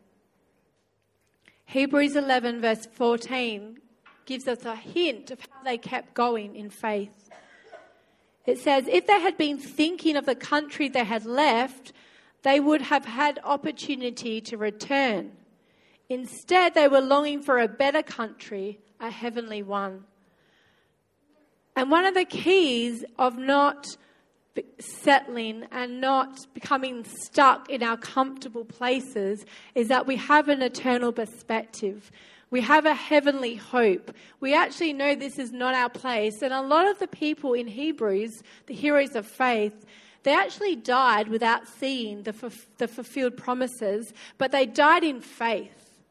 Hebrews 1.70 2.16
11, 2.16 2.62
verse 2.62 2.88
14, 2.94 3.78
gives 4.26 4.48
us 4.48 4.66
a 4.66 4.76
hint 4.76 5.30
of 5.30 5.40
how 5.42 5.64
they 5.64 5.78
kept 5.78 6.16
going 6.16 6.56
in 6.56 6.72
faith. 6.72 7.30
It 8.48 8.58
says, 8.58 8.88
if 8.88 9.06
they 9.06 9.20
had 9.20 9.38
been 9.38 9.60
thinking 9.60 10.16
of 10.16 10.26
the 10.26 10.34
country 10.34 10.90
they 10.90 11.04
had 11.04 11.28
left, 11.28 11.94
they 12.42 12.60
would 12.60 12.82
have 12.82 13.06
had 13.06 13.40
opportunity 13.44 14.42
to 14.42 14.58
return. 14.58 15.34
Instead, 16.10 16.74
they 16.74 16.88
were 16.88 17.02
longing 17.02 17.44
for 17.44 17.60
a 17.60 17.68
better 17.68 18.02
country, 18.02 18.80
a 19.00 19.12
heavenly 19.12 19.62
one. 19.62 20.06
And 21.76 21.92
one 21.92 22.06
of 22.06 22.16
the 22.16 22.26
keys 22.26 23.06
of 23.20 23.38
not 23.38 23.96
settling 24.80 25.66
and 25.72 26.02
not 26.02 26.38
becoming 26.54 27.04
stuck 27.04 27.70
in 27.70 27.84
our 27.84 27.98
comfortable 27.98 28.66
places 28.66 29.46
is 29.76 29.88
that 29.88 30.08
we 30.08 30.16
have 30.16 30.50
an 30.50 30.62
eternal 30.62 31.12
perspective. 31.12 32.12
We 32.52 32.62
have 32.62 32.86
a 32.86 32.94
heavenly 32.94 33.56
hope. 33.56 34.14
We 34.40 34.56
actually 34.56 34.94
know 34.94 35.16
this 35.16 35.38
is 35.38 35.52
not 35.52 35.76
our 35.76 35.90
place. 35.90 36.42
And 36.42 36.54
a 36.54 36.62
lot 36.62 36.88
of 36.88 37.00
the 37.00 37.08
people 37.08 37.54
in 37.54 37.68
Hebrews, 37.68 38.42
the 38.66 38.74
heroes 38.74 39.16
of 39.16 39.28
faith, 39.28 39.86
they 40.24 40.34
actually 40.34 40.76
died 40.76 41.28
without 41.28 41.68
seeing 41.68 42.24
the, 42.24 42.34
the 42.78 42.88
fulfilled 42.88 43.38
promises, 43.38 44.14
but 44.38 44.52
they 44.52 44.66
died 44.66 45.04
in 45.04 45.22
faith 45.22 46.02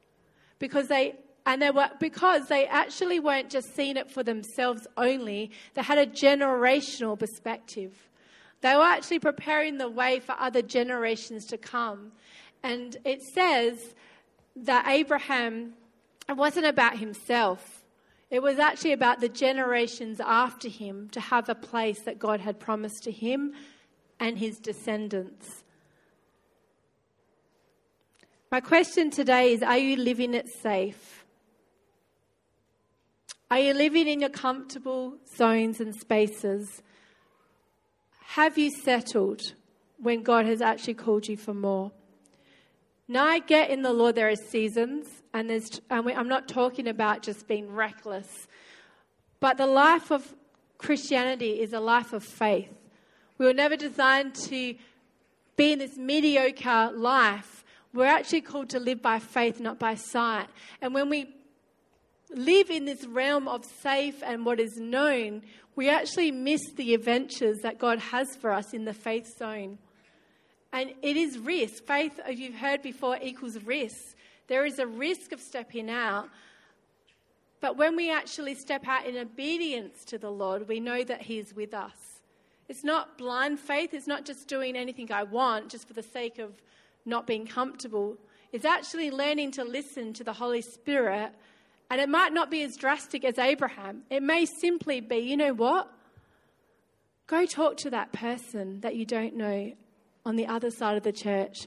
because 0.58 0.88
they 0.88 1.16
and 1.48 1.62
they 1.62 1.70
were 1.70 1.88
because 1.98 2.46
they 2.48 2.66
actually 2.66 3.18
weren't 3.20 3.48
just 3.48 3.74
seeing 3.74 3.96
it 3.96 4.10
for 4.10 4.22
themselves 4.22 4.86
only 4.98 5.50
they 5.74 5.82
had 5.82 5.96
a 5.96 6.06
generational 6.06 7.18
perspective 7.18 8.07
they 8.60 8.74
were 8.74 8.82
actually 8.82 9.20
preparing 9.20 9.78
the 9.78 9.88
way 9.88 10.20
for 10.20 10.34
other 10.38 10.62
generations 10.62 11.46
to 11.46 11.58
come. 11.58 12.12
And 12.62 12.96
it 13.04 13.22
says 13.22 13.94
that 14.56 14.88
Abraham, 14.88 15.74
it 16.28 16.36
wasn't 16.36 16.66
about 16.66 16.98
himself. 16.98 17.84
It 18.30 18.42
was 18.42 18.58
actually 18.58 18.92
about 18.92 19.20
the 19.20 19.28
generations 19.28 20.20
after 20.20 20.68
him 20.68 21.08
to 21.10 21.20
have 21.20 21.48
a 21.48 21.54
place 21.54 22.00
that 22.00 22.18
God 22.18 22.40
had 22.40 22.58
promised 22.58 23.04
to 23.04 23.12
him 23.12 23.54
and 24.20 24.38
his 24.38 24.58
descendants. 24.58 25.62
My 28.50 28.60
question 28.60 29.10
today 29.10 29.52
is 29.52 29.62
Are 29.62 29.78
you 29.78 29.96
living 29.96 30.34
it 30.34 30.48
safe? 30.48 31.24
Are 33.50 33.58
you 33.58 33.72
living 33.72 34.08
in 34.08 34.20
your 34.20 34.30
comfortable 34.30 35.16
zones 35.34 35.80
and 35.80 35.94
spaces? 35.94 36.82
Have 38.32 38.58
you 38.58 38.70
settled 38.70 39.54
when 39.96 40.22
God 40.22 40.44
has 40.44 40.60
actually 40.60 40.94
called 40.94 41.26
you 41.26 41.36
for 41.38 41.54
more? 41.54 41.92
Now, 43.08 43.24
I 43.24 43.38
get 43.38 43.70
in 43.70 43.80
the 43.80 43.92
Lord 43.94 44.16
there 44.16 44.28
are 44.28 44.36
seasons, 44.36 45.06
and, 45.32 45.48
there's, 45.48 45.80
and 45.88 46.04
we, 46.04 46.12
I'm 46.12 46.28
not 46.28 46.46
talking 46.46 46.88
about 46.88 47.22
just 47.22 47.48
being 47.48 47.72
reckless, 47.72 48.46
but 49.40 49.56
the 49.56 49.66
life 49.66 50.12
of 50.12 50.34
Christianity 50.76 51.62
is 51.62 51.72
a 51.72 51.80
life 51.80 52.12
of 52.12 52.22
faith. 52.22 52.68
We 53.38 53.46
were 53.46 53.54
never 53.54 53.76
designed 53.76 54.34
to 54.34 54.74
be 55.56 55.72
in 55.72 55.78
this 55.78 55.96
mediocre 55.96 56.90
life. 56.94 57.64
We're 57.94 58.04
actually 58.04 58.42
called 58.42 58.68
to 58.70 58.78
live 58.78 59.00
by 59.00 59.20
faith, 59.20 59.58
not 59.58 59.78
by 59.78 59.94
sight. 59.94 60.48
And 60.82 60.92
when 60.92 61.08
we 61.08 61.34
live 62.30 62.70
in 62.70 62.84
this 62.84 63.06
realm 63.06 63.48
of 63.48 63.64
safe 63.64 64.22
and 64.22 64.44
what 64.44 64.60
is 64.60 64.76
known, 64.76 65.42
we 65.76 65.88
actually 65.88 66.30
miss 66.30 66.72
the 66.72 66.94
adventures 66.94 67.58
that 67.62 67.78
God 67.78 67.98
has 67.98 68.36
for 68.36 68.50
us 68.50 68.72
in 68.72 68.84
the 68.84 68.94
faith 68.94 69.36
zone. 69.38 69.78
And 70.72 70.92
it 71.02 71.16
is 71.16 71.38
risk. 71.38 71.84
Faith, 71.84 72.18
as 72.24 72.38
you've 72.38 72.56
heard 72.56 72.82
before, 72.82 73.18
equals 73.22 73.62
risk. 73.64 74.16
There 74.48 74.64
is 74.64 74.78
a 74.78 74.86
risk 74.86 75.32
of 75.32 75.40
stepping 75.40 75.88
out. 75.88 76.28
But 77.60 77.76
when 77.76 77.96
we 77.96 78.10
actually 78.10 78.54
step 78.54 78.86
out 78.86 79.06
in 79.06 79.16
obedience 79.16 80.04
to 80.06 80.18
the 80.18 80.30
Lord, 80.30 80.68
we 80.68 80.80
know 80.80 81.02
that 81.04 81.22
He 81.22 81.38
is 81.38 81.54
with 81.54 81.74
us. 81.74 82.20
It's 82.68 82.84
not 82.84 83.16
blind 83.16 83.58
faith, 83.58 83.94
it's 83.94 84.06
not 84.06 84.26
just 84.26 84.46
doing 84.46 84.76
anything 84.76 85.10
I 85.10 85.22
want 85.22 85.70
just 85.70 85.88
for 85.88 85.94
the 85.94 86.02
sake 86.02 86.38
of 86.38 86.52
not 87.06 87.26
being 87.26 87.46
comfortable. 87.46 88.18
It's 88.52 88.66
actually 88.66 89.10
learning 89.10 89.52
to 89.52 89.64
listen 89.64 90.12
to 90.14 90.24
the 90.24 90.34
Holy 90.34 90.60
Spirit 90.60 91.32
and 91.90 92.00
it 92.00 92.08
might 92.08 92.32
not 92.32 92.50
be 92.50 92.62
as 92.62 92.76
drastic 92.76 93.24
as 93.24 93.38
Abraham. 93.38 94.02
It 94.10 94.22
may 94.22 94.46
simply 94.46 95.00
be, 95.00 95.18
you 95.18 95.36
know 95.36 95.54
what? 95.54 95.90
Go 97.26 97.46
talk 97.46 97.76
to 97.78 97.90
that 97.90 98.12
person 98.12 98.80
that 98.80 98.96
you 98.96 99.04
don't 99.04 99.36
know 99.36 99.72
on 100.24 100.36
the 100.36 100.46
other 100.46 100.70
side 100.70 100.96
of 100.96 101.02
the 101.02 101.12
church. 101.12 101.66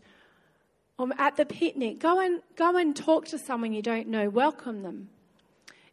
Or 0.97 1.10
at 1.17 1.38
the 1.38 1.45
picnic, 1.45 1.99
go 1.99 2.19
and, 2.19 2.41
go 2.55 2.77
and 2.77 2.95
talk 2.95 3.25
to 3.27 3.39
someone 3.39 3.73
you 3.73 3.81
don't 3.81 4.07
know, 4.07 4.29
welcome 4.29 4.84
them. 4.84 5.10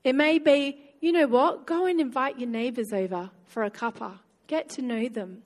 It 0.05 0.15
may 0.15 0.39
be, 0.39 0.79
you 1.01 1.13
know 1.13 1.27
what, 1.27 1.67
go 1.67 1.87
and 1.87 2.01
invite 2.01 2.39
your 2.39 2.49
neighbours 2.49 2.93
over 2.93 3.31
for 3.47 3.63
a 3.63 3.71
cuppa, 3.71 4.19
get 4.47 4.69
to 4.71 4.83
know 4.83 5.09
them. 5.09 5.43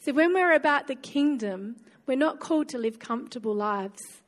So 0.00 0.12
when 0.12 0.34
we're 0.34 0.54
about 0.54 0.88
the 0.88 0.96
kingdom, 0.96 1.76
we're 2.06 2.16
not 2.16 2.40
called 2.40 2.68
to 2.70 2.78
live 2.78 2.98
comfortable 2.98 3.54
lives. 3.54 4.21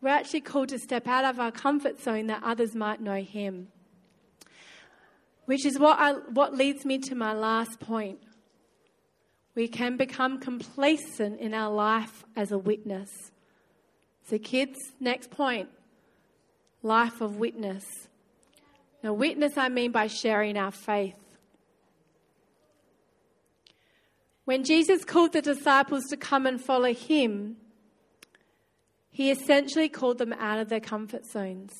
We're 0.00 0.10
actually 0.10 0.42
called 0.42 0.68
to 0.70 0.78
step 0.78 1.06
out 1.06 1.24
of 1.24 1.40
our 1.40 1.50
comfort 1.50 2.00
zone 2.00 2.26
that 2.26 2.42
others 2.44 2.74
might 2.74 3.00
know 3.00 3.22
Him. 3.22 3.68
Which 5.46 5.64
is 5.64 5.78
what, 5.78 5.98
I, 5.98 6.12
what 6.12 6.54
leads 6.54 6.84
me 6.84 6.98
to 6.98 7.14
my 7.14 7.32
last 7.32 7.80
point. 7.80 8.18
We 9.54 9.68
can 9.68 9.96
become 9.96 10.38
complacent 10.38 11.40
in 11.40 11.54
our 11.54 11.72
life 11.72 12.24
as 12.36 12.52
a 12.52 12.58
witness. 12.58 13.30
So, 14.28 14.38
kids, 14.38 14.76
next 15.00 15.30
point 15.30 15.68
life 16.82 17.20
of 17.20 17.36
witness. 17.36 17.84
Now, 19.02 19.12
witness 19.12 19.56
I 19.56 19.68
mean 19.68 19.92
by 19.92 20.06
sharing 20.06 20.56
our 20.56 20.70
faith. 20.70 21.18
When 24.44 24.62
Jesus 24.62 25.04
called 25.04 25.32
the 25.32 25.42
disciples 25.42 26.04
to 26.10 26.16
come 26.16 26.46
and 26.46 26.60
follow 26.60 26.94
him, 26.94 27.56
he 29.16 29.30
essentially 29.30 29.88
called 29.88 30.18
them 30.18 30.34
out 30.34 30.58
of 30.58 30.68
their 30.68 30.78
comfort 30.78 31.24
zones. 31.24 31.72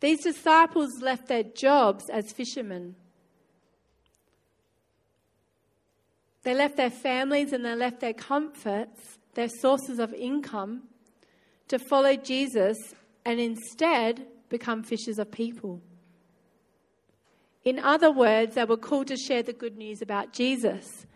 These 0.00 0.24
disciples 0.24 0.90
left 1.00 1.28
their 1.28 1.44
jobs 1.44 2.10
as 2.10 2.32
fishermen. 2.32 2.96
They 6.42 6.52
left 6.52 6.76
their 6.76 6.90
families 6.90 7.52
and 7.52 7.64
they 7.64 7.76
left 7.76 8.00
their 8.00 8.12
comforts, 8.12 9.20
their 9.34 9.48
sources 9.48 10.00
of 10.00 10.12
income, 10.14 10.88
to 11.68 11.78
follow 11.78 12.16
Jesus 12.16 12.76
and 13.24 13.38
instead 13.38 14.26
become 14.48 14.82
fishers 14.82 15.20
of 15.20 15.30
people. 15.30 15.80
In 17.62 17.78
other 17.78 18.10
words, 18.10 18.56
they 18.56 18.64
were 18.64 18.76
called 18.76 19.06
to 19.06 19.16
share 19.16 19.44
the 19.44 19.52
good 19.52 19.76
news 19.76 20.02
about 20.02 20.32
Jesus. 20.32 21.06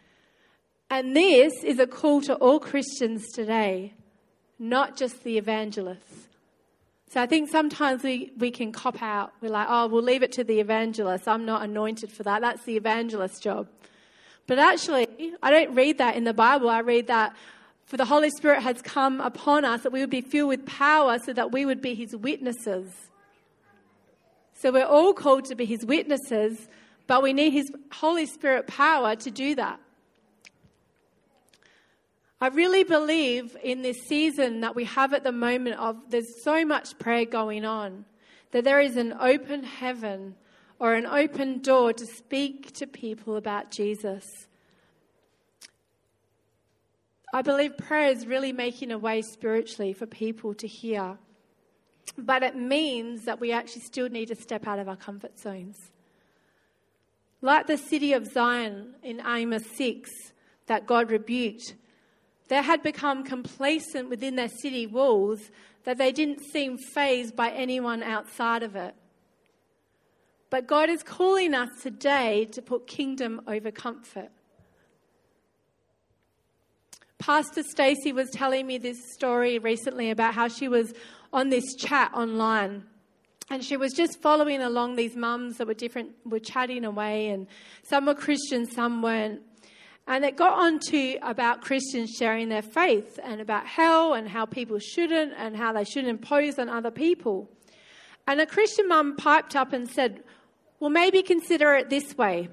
And 0.89 1.17
this 1.17 1.53
is 1.65 1.81
a 1.81 1.89
call 1.89 2.21
to 2.21 2.37
all 2.37 2.61
Christians 2.61 3.25
today, 3.33 3.95
not 4.59 4.97
just 4.97 5.25
the 5.25 5.39
evangelists. 5.39 6.29
So 7.11 7.21
I 7.23 7.27
think 7.27 7.49
sometimes 7.51 8.03
we, 8.03 8.33
we 8.39 8.51
can 8.51 8.73
cop 8.73 9.01
out. 9.01 9.33
We're 9.41 9.51
like, 9.51 9.69
oh, 9.71 9.87
we'll 9.87 10.03
leave 10.03 10.23
it 10.23 10.33
to 10.33 10.45
the 10.45 10.59
evangelist. 10.59 11.29
I'm 11.29 11.45
not 11.45 11.63
anointed 11.63 12.11
for 12.11 12.25
that. 12.25 12.41
That's 12.41 12.63
the 12.65 12.77
evangelist's 12.77 13.39
job. 13.39 13.69
But 14.47 14.59
actually, 14.59 15.07
I 15.43 15.51
don't 15.51 15.75
read 15.75 15.99
that 15.99 16.17
in 16.17 16.25
the 16.25 16.35
Bible. 16.35 16.69
I 16.69 16.81
read 16.81 17.07
that 17.07 17.35
for 17.87 17.97
the 17.97 18.05
Holy 18.05 18.31
Spirit 18.31 18.63
has 18.63 18.83
come 18.83 19.21
upon 19.21 19.65
us 19.65 19.83
that 19.83 19.93
we 19.93 20.01
would 20.01 20.11
be 20.11 20.23
filled 20.23 20.49
with 20.49 20.67
power 20.67 21.19
so 21.19 21.33
that 21.33 21.53
we 21.53 21.65
would 21.65 21.81
be 21.81 21.95
his 21.95 22.17
witnesses. 22.17 22.91
So 24.55 24.73
we're 24.73 24.85
all 24.85 25.13
called 25.13 25.45
to 25.47 25.55
be 25.55 25.67
his 25.67 25.85
witnesses, 25.85 26.69
but 27.07 27.23
we 27.23 27.33
need 27.33 27.53
his 27.53 27.71
Holy 27.93 28.27
Spirit 28.27 28.67
power 28.67 29.15
to 29.17 29.31
do 29.31 29.55
that. 29.57 29.79
I 32.45 32.49
really 32.49 32.85
believe 32.85 33.57
in 33.63 33.81
this 33.81 33.97
season 34.03 34.61
that 34.61 34.77
we 34.77 34.85
have 34.85 35.15
at 35.15 35.25
the 35.25 35.33
moment 35.33 35.79
of 35.79 35.97
there's 36.11 36.43
so 36.45 36.63
much 36.67 36.99
prayer 36.99 37.25
going 37.25 37.65
on 37.65 38.05
that 38.51 38.65
there 38.65 38.81
is 38.81 38.99
an 38.99 39.15
open 39.19 39.63
heaven 39.63 40.35
or 40.79 40.93
an 40.93 41.07
open 41.07 41.63
door 41.63 41.95
to 41.95 42.05
speak 42.05 42.75
to 42.75 42.87
people 42.87 43.37
about 43.37 43.71
Jesus. 43.71 44.27
I 47.33 47.41
believe 47.41 47.79
prayer 47.79 48.11
is 48.11 48.27
really 48.27 48.53
making 48.53 48.93
a 48.93 48.99
way 48.99 49.23
spiritually 49.23 49.95
for 49.95 50.05
people 50.05 50.53
to 50.53 50.67
hear. 50.67 51.17
But 52.19 52.43
it 52.43 52.57
means 52.57 53.25
that 53.25 53.41
we 53.41 53.53
actually 53.53 53.85
still 53.87 54.11
need 54.11 54.29
to 54.29 54.37
step 54.37 54.67
out 54.67 54.79
of 54.79 54.87
our 54.87 54.97
comfort 54.97 55.41
zones. 55.41 55.79
Like 57.41 57.69
the 57.69 57.79
city 57.79 58.13
of 58.13 58.27
Zion 58.27 58.97
in 59.03 59.23
Amos 59.27 59.65
6 59.79 60.11
that 60.67 60.87
God 60.87 61.11
rebuked, 61.11 61.77
they 62.49 62.63
had 62.63 62.83
become 62.83 63.25
complacent 63.25 64.11
within 64.11 64.37
their 64.37 64.49
city 64.49 64.87
walls 64.87 65.51
that 65.85 65.99
they 65.99 66.13
didn't 66.13 66.41
seem 66.41 66.77
fazed 66.79 67.37
by 67.37 67.51
anyone 67.51 68.03
outside 68.03 68.63
of 68.63 68.77
it. 68.77 68.95
But 70.51 70.67
God 70.67 70.89
is 70.89 71.03
calling 71.03 71.55
us 71.55 71.69
today 71.83 72.45
to 72.53 72.63
put 72.63 72.87
kingdom 72.87 73.41
over 73.47 73.71
comfort. 73.71 74.31
Pastor 77.19 77.63
Stacy 77.63 78.13
was 78.13 78.31
telling 78.31 78.67
me 78.67 78.79
this 78.79 78.99
story 79.15 79.59
recently 79.59 80.11
about 80.11 80.35
how 80.35 80.49
she 80.49 80.69
was 80.69 80.93
on 81.33 81.49
this 81.49 81.75
chat 81.75 82.13
online. 82.15 82.85
And 83.51 83.65
she 83.65 83.77
was 83.77 83.93
just 83.93 84.21
following 84.21 84.63
along 84.63 84.97
these 84.97 85.17
mums 85.17 85.59
that 85.59 85.67
were 85.67 85.75
different, 85.75 86.13
were 86.25 86.39
chatting 86.39 86.85
away, 86.85 87.29
and 87.29 87.47
some 87.83 88.07
were 88.07 88.15
Christians, 88.15 88.73
some 88.75 89.03
weren't. 89.03 89.43
And 90.07 90.25
it 90.25 90.37
got 90.37 90.53
on 90.59 90.81
to 90.91 91.19
about 91.23 91.63
Christians 91.63 92.11
sharing 92.19 92.51
their 92.51 92.63
faith 92.63 93.19
and 93.23 93.41
about 93.41 93.67
hell 93.67 94.13
and 94.13 94.29
how 94.29 94.45
people 94.45 94.79
shouldn't 94.79 95.33
and 95.37 95.57
how 95.57 95.73
they 95.73 95.85
shouldn't 95.85 96.09
impose 96.09 96.59
on 96.59 96.69
other 96.69 96.91
people. 96.91 97.49
And 98.27 98.41
a 98.41 98.47
Christian 98.47 98.89
mum 98.89 99.17
piped 99.17 99.57
up 99.57 99.73
and 99.73 99.89
said, 99.89 100.23
Well, 100.79 100.91
maybe 100.91 101.23
consider 101.23 101.75
it 101.75 101.89
this 101.89 102.17
way. 102.19 102.49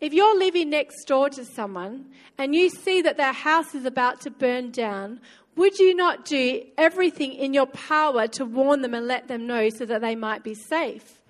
If 0.00 0.12
you're 0.12 0.38
living 0.38 0.70
next 0.70 1.04
door 1.06 1.30
to 1.30 1.44
someone 1.44 2.10
and 2.36 2.54
you 2.54 2.68
see 2.68 3.00
that 3.02 3.16
their 3.16 3.32
house 3.32 3.74
is 3.74 3.86
about 3.86 4.20
to 4.22 4.30
burn 4.30 4.70
down, 4.70 5.20
would 5.56 5.78
you 5.78 5.94
not 5.94 6.24
do 6.24 6.62
everything 6.76 7.32
in 7.32 7.54
your 7.54 7.66
power 7.66 8.26
to 8.28 8.44
warn 8.44 8.82
them 8.82 8.92
and 8.92 9.06
let 9.06 9.28
them 9.28 9.46
know 9.46 9.70
so 9.70 9.86
that 9.86 10.00
they 10.00 10.16
might 10.16 10.42
be 10.42 10.54
safe? 10.54 11.22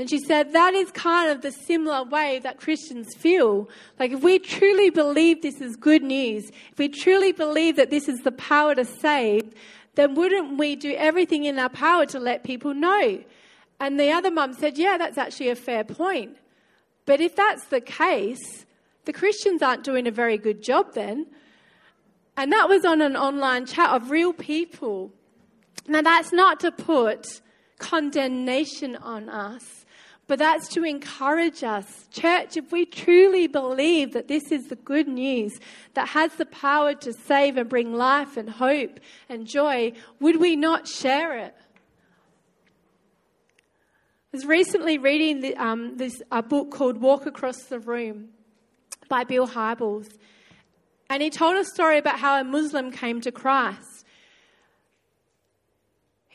And 0.00 0.08
she 0.08 0.18
said 0.18 0.52
that 0.52 0.74
is 0.74 0.90
kind 0.90 1.30
of 1.30 1.42
the 1.42 1.52
similar 1.52 2.02
way 2.02 2.40
that 2.40 2.58
Christians 2.58 3.14
feel. 3.14 3.68
Like 3.98 4.12
if 4.12 4.22
we 4.22 4.38
truly 4.38 4.90
believe 4.90 5.42
this 5.42 5.60
is 5.60 5.76
good 5.76 6.02
news, 6.02 6.50
if 6.72 6.78
we 6.78 6.88
truly 6.88 7.32
believe 7.32 7.76
that 7.76 7.90
this 7.90 8.08
is 8.08 8.20
the 8.20 8.32
power 8.32 8.74
to 8.74 8.84
save, 8.84 9.54
then 9.94 10.14
wouldn't 10.14 10.58
we 10.58 10.74
do 10.74 10.94
everything 10.96 11.44
in 11.44 11.58
our 11.58 11.68
power 11.68 12.06
to 12.06 12.18
let 12.18 12.42
people 12.42 12.74
know? 12.74 13.22
And 13.78 14.00
the 14.00 14.10
other 14.10 14.30
mum 14.30 14.54
said, 14.54 14.78
Yeah, 14.78 14.98
that's 14.98 15.18
actually 15.18 15.50
a 15.50 15.56
fair 15.56 15.84
point. 15.84 16.36
But 17.06 17.20
if 17.20 17.36
that's 17.36 17.66
the 17.66 17.80
case, 17.80 18.64
the 19.04 19.12
Christians 19.12 19.62
aren't 19.62 19.84
doing 19.84 20.06
a 20.06 20.10
very 20.10 20.38
good 20.38 20.62
job 20.62 20.94
then 20.94 21.26
and 22.40 22.52
that 22.52 22.70
was 22.70 22.86
on 22.86 23.02
an 23.02 23.16
online 23.16 23.66
chat 23.66 23.90
of 23.90 24.10
real 24.10 24.32
people. 24.32 25.12
Now, 25.86 26.00
that's 26.00 26.32
not 26.32 26.58
to 26.60 26.72
put 26.72 27.42
condemnation 27.78 28.96
on 28.96 29.28
us, 29.28 29.79
but 30.30 30.38
that's 30.38 30.68
to 30.68 30.84
encourage 30.84 31.64
us. 31.64 32.06
Church, 32.12 32.56
if 32.56 32.70
we 32.70 32.86
truly 32.86 33.48
believe 33.48 34.12
that 34.12 34.28
this 34.28 34.52
is 34.52 34.68
the 34.68 34.76
good 34.76 35.08
news 35.08 35.58
that 35.94 36.10
has 36.10 36.32
the 36.36 36.46
power 36.46 36.94
to 36.94 37.12
save 37.12 37.56
and 37.56 37.68
bring 37.68 37.92
life 37.92 38.36
and 38.36 38.48
hope 38.48 39.00
and 39.28 39.44
joy, 39.44 39.92
would 40.20 40.38
we 40.38 40.54
not 40.54 40.86
share 40.86 41.36
it? 41.36 41.56
I 44.32 44.36
was 44.36 44.46
recently 44.46 44.98
reading 44.98 45.40
the, 45.40 45.56
um, 45.56 45.96
this 45.96 46.22
a 46.30 46.44
book 46.44 46.70
called 46.70 46.98
Walk 46.98 47.26
Across 47.26 47.64
the 47.64 47.80
Room 47.80 48.28
by 49.08 49.24
Bill 49.24 49.48
Hybels. 49.48 50.16
And 51.08 51.24
he 51.24 51.30
told 51.30 51.56
a 51.56 51.64
story 51.64 51.98
about 51.98 52.20
how 52.20 52.40
a 52.40 52.44
Muslim 52.44 52.92
came 52.92 53.20
to 53.22 53.32
Christ. 53.32 53.89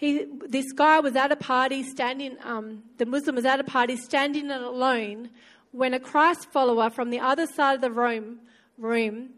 He, 0.06 0.28
this 0.48 0.72
guy 0.72 1.00
was 1.00 1.16
at 1.16 1.32
a 1.32 1.36
party 1.36 1.82
standing, 1.82 2.38
um, 2.44 2.84
the 3.00 3.08
Muslim 3.08 3.38
was 3.38 3.44
at 3.44 3.60
a 3.60 3.64
party 3.64 3.98
standing 3.98 4.52
alone 4.52 5.32
when 5.72 5.96
a 5.96 6.00
Christ 6.00 6.52
follower 6.52 6.92
from 6.92 7.10
the 7.10 7.20
other 7.20 7.48
side 7.48 7.74
of 7.74 7.82
the 7.82 7.90
room, 7.90 8.38
room 8.78 9.30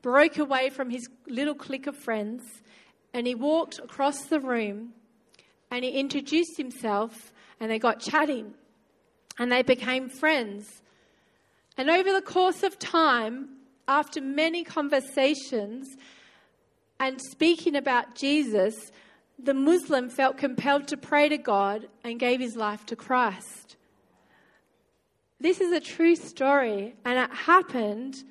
broke 0.00 0.38
away 0.38 0.70
from 0.70 0.88
his 0.88 1.10
little 1.26 1.54
clique 1.54 1.86
of 1.86 1.94
friends 1.94 2.42
and 3.12 3.26
he 3.26 3.34
walked 3.34 3.80
across 3.80 4.24
the 4.24 4.40
room 4.40 4.94
and 5.70 5.84
he 5.84 5.90
introduced 5.90 6.56
himself 6.56 7.30
and 7.60 7.70
they 7.70 7.78
got 7.78 8.00
chatting 8.00 8.54
and 9.38 9.52
they 9.52 9.60
became 9.60 10.08
friends. 10.08 10.80
And 11.76 11.90
over 11.90 12.14
the 12.14 12.22
course 12.22 12.62
of 12.62 12.78
time, 12.78 13.50
after 13.86 14.22
many 14.22 14.64
conversations 14.64 15.86
and 16.98 17.20
speaking 17.20 17.76
about 17.76 18.14
Jesus, 18.14 18.90
the 19.38 19.54
Muslim 19.54 20.10
felt 20.10 20.36
compelled 20.36 20.88
to 20.88 20.96
pray 20.96 21.28
to 21.28 21.38
God 21.38 21.88
and 22.02 22.18
gave 22.18 22.40
his 22.40 22.56
life 22.56 22.84
to 22.86 22.96
Christ. 22.96 23.76
This 25.40 25.60
is 25.60 25.72
a 25.72 25.80
true 25.80 26.16
story, 26.16 26.94
and 27.04 27.18
it 27.18 27.30
happened 27.30 28.24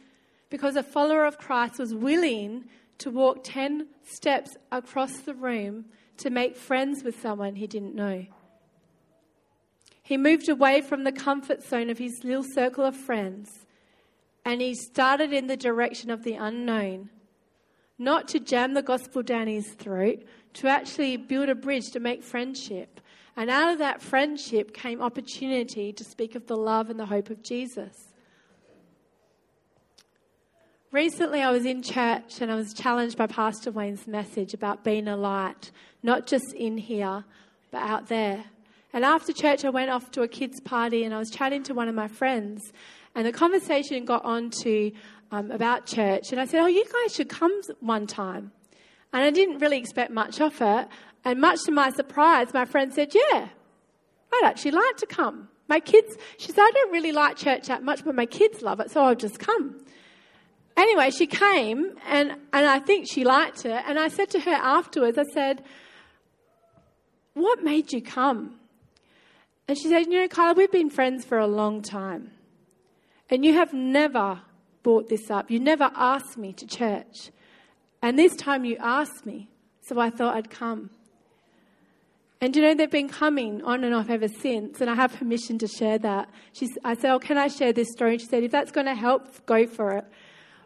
because 0.49 0.75
a 0.75 0.83
follower 0.83 1.25
of 1.25 1.37
Christ 1.37 1.79
was 1.79 1.93
willing 1.93 2.65
to 2.97 3.09
walk 3.09 3.43
10 3.43 3.87
steps 4.03 4.57
across 4.71 5.19
the 5.19 5.33
room 5.33 5.85
to 6.17 6.29
make 6.29 6.57
friends 6.57 7.03
with 7.03 7.21
someone 7.21 7.55
he 7.55 7.67
didn't 7.67 7.95
know. 7.95 8.25
He 10.01 10.17
moved 10.17 10.49
away 10.49 10.81
from 10.81 11.03
the 11.03 11.11
comfort 11.11 11.63
zone 11.63 11.89
of 11.89 11.97
his 11.97 12.23
little 12.23 12.43
circle 12.43 12.85
of 12.85 12.95
friends 12.95 13.65
and 14.47 14.61
he 14.61 14.73
started 14.73 15.33
in 15.33 15.47
the 15.47 15.57
direction 15.57 16.09
of 16.09 16.23
the 16.23 16.35
unknown 16.35 17.09
not 17.97 18.27
to 18.29 18.39
jam 18.39 18.73
the 18.73 18.81
gospel 18.81 19.23
down 19.23 19.47
his 19.47 19.67
throat, 19.69 20.23
to 20.53 20.67
actually 20.67 21.17
build 21.17 21.49
a 21.49 21.55
bridge 21.55 21.91
to 21.91 21.99
make 21.99 22.23
friendship. 22.23 22.99
And 23.35 23.49
out 23.49 23.71
of 23.71 23.79
that 23.79 24.01
friendship 24.01 24.73
came 24.73 25.01
opportunity 25.01 25.93
to 25.93 26.03
speak 26.03 26.35
of 26.35 26.47
the 26.47 26.57
love 26.57 26.89
and 26.89 26.99
the 26.99 27.05
hope 27.05 27.29
of 27.29 27.43
Jesus. 27.43 28.07
Recently, 30.91 31.41
I 31.41 31.51
was 31.51 31.65
in 31.65 31.83
church 31.83 32.41
and 32.41 32.51
I 32.51 32.55
was 32.55 32.73
challenged 32.73 33.17
by 33.17 33.27
Pastor 33.27 33.71
Wayne's 33.71 34.07
message 34.07 34.53
about 34.53 34.83
being 34.83 35.07
a 35.07 35.17
light, 35.17 35.71
not 36.01 36.25
just 36.25 36.53
in 36.55 36.77
here, 36.77 37.25
but 37.71 37.81
out 37.81 38.07
there. 38.07 38.45
And 38.93 39.03
after 39.03 39.33
church, 39.33 39.65
I 39.65 39.69
went 39.69 39.91
off 39.91 40.09
to 40.11 40.21
a 40.21 40.27
kids' 40.27 40.61
party 40.61 41.03
and 41.03 41.13
I 41.13 41.19
was 41.19 41.29
chatting 41.29 41.61
to 41.63 41.73
one 41.73 41.89
of 41.89 41.93
my 41.93 42.07
friends. 42.07 42.71
And 43.17 43.25
the 43.25 43.31
conversation 43.31 44.05
got 44.05 44.23
on 44.25 44.51
to 44.61 44.91
um, 45.31 45.49
about 45.49 45.87
church. 45.87 46.31
And 46.31 46.39
I 46.39 46.45
said, 46.45 46.61
Oh, 46.61 46.67
you 46.67 46.85
guys 46.85 47.15
should 47.15 47.29
come 47.29 47.51
one 47.79 48.05
time. 48.05 48.51
And 49.11 49.23
I 49.23 49.31
didn't 49.31 49.57
really 49.57 49.79
expect 49.79 50.11
much 50.11 50.39
of 50.39 50.61
it. 50.61 50.87
And 51.25 51.41
much 51.41 51.63
to 51.63 51.71
my 51.71 51.89
surprise, 51.89 52.53
my 52.53 52.65
friend 52.65 52.93
said, 52.93 53.15
Yeah, 53.15 53.47
I'd 54.31 54.43
actually 54.45 54.71
like 54.71 54.97
to 54.97 55.07
come. 55.07 55.49
My 55.67 55.79
kids, 55.79 56.15
she 56.37 56.51
said, 56.51 56.61
I 56.61 56.69
don't 56.71 56.91
really 56.91 57.11
like 57.11 57.37
church 57.37 57.67
that 57.69 57.81
much, 57.81 58.05
but 58.05 58.13
my 58.13 58.27
kids 58.27 58.61
love 58.61 58.79
it, 58.79 58.91
so 58.91 59.01
I'll 59.01 59.15
just 59.15 59.39
come. 59.39 59.83
Anyway, 60.77 61.09
she 61.09 61.25
came 61.25 61.95
and, 62.07 62.33
and 62.53 62.65
I 62.67 62.77
think 62.77 63.07
she 63.09 63.23
liked 63.23 63.65
it. 63.65 63.83
And 63.87 63.97
I 63.97 64.09
said 64.09 64.29
to 64.29 64.39
her 64.41 64.51
afterwards, 64.53 65.17
I 65.17 65.23
said, 65.33 65.63
What 67.33 67.63
made 67.63 67.91
you 67.93 68.01
come? 68.03 68.59
And 69.67 69.75
she 69.75 69.89
said, 69.89 70.05
You 70.05 70.19
know, 70.19 70.27
Kyla, 70.27 70.53
we've 70.53 70.71
been 70.71 70.91
friends 70.91 71.25
for 71.25 71.39
a 71.39 71.47
long 71.47 71.81
time. 71.81 72.33
And 73.29 73.43
you 73.43 73.53
have 73.53 73.73
never 73.73 74.41
brought 74.83 75.09
this 75.09 75.29
up. 75.29 75.51
You 75.51 75.59
never 75.59 75.91
asked 75.95 76.37
me 76.37 76.53
to 76.53 76.65
church. 76.65 77.31
And 78.01 78.17
this 78.17 78.35
time 78.35 78.65
you 78.65 78.77
asked 78.79 79.25
me. 79.25 79.49
So 79.81 79.99
I 79.99 80.09
thought 80.09 80.35
I'd 80.35 80.49
come. 80.49 80.89
And 82.39 82.55
you 82.55 82.61
know, 82.61 82.75
they've 82.75 82.89
been 82.89 83.09
coming 83.09 83.63
on 83.63 83.83
and 83.83 83.95
off 83.95 84.09
ever 84.09 84.27
since, 84.27 84.79
and 84.79 84.89
I 84.89 84.95
have 84.95 85.13
permission 85.13 85.57
to 85.59 85.67
share 85.67 85.97
that. 85.99 86.29
She's, 86.53 86.69
I 86.83 86.93
said, 86.93 87.11
Oh, 87.11 87.19
can 87.19 87.37
I 87.37 87.47
share 87.47 87.73
this 87.73 87.87
story? 87.91 88.13
And 88.13 88.21
she 88.21 88.27
said, 88.27 88.43
If 88.43 88.51
that's 88.51 88.71
going 88.71 88.85
to 88.85 88.93
help, 88.93 89.45
go 89.47 89.65
for 89.65 89.93
it. 89.93 90.05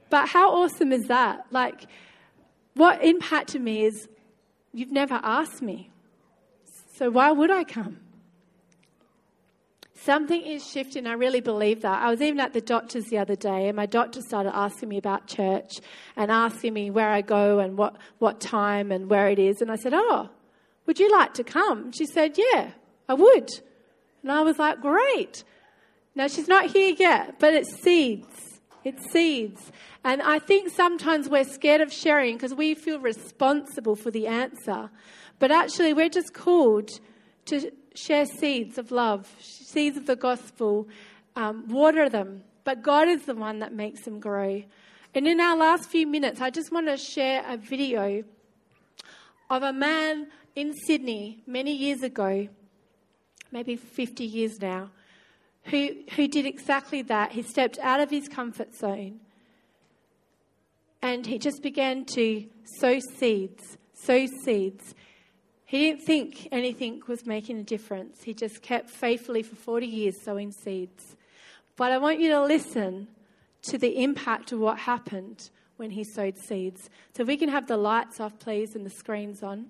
But 0.09 0.27
how 0.27 0.51
awesome 0.51 0.91
is 0.91 1.03
that? 1.07 1.45
Like, 1.51 1.85
what 2.73 3.01
impacted 3.03 3.61
me 3.61 3.85
is 3.85 4.09
you've 4.73 4.91
never 4.91 5.19
asked 5.23 5.61
me. 5.61 5.91
So 6.95 7.09
why 7.09 7.31
would 7.31 7.49
I 7.49 7.63
come? 7.63 8.00
Something 10.03 10.41
is 10.41 10.67
shifting. 10.67 11.05
I 11.05 11.13
really 11.13 11.41
believe 11.41 11.83
that. 11.83 12.01
I 12.01 12.09
was 12.09 12.21
even 12.21 12.39
at 12.39 12.53
the 12.53 12.61
doctor's 12.61 13.05
the 13.05 13.19
other 13.19 13.35
day, 13.35 13.67
and 13.67 13.75
my 13.75 13.85
doctor 13.85 14.19
started 14.21 14.55
asking 14.55 14.89
me 14.89 14.97
about 14.97 15.27
church 15.27 15.79
and 16.15 16.31
asking 16.31 16.73
me 16.73 16.89
where 16.89 17.09
I 17.09 17.21
go 17.21 17.59
and 17.59 17.77
what, 17.77 17.97
what 18.17 18.41
time 18.41 18.91
and 18.91 19.11
where 19.11 19.29
it 19.29 19.37
is. 19.37 19.61
And 19.61 19.71
I 19.71 19.75
said, 19.75 19.93
Oh, 19.93 20.29
would 20.87 20.99
you 20.99 21.11
like 21.11 21.35
to 21.35 21.43
come? 21.43 21.91
She 21.91 22.07
said, 22.07 22.35
Yeah, 22.35 22.71
I 23.07 23.13
would. 23.13 23.47
And 24.23 24.31
I 24.31 24.41
was 24.41 24.57
like, 24.57 24.81
Great. 24.81 25.43
Now, 26.15 26.27
she's 26.27 26.47
not 26.47 26.71
here 26.71 26.95
yet, 26.97 27.39
but 27.39 27.53
it's 27.53 27.79
seeds. 27.83 28.59
It's 28.83 29.11
seeds. 29.11 29.71
And 30.03 30.19
I 30.23 30.39
think 30.39 30.71
sometimes 30.75 31.29
we're 31.29 31.43
scared 31.43 31.79
of 31.79 31.93
sharing 31.93 32.37
because 32.37 32.55
we 32.55 32.73
feel 32.73 32.99
responsible 32.99 33.95
for 33.95 34.09
the 34.09 34.25
answer. 34.25 34.89
But 35.37 35.51
actually, 35.51 35.93
we're 35.93 36.09
just 36.09 36.33
called 36.33 36.89
to 37.45 37.71
share 37.95 38.25
seeds 38.25 38.77
of 38.77 38.91
love, 38.91 39.33
seeds 39.39 39.97
of 39.97 40.05
the 40.05 40.15
gospel, 40.15 40.87
um, 41.35 41.67
water 41.67 42.09
them. 42.09 42.43
But 42.63 42.83
God 42.83 43.07
is 43.07 43.23
the 43.25 43.35
one 43.35 43.59
that 43.59 43.73
makes 43.73 44.03
them 44.03 44.19
grow. 44.19 44.63
And 45.13 45.27
in 45.27 45.39
our 45.39 45.57
last 45.57 45.89
few 45.89 46.07
minutes, 46.07 46.39
I 46.41 46.49
just 46.49 46.71
want 46.71 46.87
to 46.87 46.97
share 46.97 47.43
a 47.47 47.57
video 47.57 48.23
of 49.49 49.63
a 49.63 49.73
man 49.73 50.27
in 50.55 50.73
Sydney 50.73 51.43
many 51.45 51.75
years 51.75 52.01
ago, 52.03 52.47
maybe 53.51 53.75
50 53.75 54.23
years 54.23 54.59
now, 54.61 54.89
who, 55.65 55.89
who 56.15 56.27
did 56.27 56.45
exactly 56.45 57.01
that. 57.03 57.31
He 57.31 57.41
stepped 57.41 57.77
out 57.79 57.99
of 57.99 58.09
his 58.09 58.27
comfort 58.27 58.73
zone 58.73 59.19
and 61.01 61.25
he 61.25 61.37
just 61.37 61.61
began 61.61 62.05
to 62.05 62.45
sow 62.79 62.99
seeds, 63.17 63.77
sow 63.93 64.25
seeds. 64.43 64.95
He 65.71 65.79
didn't 65.79 66.01
think 66.01 66.49
anything 66.51 67.01
was 67.07 67.25
making 67.25 67.57
a 67.57 67.63
difference. 67.63 68.23
He 68.23 68.33
just 68.33 68.61
kept 68.61 68.89
faithfully 68.89 69.41
for 69.41 69.55
40 69.55 69.87
years 69.87 70.19
sowing 70.19 70.51
seeds. 70.51 71.15
But 71.77 71.93
I 71.93 71.97
want 71.97 72.19
you 72.19 72.27
to 72.31 72.43
listen 72.43 73.07
to 73.61 73.77
the 73.77 74.03
impact 74.03 74.51
of 74.51 74.59
what 74.59 74.77
happened 74.77 75.49
when 75.77 75.89
he 75.89 76.03
sowed 76.03 76.37
seeds. 76.37 76.89
So 77.15 77.23
we 77.23 77.37
can 77.37 77.47
have 77.47 77.67
the 77.67 77.77
lights 77.77 78.19
off, 78.19 78.37
please, 78.37 78.75
and 78.75 78.85
the 78.85 78.89
screens 78.89 79.43
on. 79.43 79.67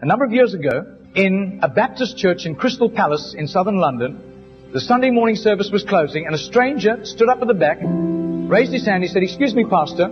A 0.00 0.06
number 0.06 0.24
of 0.24 0.32
years 0.32 0.54
ago, 0.54 0.96
in 1.14 1.60
a 1.62 1.68
Baptist 1.68 2.18
church 2.18 2.46
in 2.46 2.56
Crystal 2.56 2.90
Palace 2.90 3.32
in 3.38 3.46
southern 3.46 3.76
London. 3.76 4.35
The 4.76 4.82
Sunday 4.82 5.08
morning 5.08 5.36
service 5.36 5.70
was 5.72 5.84
closing 5.84 6.26
and 6.26 6.34
a 6.34 6.38
stranger 6.38 7.02
stood 7.06 7.30
up 7.30 7.40
at 7.40 7.48
the 7.48 7.54
back, 7.54 7.78
raised 7.80 8.74
his 8.74 8.84
hand, 8.84 9.02
he 9.02 9.08
said, 9.08 9.22
excuse 9.22 9.54
me, 9.54 9.64
pastor, 9.64 10.08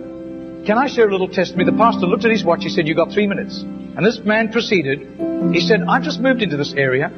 can 0.65 0.79
I 0.79 0.87
share 0.87 1.07
a 1.07 1.11
little 1.11 1.27
testimony? 1.29 1.69
The 1.69 1.77
pastor 1.77 2.07
looked 2.07 2.25
at 2.25 2.31
his 2.31 2.43
watch, 2.43 2.63
he 2.63 2.69
said, 2.69 2.87
"You've 2.87 2.97
got 2.97 3.11
three 3.11 3.27
minutes. 3.27 3.61
And 3.61 4.03
this 4.03 4.17
man 4.25 4.51
proceeded, 4.51 5.53
he 5.53 5.59
said, 5.59 5.81
I've 5.87 6.01
just 6.01 6.19
moved 6.19 6.41
into 6.41 6.57
this 6.57 6.73
area. 6.73 7.11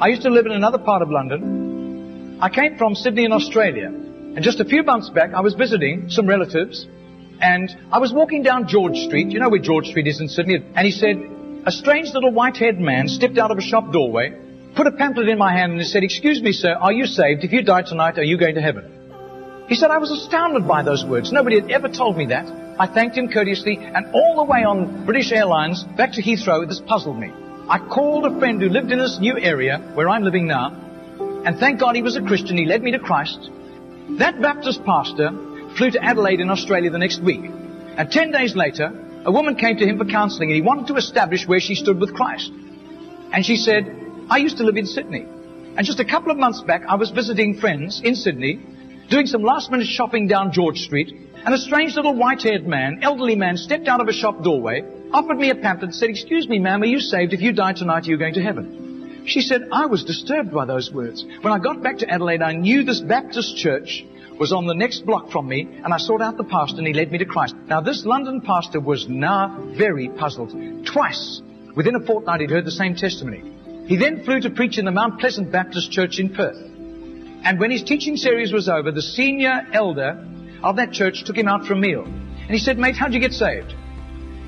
I 0.00 0.08
used 0.08 0.22
to 0.22 0.30
live 0.30 0.44
in 0.44 0.50
another 0.50 0.78
part 0.78 1.02
of 1.02 1.08
London. 1.08 2.38
I 2.40 2.48
came 2.48 2.76
from 2.76 2.96
Sydney 2.96 3.26
in 3.26 3.32
Australia. 3.32 3.86
And 3.86 4.42
just 4.42 4.58
a 4.58 4.64
few 4.64 4.82
months 4.82 5.08
back, 5.08 5.34
I 5.34 5.40
was 5.40 5.54
visiting 5.54 6.10
some 6.10 6.26
relatives 6.26 6.84
and 7.40 7.70
I 7.92 8.00
was 8.00 8.12
walking 8.12 8.42
down 8.42 8.66
George 8.66 8.96
Street. 8.96 9.30
You 9.30 9.38
know 9.38 9.50
where 9.50 9.60
George 9.60 9.86
Street 9.86 10.08
is 10.08 10.20
in 10.20 10.26
Sydney? 10.28 10.56
And 10.56 10.84
he 10.84 10.90
said, 10.90 11.14
a 11.64 11.70
strange 11.70 12.12
little 12.12 12.32
white-haired 12.32 12.80
man 12.80 13.06
stepped 13.06 13.38
out 13.38 13.52
of 13.52 13.58
a 13.58 13.62
shop 13.62 13.92
doorway, 13.92 14.36
put 14.74 14.86
a 14.86 14.92
pamphlet 14.92 15.28
in 15.28 15.38
my 15.38 15.52
hand 15.52 15.72
and 15.72 15.86
said, 15.86 16.02
excuse 16.02 16.42
me, 16.42 16.52
sir, 16.52 16.72
are 16.74 16.92
you 16.92 17.06
saved? 17.06 17.44
If 17.44 17.52
you 17.52 17.62
die 17.62 17.82
tonight, 17.82 18.18
are 18.18 18.24
you 18.24 18.38
going 18.38 18.54
to 18.54 18.62
heaven? 18.62 19.64
He 19.68 19.74
said, 19.74 19.90
I 19.90 19.98
was 19.98 20.10
astounded 20.10 20.66
by 20.66 20.82
those 20.82 21.04
words. 21.04 21.32
Nobody 21.32 21.60
had 21.60 21.70
ever 21.70 21.88
told 21.88 22.16
me 22.16 22.26
that. 22.26 22.46
I 22.78 22.86
thanked 22.86 23.16
him 23.16 23.30
courteously, 23.30 23.78
and 23.78 24.14
all 24.14 24.36
the 24.36 24.44
way 24.50 24.64
on 24.64 25.04
British 25.04 25.30
Airlines 25.30 25.84
back 25.96 26.12
to 26.12 26.22
Heathrow, 26.22 26.66
this 26.66 26.80
puzzled 26.86 27.18
me. 27.18 27.32
I 27.68 27.78
called 27.78 28.26
a 28.26 28.38
friend 28.38 28.60
who 28.60 28.68
lived 28.68 28.90
in 28.90 28.98
this 28.98 29.18
new 29.20 29.38
area 29.38 29.78
where 29.94 30.08
I'm 30.08 30.24
living 30.24 30.46
now, 30.46 30.72
and 31.44 31.58
thank 31.58 31.80
God 31.80 31.94
he 31.94 32.02
was 32.02 32.16
a 32.16 32.22
Christian. 32.22 32.56
He 32.56 32.66
led 32.66 32.82
me 32.82 32.92
to 32.92 32.98
Christ. 32.98 33.50
That 34.18 34.40
Baptist 34.40 34.84
pastor 34.84 35.30
flew 35.76 35.90
to 35.90 36.02
Adelaide 36.02 36.40
in 36.40 36.50
Australia 36.50 36.90
the 36.90 36.98
next 36.98 37.22
week. 37.22 37.40
And 37.44 38.10
ten 38.10 38.30
days 38.32 38.56
later, 38.56 38.92
a 39.24 39.32
woman 39.32 39.54
came 39.54 39.76
to 39.76 39.86
him 39.86 39.98
for 39.98 40.04
counseling 40.04 40.50
and 40.50 40.56
he 40.56 40.62
wanted 40.62 40.88
to 40.88 40.96
establish 40.96 41.46
where 41.46 41.60
she 41.60 41.74
stood 41.74 42.00
with 42.00 42.14
Christ. 42.14 42.50
And 43.32 43.44
she 43.44 43.56
said, 43.56 44.01
I 44.32 44.38
used 44.38 44.56
to 44.56 44.64
live 44.64 44.78
in 44.78 44.86
Sydney. 44.86 45.26
And 45.76 45.84
just 45.84 46.00
a 46.00 46.06
couple 46.06 46.32
of 46.32 46.38
months 46.38 46.62
back, 46.62 46.84
I 46.88 46.94
was 46.94 47.10
visiting 47.10 47.60
friends 47.60 48.00
in 48.02 48.14
Sydney, 48.14 48.54
doing 49.10 49.26
some 49.26 49.42
last 49.42 49.70
minute 49.70 49.86
shopping 49.86 50.26
down 50.26 50.52
George 50.52 50.78
Street, 50.78 51.14
and 51.44 51.52
a 51.52 51.58
strange 51.58 51.96
little 51.96 52.14
white-haired 52.14 52.66
man, 52.66 53.00
elderly 53.02 53.36
man, 53.36 53.58
stepped 53.58 53.88
out 53.88 54.00
of 54.00 54.08
a 54.08 54.12
shop 54.14 54.42
doorway, 54.42 54.84
offered 55.12 55.36
me 55.36 55.50
a 55.50 55.54
pamphlet 55.54 55.90
and 55.90 55.94
said, 55.94 56.08
excuse 56.08 56.48
me, 56.48 56.58
ma'am, 56.58 56.80
are 56.80 56.86
you 56.86 56.98
saved? 56.98 57.34
If 57.34 57.42
you 57.42 57.52
die 57.52 57.74
tonight, 57.74 58.06
are 58.06 58.10
you 58.10 58.16
going 58.16 58.32
to 58.32 58.42
heaven? 58.42 59.22
She 59.26 59.42
said, 59.42 59.68
I 59.70 59.84
was 59.84 60.02
disturbed 60.02 60.50
by 60.50 60.64
those 60.64 60.90
words. 60.90 61.22
When 61.42 61.52
I 61.52 61.58
got 61.58 61.82
back 61.82 61.98
to 61.98 62.08
Adelaide, 62.08 62.40
I 62.40 62.54
knew 62.54 62.84
this 62.84 63.02
Baptist 63.02 63.58
church 63.58 64.02
was 64.40 64.50
on 64.50 64.66
the 64.66 64.74
next 64.74 65.04
block 65.04 65.30
from 65.30 65.46
me, 65.46 65.68
and 65.84 65.92
I 65.92 65.98
sought 65.98 66.22
out 66.22 66.38
the 66.38 66.44
pastor, 66.44 66.78
and 66.78 66.86
he 66.86 66.94
led 66.94 67.12
me 67.12 67.18
to 67.18 67.26
Christ. 67.26 67.54
Now, 67.66 67.82
this 67.82 68.06
London 68.06 68.40
pastor 68.40 68.80
was 68.80 69.06
now 69.10 69.74
very 69.76 70.08
puzzled. 70.08 70.52
Twice, 70.86 71.42
within 71.76 71.96
a 71.96 72.00
fortnight, 72.00 72.40
he'd 72.40 72.50
heard 72.50 72.64
the 72.64 72.70
same 72.70 72.96
testimony. 72.96 73.58
He 73.86 73.96
then 73.96 74.24
flew 74.24 74.40
to 74.40 74.50
preach 74.50 74.78
in 74.78 74.84
the 74.84 74.90
Mount 74.90 75.20
Pleasant 75.20 75.50
Baptist 75.50 75.90
Church 75.90 76.18
in 76.18 76.34
Perth. 76.34 76.58
And 77.44 77.58
when 77.58 77.70
his 77.70 77.82
teaching 77.82 78.16
series 78.16 78.52
was 78.52 78.68
over, 78.68 78.92
the 78.92 79.02
senior 79.02 79.66
elder 79.72 80.24
of 80.62 80.76
that 80.76 80.92
church 80.92 81.24
took 81.24 81.36
him 81.36 81.48
out 81.48 81.66
for 81.66 81.72
a 81.74 81.76
meal. 81.76 82.04
And 82.04 82.50
he 82.50 82.58
said, 82.58 82.78
Mate, 82.78 82.96
how'd 82.96 83.12
you 83.12 83.20
get 83.20 83.32
saved? 83.32 83.74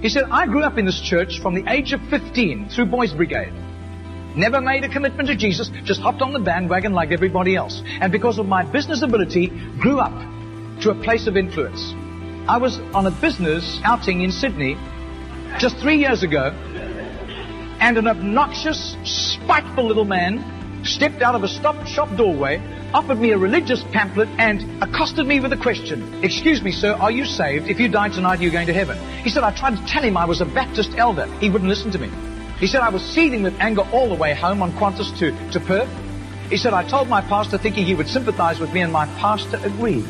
He 0.01 0.09
said, 0.09 0.25
I 0.31 0.47
grew 0.47 0.63
up 0.63 0.79
in 0.79 0.85
this 0.85 1.01
church 1.01 1.41
from 1.41 1.55
the 1.55 1.65
age 1.71 1.93
of 1.93 2.01
15 2.11 2.69
through 2.69 2.87
Boys 2.87 3.13
Brigade. 3.13 3.53
Never 4.37 4.61
made 4.61 4.85
a 4.85 4.89
commitment 4.89 5.29
to 5.29 5.37
Jesus, 5.37 5.71
just 5.85 6.01
hopped 6.01 6.21
on 6.21 6.33
the 6.33 6.41
bandwagon 6.41 6.93
like 6.93 7.11
everybody 7.13 7.57
else. 7.57 7.83
And 7.87 8.13
because 8.13 8.39
of 8.39 8.47
my 8.47 8.65
business 8.65 9.03
ability, 9.03 9.47
grew 9.79 10.01
up 10.01 10.13
to 10.83 10.91
a 10.91 11.03
place 11.03 11.27
of 11.27 11.37
influence. 11.37 11.93
I 12.47 12.59
was 12.59 12.79
on 12.93 13.07
a 13.07 13.11
business 13.11 13.81
outing 13.85 14.23
in 14.23 14.31
Sydney 14.31 14.77
just 15.59 15.79
three 15.79 15.97
years 15.97 16.23
ago, 16.23 16.53
and 17.85 17.99
an 17.99 18.09
obnoxious, 18.09 18.97
spiteful 19.05 19.85
little 19.85 20.07
man 20.07 20.43
stepped 20.87 21.21
out 21.21 21.35
of 21.35 21.43
a 21.43 21.49
stop 21.49 21.87
shop 21.87 22.09
doorway, 22.17 22.59
offered 22.95 23.19
me 23.19 23.31
a 23.33 23.37
religious 23.37 23.85
pamphlet, 23.93 24.27
and 24.39 24.83
accosted 24.83 25.27
me 25.27 25.39
with 25.39 25.53
a 25.53 25.57
question. 25.59 26.25
Excuse 26.25 26.63
me, 26.63 26.73
sir, 26.73 26.95
are 26.95 27.11
you 27.11 27.27
saved? 27.27 27.69
If 27.69 27.79
you 27.79 27.89
die 27.89 28.09
tonight, 28.09 28.41
are 28.41 28.43
you 28.43 28.51
going 28.51 28.69
to 28.69 28.73
heaven? 28.73 28.97
He 29.23 29.29
said, 29.29 29.43
I 29.43 29.55
tried 29.55 29.77
to 29.77 29.85
tell 29.85 30.03
him 30.03 30.17
I 30.17 30.25
was 30.25 30.41
a 30.41 30.47
Baptist 30.47 30.93
elder. 30.97 31.27
He 31.41 31.51
wouldn't 31.51 31.69
listen 31.69 31.91
to 31.91 31.99
me. 31.99 32.09
He 32.59 32.67
said 32.67 32.81
I 32.81 32.89
was 32.89 33.03
seething 33.03 33.43
with 33.43 33.61
anger 33.61 33.83
all 33.93 34.09
the 34.09 34.15
way 34.15 34.33
home 34.33 34.63
on 34.63 34.73
Qantas 34.73 35.19
to, 35.19 35.51
to 35.51 35.61
Perth. 35.61 35.91
He 36.49 36.57
said, 36.57 36.73
I 36.73 36.89
told 36.89 37.11
my 37.11 37.21
pastor 37.21 37.59
thinking 37.59 37.85
he 37.85 37.95
would 37.95 38.09
sympathize 38.09 38.61
with 38.61 38.73
me, 38.73 38.81
and 38.81 38.95
my 38.95 39.05
pastor 39.19 39.61
agreed. 39.63 40.07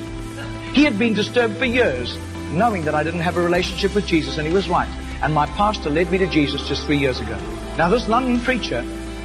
He 0.75 0.85
had 0.85 0.97
been 0.97 1.15
disturbed 1.15 1.57
for 1.57 1.65
years, 1.65 2.17
knowing 2.53 2.85
that 2.85 2.95
I 2.95 3.03
didn't 3.03 3.23
have 3.23 3.37
a 3.37 3.43
relationship 3.43 3.97
with 3.97 4.07
Jesus, 4.07 4.39
and 4.39 4.47
he 4.47 4.53
was 4.53 4.69
right. 4.69 4.89
And 5.23 5.35
my 5.35 5.47
pastor 5.47 5.91
led 5.91 6.13
me 6.13 6.19
to 6.19 6.29
Jesus 6.29 6.69
just 6.69 6.85
three 6.85 6.99
years 6.99 7.19
ago. 7.19 7.37
Now, 7.77 7.89
this 7.89 8.09
London 8.09 8.39
preacher 8.39 8.83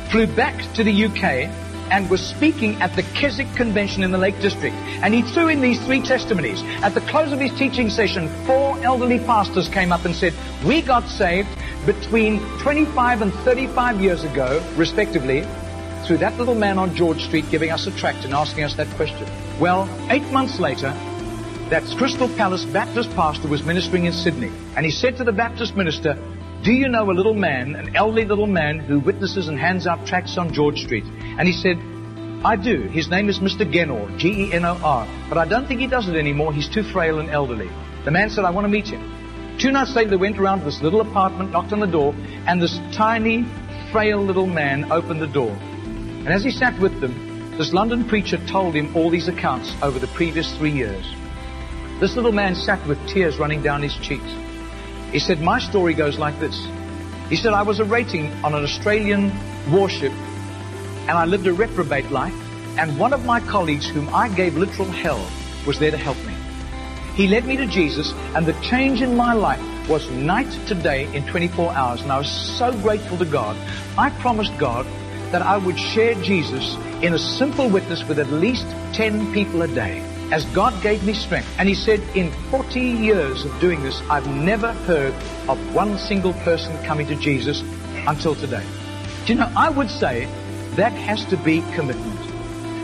flew 0.10 0.26
back 0.26 0.74
to 0.74 0.84
the 0.84 1.06
UK 1.06 1.24
and 1.92 2.10
was 2.10 2.26
speaking 2.26 2.82
at 2.82 2.96
the 2.96 3.04
Keswick 3.04 3.54
Convention 3.56 4.02
in 4.02 4.12
the 4.12 4.18
Lake 4.18 4.40
District. 4.42 4.76
And 5.04 5.14
he 5.14 5.22
threw 5.22 5.50
in 5.50 5.62
these 5.62 5.80
three 5.86 6.02
testimonies. 6.02 6.64
At 6.82 6.96
the 6.96 7.02
close 7.02 7.32
of 7.32 7.40
his 7.40 7.54
teaching 7.60 7.92
session, 7.92 8.28
four 8.46 8.80
elderly 8.84 9.20
pastors 9.20 9.70
came 9.70 9.92
up 9.92 10.04
and 10.04 10.16
said, 10.16 10.34
We 10.66 10.82
got 10.82 11.08
saved 11.08 11.50
between 11.86 12.40
25 12.60 13.22
and 13.22 13.34
35 13.34 14.02
years 14.02 14.24
ago, 14.24 14.64
respectively, 14.76 15.46
through 16.06 16.18
that 16.18 16.36
little 16.40 16.56
man 16.56 16.80
on 16.80 16.96
George 16.96 17.24
Street 17.26 17.46
giving 17.52 17.70
us 17.70 17.86
a 17.86 17.92
tract 17.92 18.26
and 18.26 18.34
asking 18.34 18.64
us 18.64 18.74
that 18.76 18.88
question. 18.96 19.28
Well, 19.60 19.88
eight 20.10 20.26
months 20.32 20.60
later, 20.60 20.90
that 21.70 21.84
Crystal 21.98 22.28
Palace 22.30 22.66
Baptist 22.66 23.12
pastor 23.16 23.48
was 23.48 23.64
ministering 23.64 24.06
in 24.06 24.14
Sydney. 24.14 24.52
And 24.76 24.88
he 24.88 24.92
said 24.92 25.18
to 25.18 25.24
the 25.24 25.32
Baptist 25.32 25.76
minister, 25.76 26.18
do 26.70 26.76
you 26.76 26.88
know 26.88 27.10
a 27.10 27.14
little 27.14 27.34
man, 27.34 27.74
an 27.74 27.96
elderly 27.96 28.26
little 28.26 28.46
man 28.46 28.78
who 28.78 29.00
witnesses 29.00 29.48
and 29.48 29.58
hands 29.58 29.88
out 29.88 30.06
tracts 30.06 30.38
on 30.38 30.54
George 30.54 30.84
Street? 30.84 31.04
And 31.04 31.48
he 31.48 31.52
said, 31.52 31.78
I 32.46 32.58
do. 32.58 32.84
His 32.84 33.10
name 33.10 33.28
is 33.28 33.40
Mr. 33.40 33.66
Genor, 33.66 34.16
G-E-N-O-R. 34.20 35.08
But 35.30 35.40
I 35.40 35.48
don't 35.48 35.68
think 35.68 35.80
he 35.80 35.88
does 35.88 36.08
it 36.08 36.16
anymore. 36.16 36.54
He's 36.54 36.70
too 36.70 36.84
frail 36.84 37.18
and 37.18 37.28
elderly. 37.28 37.72
The 38.06 38.12
man 38.12 38.30
said, 38.30 38.46
I 38.46 38.52
want 38.52 38.66
to 38.66 38.70
meet 38.70 38.88
him. 38.88 39.58
Two 39.58 39.72
nights 39.72 39.96
later, 39.96 40.12
they 40.12 40.16
went 40.16 40.38
around 40.38 40.60
to 40.60 40.66
this 40.66 40.80
little 40.84 41.02
apartment, 41.02 41.54
knocked 41.54 41.74
on 41.74 41.80
the 41.80 41.88
door, 41.88 42.14
and 42.46 42.62
this 42.62 42.78
tiny, 42.94 43.48
frail 43.92 44.24
little 44.24 44.46
man 44.46 44.92
opened 44.92 45.24
the 45.24 45.28
door. 45.28 45.50
And 45.50 46.30
as 46.30 46.44
he 46.44 46.52
sat 46.52 46.80
with 46.80 47.02
them, 47.02 47.58
this 47.58 47.74
London 47.74 48.08
preacher 48.08 48.38
told 48.46 48.76
him 48.76 48.96
all 48.96 49.10
these 49.10 49.28
accounts 49.28 49.74
over 49.82 49.98
the 49.98 50.06
previous 50.10 50.56
three 50.56 50.70
years. 50.70 51.04
This 52.00 52.16
little 52.16 52.32
man 52.32 52.54
sat 52.54 52.88
with 52.88 53.04
tears 53.08 53.40
running 53.40 53.64
down 53.64 53.82
his 53.82 53.96
cheeks. 54.04 54.32
He 55.12 55.20
said, 55.20 55.42
My 55.42 55.60
story 55.60 55.94
goes 55.94 56.18
like 56.18 56.40
this. 56.40 56.68
He 57.30 57.36
said, 57.36 57.54
I 57.54 57.64
was 57.64 57.80
a 57.80 57.86
rating 57.86 58.32
on 58.44 58.54
an 58.54 58.64
Australian 58.64 59.32
warship 59.72 60.12
and 61.10 61.18
I 61.18 61.26
lived 61.26 61.48
a 61.48 61.54
reprobate 61.54 62.12
life. 62.12 62.34
And 62.78 63.00
one 63.00 63.14
of 63.14 63.26
my 63.26 63.40
colleagues, 63.40 63.90
whom 63.90 64.08
I 64.14 64.30
gave 64.30 64.56
literal 64.56 64.88
hell, 64.88 65.28
was 65.66 65.80
there 65.80 65.92
to 65.92 65.98
help 65.98 66.18
me. 66.26 66.34
He 67.16 67.28
led 67.28 67.46
me 67.46 67.58
to 67.58 67.66
Jesus, 67.66 68.14
and 68.36 68.46
the 68.46 68.54
change 68.62 69.02
in 69.02 69.18
my 69.18 69.34
life 69.34 69.90
was 69.90 70.10
night 70.12 70.52
to 70.68 70.76
day 70.76 71.14
in 71.16 71.26
24 71.26 71.74
hours. 71.74 72.02
And 72.02 72.12
I 72.12 72.20
was 72.20 72.32
so 72.58 72.72
grateful 72.82 73.18
to 73.18 73.26
God. 73.26 73.58
I 73.98 74.12
promised 74.22 74.56
God 74.60 74.86
that 75.32 75.42
I 75.42 75.58
would 75.58 75.80
share 75.80 76.14
Jesus 76.22 76.76
in 77.02 77.14
a 77.14 77.20
simple 77.20 77.70
witness 77.70 78.08
with 78.08 78.20
at 78.20 78.32
least 78.32 78.66
10 78.94 79.34
people 79.34 79.64
a 79.64 79.68
day 79.68 80.09
as 80.32 80.46
God 80.46 80.82
gave 80.84 81.04
me 81.04 81.14
strength. 81.14 81.50
And 81.58 81.68
he 81.68 81.76
said, 81.76 82.00
in 82.16 82.32
40 82.52 82.80
years 82.80 83.44
of 83.46 83.60
doing 83.60 83.82
this, 83.84 84.00
I've 84.10 84.28
never 84.28 84.74
heard 84.74 85.14
of 85.50 85.74
one 85.74 85.98
single 85.98 86.34
person 86.34 86.78
coming 86.86 87.08
to 87.08 87.16
Jesus 87.16 87.64
until 88.08 88.36
today. 88.36 88.64
Do 89.26 89.34
you 89.34 89.40
know, 89.40 89.52
I 89.56 89.70
would 89.70 89.90
say 89.90 90.26
that 90.76 90.94
has 90.94 91.26
to 91.26 91.38
be 91.38 91.62
commitment. 91.76 92.20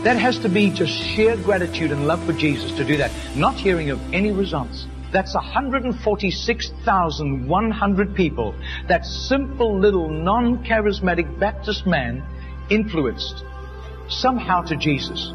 That 0.04 0.18
has 0.18 0.38
to 0.40 0.48
be 0.48 0.70
just 0.70 0.92
sheer 0.92 1.36
gratitude 1.36 1.92
and 1.92 2.06
love 2.06 2.24
for 2.26 2.32
Jesus 2.32 2.72
to 2.76 2.84
do 2.84 2.96
that, 2.98 3.12
not 3.36 3.54
hearing 3.54 3.90
of 3.90 4.00
any 4.12 4.32
results. 4.32 4.86
That's 5.12 5.34
146,100 5.34 8.14
people 8.14 8.54
that 8.88 9.04
simple 9.04 9.78
little 9.78 10.08
non-charismatic 10.08 11.38
Baptist 11.38 11.86
man 11.86 12.24
influenced 12.70 13.44
somehow 14.08 14.62
to 14.62 14.74
Jesus. 14.76 15.32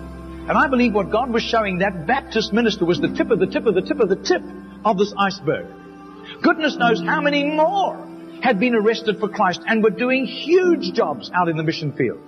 And 0.48 0.58
I 0.58 0.68
believe 0.68 0.94
what 0.94 1.12
God 1.12 1.32
was 1.32 1.44
showing 1.44 1.80
that 1.80 2.08
Baptist 2.08 2.52
minister 2.52 2.86
was 2.86 3.00
the 3.00 3.14
tip 3.16 3.30
of 3.30 3.40
the 3.40 3.48
tip 3.48 3.66
of 3.66 3.76
the 3.76 3.82
tip 3.82 4.00
of 4.00 4.10
the 4.10 4.16
tip 4.16 4.42
of 4.84 4.98
this 4.98 5.14
iceberg. 5.18 5.68
Goodness 6.42 6.76
knows 6.78 7.02
how 7.02 7.22
many 7.22 7.44
more 7.44 8.08
had 8.42 8.60
been 8.60 8.76
arrested 8.76 9.20
for 9.20 9.30
Christ 9.30 9.62
and 9.68 9.84
were 9.84 9.92
doing 9.92 10.26
huge 10.26 10.94
jobs 10.94 11.30
out 11.34 11.48
in 11.48 11.58
the 11.58 11.64
mission 11.64 11.94
field. 11.94 12.20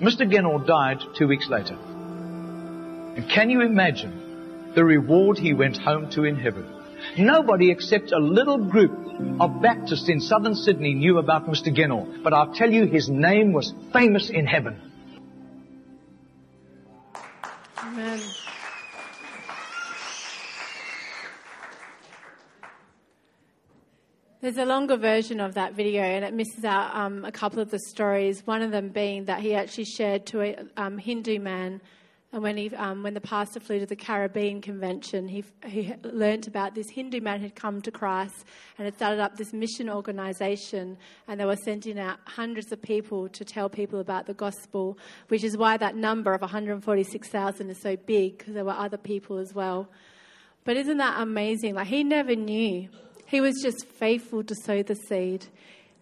Mr. 0.00 0.30
Genor 0.30 0.66
died 0.66 0.98
two 1.16 1.28
weeks 1.28 1.48
later. 1.48 1.74
And 1.74 3.30
can 3.30 3.48
you 3.48 3.62
imagine 3.62 4.72
the 4.74 4.84
reward 4.84 5.38
he 5.38 5.54
went 5.54 5.78
home 5.78 6.10
to 6.10 6.24
in 6.24 6.36
heaven? 6.36 6.66
Nobody 7.16 7.70
except 7.70 8.12
a 8.12 8.18
little 8.18 8.58
group 8.58 8.92
of 9.40 9.62
Baptists 9.62 10.08
in 10.08 10.20
southern 10.20 10.54
Sydney 10.54 10.94
knew 10.94 11.18
about 11.18 11.46
Mr. 11.46 11.74
Genor, 11.74 12.22
but 12.22 12.34
I'll 12.34 12.52
tell 12.52 12.70
you 12.70 12.86
his 12.86 13.08
name 13.08 13.52
was 13.52 13.72
famous 13.92 14.28
in 14.28 14.46
heaven. 14.46 14.85
Amen. 17.96 18.20
There's 24.42 24.58
a 24.58 24.66
longer 24.66 24.98
version 24.98 25.40
of 25.40 25.54
that 25.54 25.72
video, 25.72 26.02
and 26.02 26.22
it 26.22 26.34
misses 26.34 26.62
out 26.66 26.94
um, 26.94 27.24
a 27.24 27.32
couple 27.32 27.60
of 27.60 27.70
the 27.70 27.78
stories. 27.78 28.46
One 28.46 28.60
of 28.60 28.70
them 28.70 28.90
being 28.90 29.24
that 29.24 29.40
he 29.40 29.54
actually 29.54 29.86
shared 29.86 30.26
to 30.26 30.42
a 30.42 30.56
um, 30.76 30.98
Hindu 30.98 31.38
man, 31.40 31.80
and 32.32 32.42
when 32.42 32.56
he, 32.56 32.74
um, 32.74 33.02
when 33.02 33.14
the 33.14 33.20
pastor 33.20 33.60
flew 33.60 33.78
to 33.78 33.86
the 33.86 33.96
Caribbean 33.96 34.60
convention, 34.60 35.28
he 35.28 35.44
he 35.64 35.94
learnt 36.02 36.46
about 36.46 36.74
this 36.74 36.90
Hindu 36.90 37.20
man 37.20 37.40
had 37.40 37.54
come 37.54 37.80
to 37.82 37.90
Christ 37.90 38.44
and 38.76 38.84
had 38.84 38.96
started 38.96 39.20
up 39.20 39.36
this 39.36 39.52
mission 39.52 39.88
organisation, 39.88 40.98
and 41.28 41.40
they 41.40 41.44
were 41.44 41.56
sending 41.56 41.98
out 41.98 42.18
hundreds 42.24 42.72
of 42.72 42.82
people 42.82 43.28
to 43.28 43.44
tell 43.44 43.68
people 43.68 44.00
about 44.00 44.26
the 44.26 44.34
gospel, 44.34 44.98
which 45.28 45.44
is 45.44 45.56
why 45.56 45.76
that 45.76 45.94
number 45.96 46.34
of 46.34 46.40
146,000 46.40 47.70
is 47.70 47.80
so 47.80 47.96
big 47.96 48.38
because 48.38 48.54
there 48.54 48.64
were 48.64 48.72
other 48.72 48.98
people 48.98 49.38
as 49.38 49.54
well. 49.54 49.88
But 50.64 50.76
isn't 50.76 50.98
that 50.98 51.20
amazing? 51.20 51.76
Like 51.76 51.86
he 51.86 52.02
never 52.02 52.34
knew 52.34 52.88
he 53.26 53.40
was 53.40 53.60
just 53.62 53.86
faithful 53.86 54.42
to 54.44 54.54
sow 54.54 54.82
the 54.82 54.94
seed. 54.94 55.46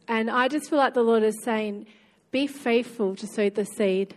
And 0.06 0.30
I 0.30 0.48
just 0.48 0.68
feel 0.68 0.78
like 0.78 0.94
the 0.94 1.02
Lord 1.02 1.22
is 1.22 1.42
saying, 1.42 1.86
be 2.30 2.46
faithful 2.46 3.16
to 3.16 3.26
sow 3.26 3.48
the 3.48 3.64
seed. 3.64 4.14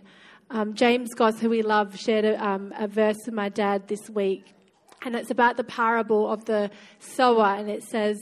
Um, 0.50 0.74
James 0.74 1.12
Goss, 1.14 1.38
who 1.38 1.50
we 1.50 1.60
love, 1.60 1.98
shared 1.98 2.24
a, 2.24 2.42
um, 2.42 2.72
a 2.78 2.88
verse 2.88 3.18
with 3.26 3.34
my 3.34 3.50
dad 3.50 3.86
this 3.86 4.08
week. 4.08 4.46
And 5.02 5.14
it's 5.14 5.30
about 5.30 5.58
the 5.58 5.64
parable 5.64 6.30
of 6.30 6.46
the 6.46 6.70
sower. 7.00 7.44
And 7.44 7.68
it 7.68 7.82
says, 7.82 8.16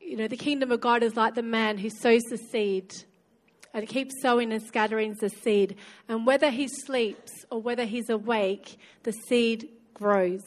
you 0.00 0.16
know, 0.16 0.28
the 0.28 0.36
kingdom 0.36 0.70
of 0.70 0.80
God 0.82 1.02
is 1.02 1.16
like 1.16 1.34
the 1.34 1.42
man 1.42 1.78
who 1.78 1.88
sows 1.88 2.22
the 2.28 2.36
seed 2.36 2.94
and 3.72 3.88
keeps 3.88 4.14
sowing 4.20 4.52
and 4.52 4.62
scattering 4.62 5.14
the 5.18 5.30
seed. 5.30 5.76
And 6.08 6.26
whether 6.26 6.50
he 6.50 6.68
sleeps 6.68 7.32
or 7.50 7.60
whether 7.60 7.84
he's 7.84 8.10
awake, 8.10 8.78
the 9.04 9.12
seed 9.12 9.68
grows. 9.94 10.44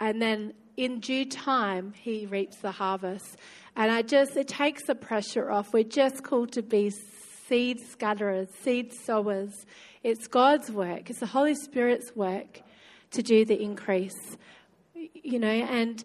And 0.00 0.20
then 0.20 0.54
in 0.76 0.98
due 0.98 1.24
time, 1.24 1.94
he 1.96 2.26
reaps 2.26 2.56
the 2.56 2.72
harvest. 2.72 3.36
And 3.76 3.92
I 3.92 4.02
just, 4.02 4.36
it 4.36 4.48
takes 4.48 4.86
the 4.86 4.96
pressure 4.96 5.50
off. 5.52 5.72
We're 5.72 5.84
just 5.84 6.24
called 6.24 6.52
to 6.52 6.62
be 6.62 6.90
seed 7.50 7.80
scatterers, 7.80 8.48
seed 8.62 8.92
sowers. 8.92 9.66
It's 10.04 10.28
God's 10.28 10.70
work, 10.70 11.10
it's 11.10 11.18
the 11.18 11.26
Holy 11.26 11.56
Spirit's 11.56 12.14
work 12.14 12.62
to 13.10 13.22
do 13.22 13.44
the 13.44 13.60
increase. 13.60 14.36
You 14.94 15.40
know, 15.40 15.48
and 15.48 16.02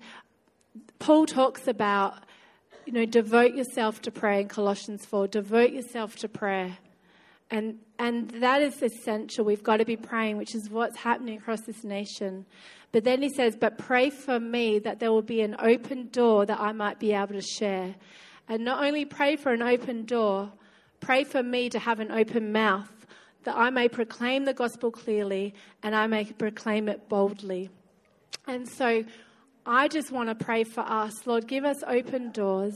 Paul 0.97 1.27
talks 1.27 1.67
about, 1.67 2.15
you 2.85 2.93
know, 2.93 3.05
devote 3.05 3.53
yourself 3.53 4.01
to 4.01 4.11
prayer 4.11 4.39
in 4.39 4.47
Colossians 4.47 5.05
4, 5.05 5.27
devote 5.27 5.71
yourself 5.71 6.15
to 6.17 6.27
prayer. 6.27 6.79
And, 7.51 7.77
and 7.99 8.31
that 8.41 8.63
is 8.63 8.81
essential. 8.81 9.45
We've 9.45 9.61
got 9.61 9.77
to 9.77 9.85
be 9.85 9.97
praying, 9.97 10.37
which 10.37 10.55
is 10.55 10.67
what's 10.71 10.97
happening 10.97 11.37
across 11.37 11.61
this 11.61 11.83
nation. 11.83 12.47
But 12.91 13.03
then 13.03 13.21
he 13.21 13.29
says, 13.29 13.55
But 13.55 13.77
pray 13.77 14.09
for 14.09 14.39
me 14.39 14.79
that 14.79 14.99
there 14.99 15.11
will 15.11 15.21
be 15.21 15.41
an 15.41 15.55
open 15.59 16.07
door 16.07 16.47
that 16.47 16.59
I 16.59 16.71
might 16.71 16.99
be 16.99 17.13
able 17.13 17.35
to 17.35 17.41
share. 17.41 17.93
And 18.47 18.65
not 18.65 18.83
only 18.83 19.05
pray 19.05 19.35
for 19.35 19.53
an 19.53 19.61
open 19.61 20.05
door, 20.05 20.51
pray 20.99 21.23
for 21.23 21.41
me 21.43 21.69
to 21.69 21.79
have 21.79 21.99
an 21.99 22.11
open 22.11 22.51
mouth 22.51 22.89
that 23.43 23.55
I 23.55 23.69
may 23.69 23.87
proclaim 23.87 24.45
the 24.45 24.53
gospel 24.53 24.91
clearly 24.91 25.53
and 25.83 25.95
I 25.95 26.07
may 26.07 26.25
proclaim 26.25 26.89
it 26.89 27.07
boldly. 27.09 27.69
And 28.47 28.67
so 28.67 29.03
I 29.65 29.87
just 29.87 30.11
want 30.11 30.29
to 30.29 30.35
pray 30.35 30.63
for 30.63 30.81
us. 30.81 31.25
Lord, 31.25 31.47
give 31.47 31.65
us 31.65 31.77
open 31.87 32.31
doors. 32.31 32.75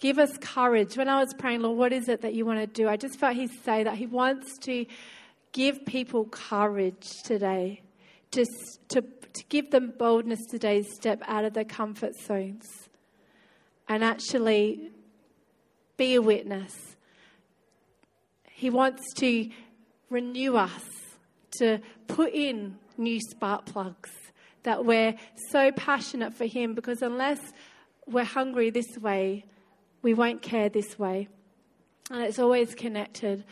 Give 0.00 0.18
us 0.18 0.36
courage. 0.38 0.96
When 0.96 1.08
I 1.08 1.20
was 1.20 1.32
praying, 1.34 1.62
Lord, 1.62 1.78
what 1.78 1.92
is 1.92 2.08
it 2.08 2.22
that 2.22 2.34
you 2.34 2.44
want 2.44 2.60
to 2.60 2.66
do? 2.66 2.88
I 2.88 2.96
just 2.96 3.18
felt 3.18 3.34
He 3.36 3.46
say 3.46 3.84
that 3.84 3.94
He 3.94 4.06
wants 4.06 4.58
to 4.62 4.86
give 5.52 5.86
people 5.86 6.24
courage 6.26 7.22
today, 7.22 7.80
to, 8.32 8.44
to 8.88 9.04
to 9.34 9.44
give 9.48 9.70
them 9.70 9.92
boldness 9.98 10.46
today 10.46 10.82
step 10.82 11.20
out 11.26 11.44
of 11.44 11.52
their 11.52 11.64
comfort 11.64 12.14
zones 12.14 12.88
and 13.88 14.02
actually 14.02 14.90
be 15.96 16.14
a 16.14 16.22
witness. 16.22 16.93
He 18.64 18.70
wants 18.70 19.12
to 19.16 19.50
renew 20.08 20.56
us, 20.56 20.86
to 21.58 21.82
put 22.06 22.32
in 22.32 22.78
new 22.96 23.20
spark 23.20 23.66
plugs, 23.66 24.10
that 24.62 24.86
we're 24.86 25.16
so 25.50 25.70
passionate 25.70 26.32
for 26.32 26.46
Him 26.46 26.72
because 26.72 27.02
unless 27.02 27.40
we're 28.06 28.24
hungry 28.24 28.70
this 28.70 28.96
way, 28.96 29.44
we 30.00 30.14
won't 30.14 30.40
care 30.40 30.70
this 30.70 30.98
way. 30.98 31.28
And 32.10 32.22
it's 32.22 32.38
always 32.38 32.74
connected. 32.74 33.44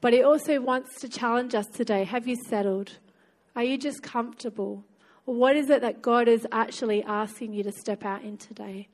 But 0.00 0.12
He 0.12 0.22
also 0.22 0.60
wants 0.60 1.00
to 1.00 1.08
challenge 1.08 1.56
us 1.56 1.66
today. 1.66 2.04
Have 2.04 2.28
you 2.28 2.36
settled? 2.48 2.92
Are 3.56 3.64
you 3.64 3.76
just 3.76 4.04
comfortable? 4.04 4.84
Or 5.26 5.34
what 5.34 5.56
is 5.56 5.68
it 5.68 5.80
that 5.80 6.00
God 6.00 6.28
is 6.28 6.46
actually 6.52 7.02
asking 7.02 7.54
you 7.54 7.64
to 7.64 7.72
step 7.72 8.04
out 8.04 8.22
in 8.22 8.36
today? 8.36 8.86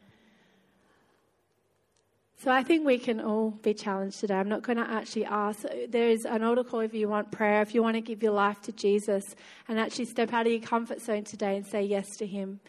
So 2.39 2.51
I 2.51 2.63
think 2.63 2.85
we 2.85 2.99
can 2.99 3.21
all 3.21 3.51
be 3.51 3.73
challenged 3.73 4.21
today. 4.21 4.35
I'm 4.35 4.49
not 4.49 4.63
going 4.63 4.77
to 4.77 4.89
actually 4.89 5.25
ask. 5.25 5.65
There 5.89 6.11
is 6.11 6.27
an 6.27 6.43
altar 6.43 6.65
call 6.65 6.81
if 6.81 6.93
you 6.93 7.09
want 7.09 7.33
prayer, 7.33 7.63
if 7.63 7.75
you 7.75 7.83
want 7.83 7.95
to 7.95 8.03
give 8.03 8.23
your 8.23 8.33
life 8.33 8.61
to 8.63 8.73
Jesus 8.73 9.35
and 9.69 9.81
actually 9.81 10.05
step 10.05 10.35
out 10.35 10.47
of 10.47 10.53
your 10.53 10.61
comfort 10.61 11.01
zone 11.01 11.25
today 11.25 11.57
and 11.57 11.67
say 11.67 11.83
yes 11.83 12.17
to 12.19 12.27
Him. 12.27 12.61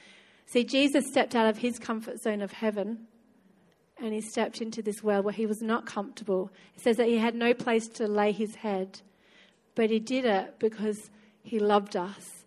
See, 0.45 0.63
Jesus 0.63 1.05
stepped 1.07 1.35
out 1.35 1.47
of 1.47 1.57
His 1.57 1.79
comfort 1.79 2.21
zone 2.21 2.41
of 2.41 2.53
heaven 2.53 3.07
and 4.01 4.13
He 4.13 4.21
stepped 4.21 4.61
into 4.61 4.81
this 4.81 5.03
world 5.03 5.25
where 5.25 5.33
He 5.33 5.45
was 5.45 5.61
not 5.61 5.85
comfortable. 5.85 6.49
It 6.75 6.81
says 6.81 6.95
that 6.95 7.07
He 7.07 7.17
had 7.17 7.35
no 7.35 7.53
place 7.53 7.89
to 7.89 8.07
lay 8.07 8.31
His 8.31 8.55
head, 8.55 9.01
but 9.75 9.89
He 9.89 9.99
did 9.99 10.23
it 10.23 10.59
because 10.59 11.09
He 11.43 11.59
loved 11.59 11.97
us 11.97 12.45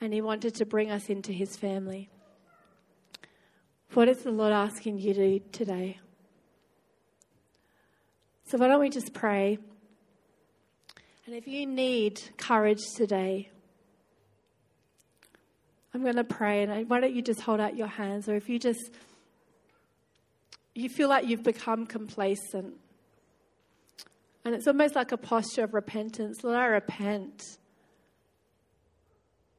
and 0.00 0.14
He 0.14 0.22
wanted 0.22 0.54
to 0.54 0.64
bring 0.64 0.90
us 0.90 1.10
into 1.10 1.32
His 1.32 1.58
family. 1.58 2.08
What 3.92 4.08
is 4.08 4.22
the 4.22 4.30
Lord 4.30 4.54
asking 4.54 4.98
you 4.98 5.12
to 5.12 5.38
do 5.38 5.44
today? 5.52 5.98
So, 8.46 8.58
why 8.58 8.68
don't 8.68 8.80
we 8.80 8.90
just 8.90 9.14
pray? 9.14 9.58
And 11.26 11.34
if 11.34 11.48
you 11.48 11.66
need 11.66 12.20
courage 12.36 12.82
today, 12.96 13.48
I'm 15.94 16.02
going 16.02 16.16
to 16.16 16.24
pray, 16.24 16.62
and 16.62 16.88
why 16.90 17.00
don't 17.00 17.14
you 17.14 17.22
just 17.22 17.40
hold 17.40 17.60
out 17.60 17.76
your 17.76 17.86
hands? 17.86 18.28
Or 18.28 18.34
if 18.34 18.48
you 18.48 18.58
just 18.58 18.90
you 20.74 20.88
feel 20.88 21.08
like 21.08 21.26
you've 21.26 21.42
become 21.42 21.86
complacent, 21.86 22.74
and 24.44 24.54
it's 24.54 24.66
almost 24.66 24.94
like 24.94 25.12
a 25.12 25.16
posture 25.16 25.64
of 25.64 25.72
repentance. 25.72 26.44
Lord, 26.44 26.56
I 26.56 26.66
repent 26.66 27.42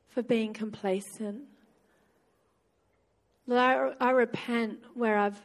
for 0.10 0.22
being 0.22 0.54
complacent. 0.54 1.44
Lord, 3.48 3.96
I, 4.00 4.08
I 4.08 4.12
repent 4.12 4.80
where 4.94 5.18
I've 5.18 5.42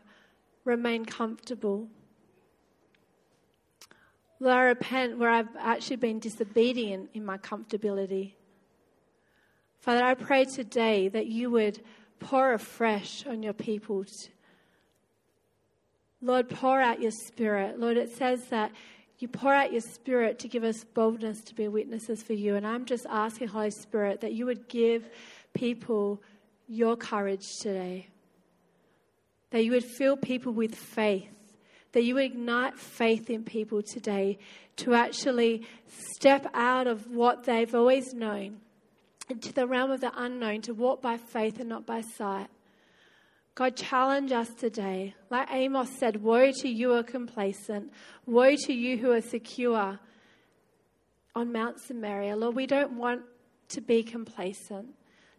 remained 0.65 1.07
comfortable. 1.07 1.89
Lord, 4.43 4.57
I 4.57 4.63
repent 4.63 5.19
where 5.19 5.29
I've 5.29 5.55
actually 5.59 5.97
been 5.97 6.19
disobedient 6.19 7.11
in 7.13 7.25
my 7.27 7.37
comfortability. 7.37 8.33
Father, 9.81 10.03
I 10.03 10.15
pray 10.15 10.47
today 10.47 11.09
that 11.09 11.27
you 11.27 11.51
would 11.51 11.81
pour 12.21 12.55
afresh 12.55 13.27
on 13.27 13.43
your 13.43 13.53
people. 13.53 14.07
Lord, 16.23 16.49
pour 16.49 16.81
out 16.81 17.03
your 17.03 17.11
spirit. 17.11 17.79
Lord, 17.79 17.99
it 17.99 18.17
says 18.17 18.47
that 18.47 18.73
you 19.19 19.29
pour 19.29 19.53
out 19.53 19.73
your 19.73 19.83
spirit 19.83 20.39
to 20.39 20.49
give 20.49 20.65
us 20.65 20.85
boldness 20.85 21.43
to 21.43 21.55
be 21.55 21.69
witnesses 21.69 22.23
for 22.23 22.33
you. 22.33 22.57
And 22.57 22.67
I'm 22.67 22.87
just 22.87 23.05
asking, 23.11 23.49
Holy 23.49 23.71
Spirit, 23.71 24.23
that 24.23 24.33
you 24.33 24.47
would 24.47 24.69
give 24.69 25.11
people 25.53 26.23
your 26.67 26.97
courage 26.97 27.59
today. 27.59 28.07
That 29.51 29.65
you 29.65 29.73
would 29.73 29.85
fill 29.85 30.17
people 30.17 30.53
with 30.53 30.75
faith 30.75 31.29
that 31.93 32.05
you 32.05 32.19
ignite 32.19 32.79
faith 32.79 33.31
in 33.31 33.45
people 33.45 33.83
today 33.83 34.39
to 34.77 34.95
actually 34.95 35.67
step 35.89 36.47
out 36.55 36.87
of 36.87 37.11
what 37.11 37.45
they've 37.45 37.75
always 37.75 38.15
known 38.15 38.61
into 39.29 39.53
the 39.53 39.67
realm 39.67 39.91
of 39.91 40.01
the 40.01 40.13
unknown, 40.17 40.61
to 40.63 40.75
walk 40.75 41.01
by 41.01 41.17
faith 41.17 41.61
and 41.61 41.69
not 41.69 41.87
by 41.87 42.01
sight. 42.01 42.49
God, 43.55 43.77
challenge 43.77 44.33
us 44.33 44.49
today. 44.55 45.15
Like 45.31 45.49
Amos 45.53 45.91
said, 45.99 46.23
Woe 46.23 46.51
to 46.51 46.69
you 46.69 46.89
who 46.89 46.97
are 46.97 47.03
complacent, 47.03 47.93
woe 48.27 48.57
to 48.57 48.73
you 48.73 48.97
who 48.97 49.13
are 49.13 49.21
secure 49.21 50.01
on 51.35 51.53
Mount 51.53 51.79
Samaria. 51.81 52.37
Lord, 52.37 52.57
we 52.57 52.67
don't 52.67 52.93
want 52.93 53.23
to 53.69 53.81
be 53.81 54.03
complacent. 54.03 54.89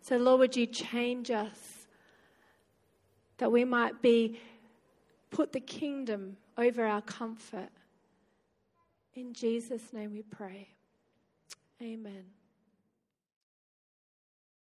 So, 0.02 0.18
Lord, 0.18 0.40
would 0.40 0.56
you 0.56 0.66
change 0.66 1.32
us 1.32 1.88
that 3.38 3.52
we 3.52 3.66
might 3.66 4.02
be 4.02 4.40
put 5.32 5.54
the 5.54 5.60
kingdom 5.60 6.38
over 6.58 6.86
our 6.86 7.02
comfort. 7.02 7.70
In 9.16 9.34
Jesus' 9.34 9.92
name 9.94 10.14
we 10.14 10.22
pray. 10.22 10.68
Amen. 11.82 12.26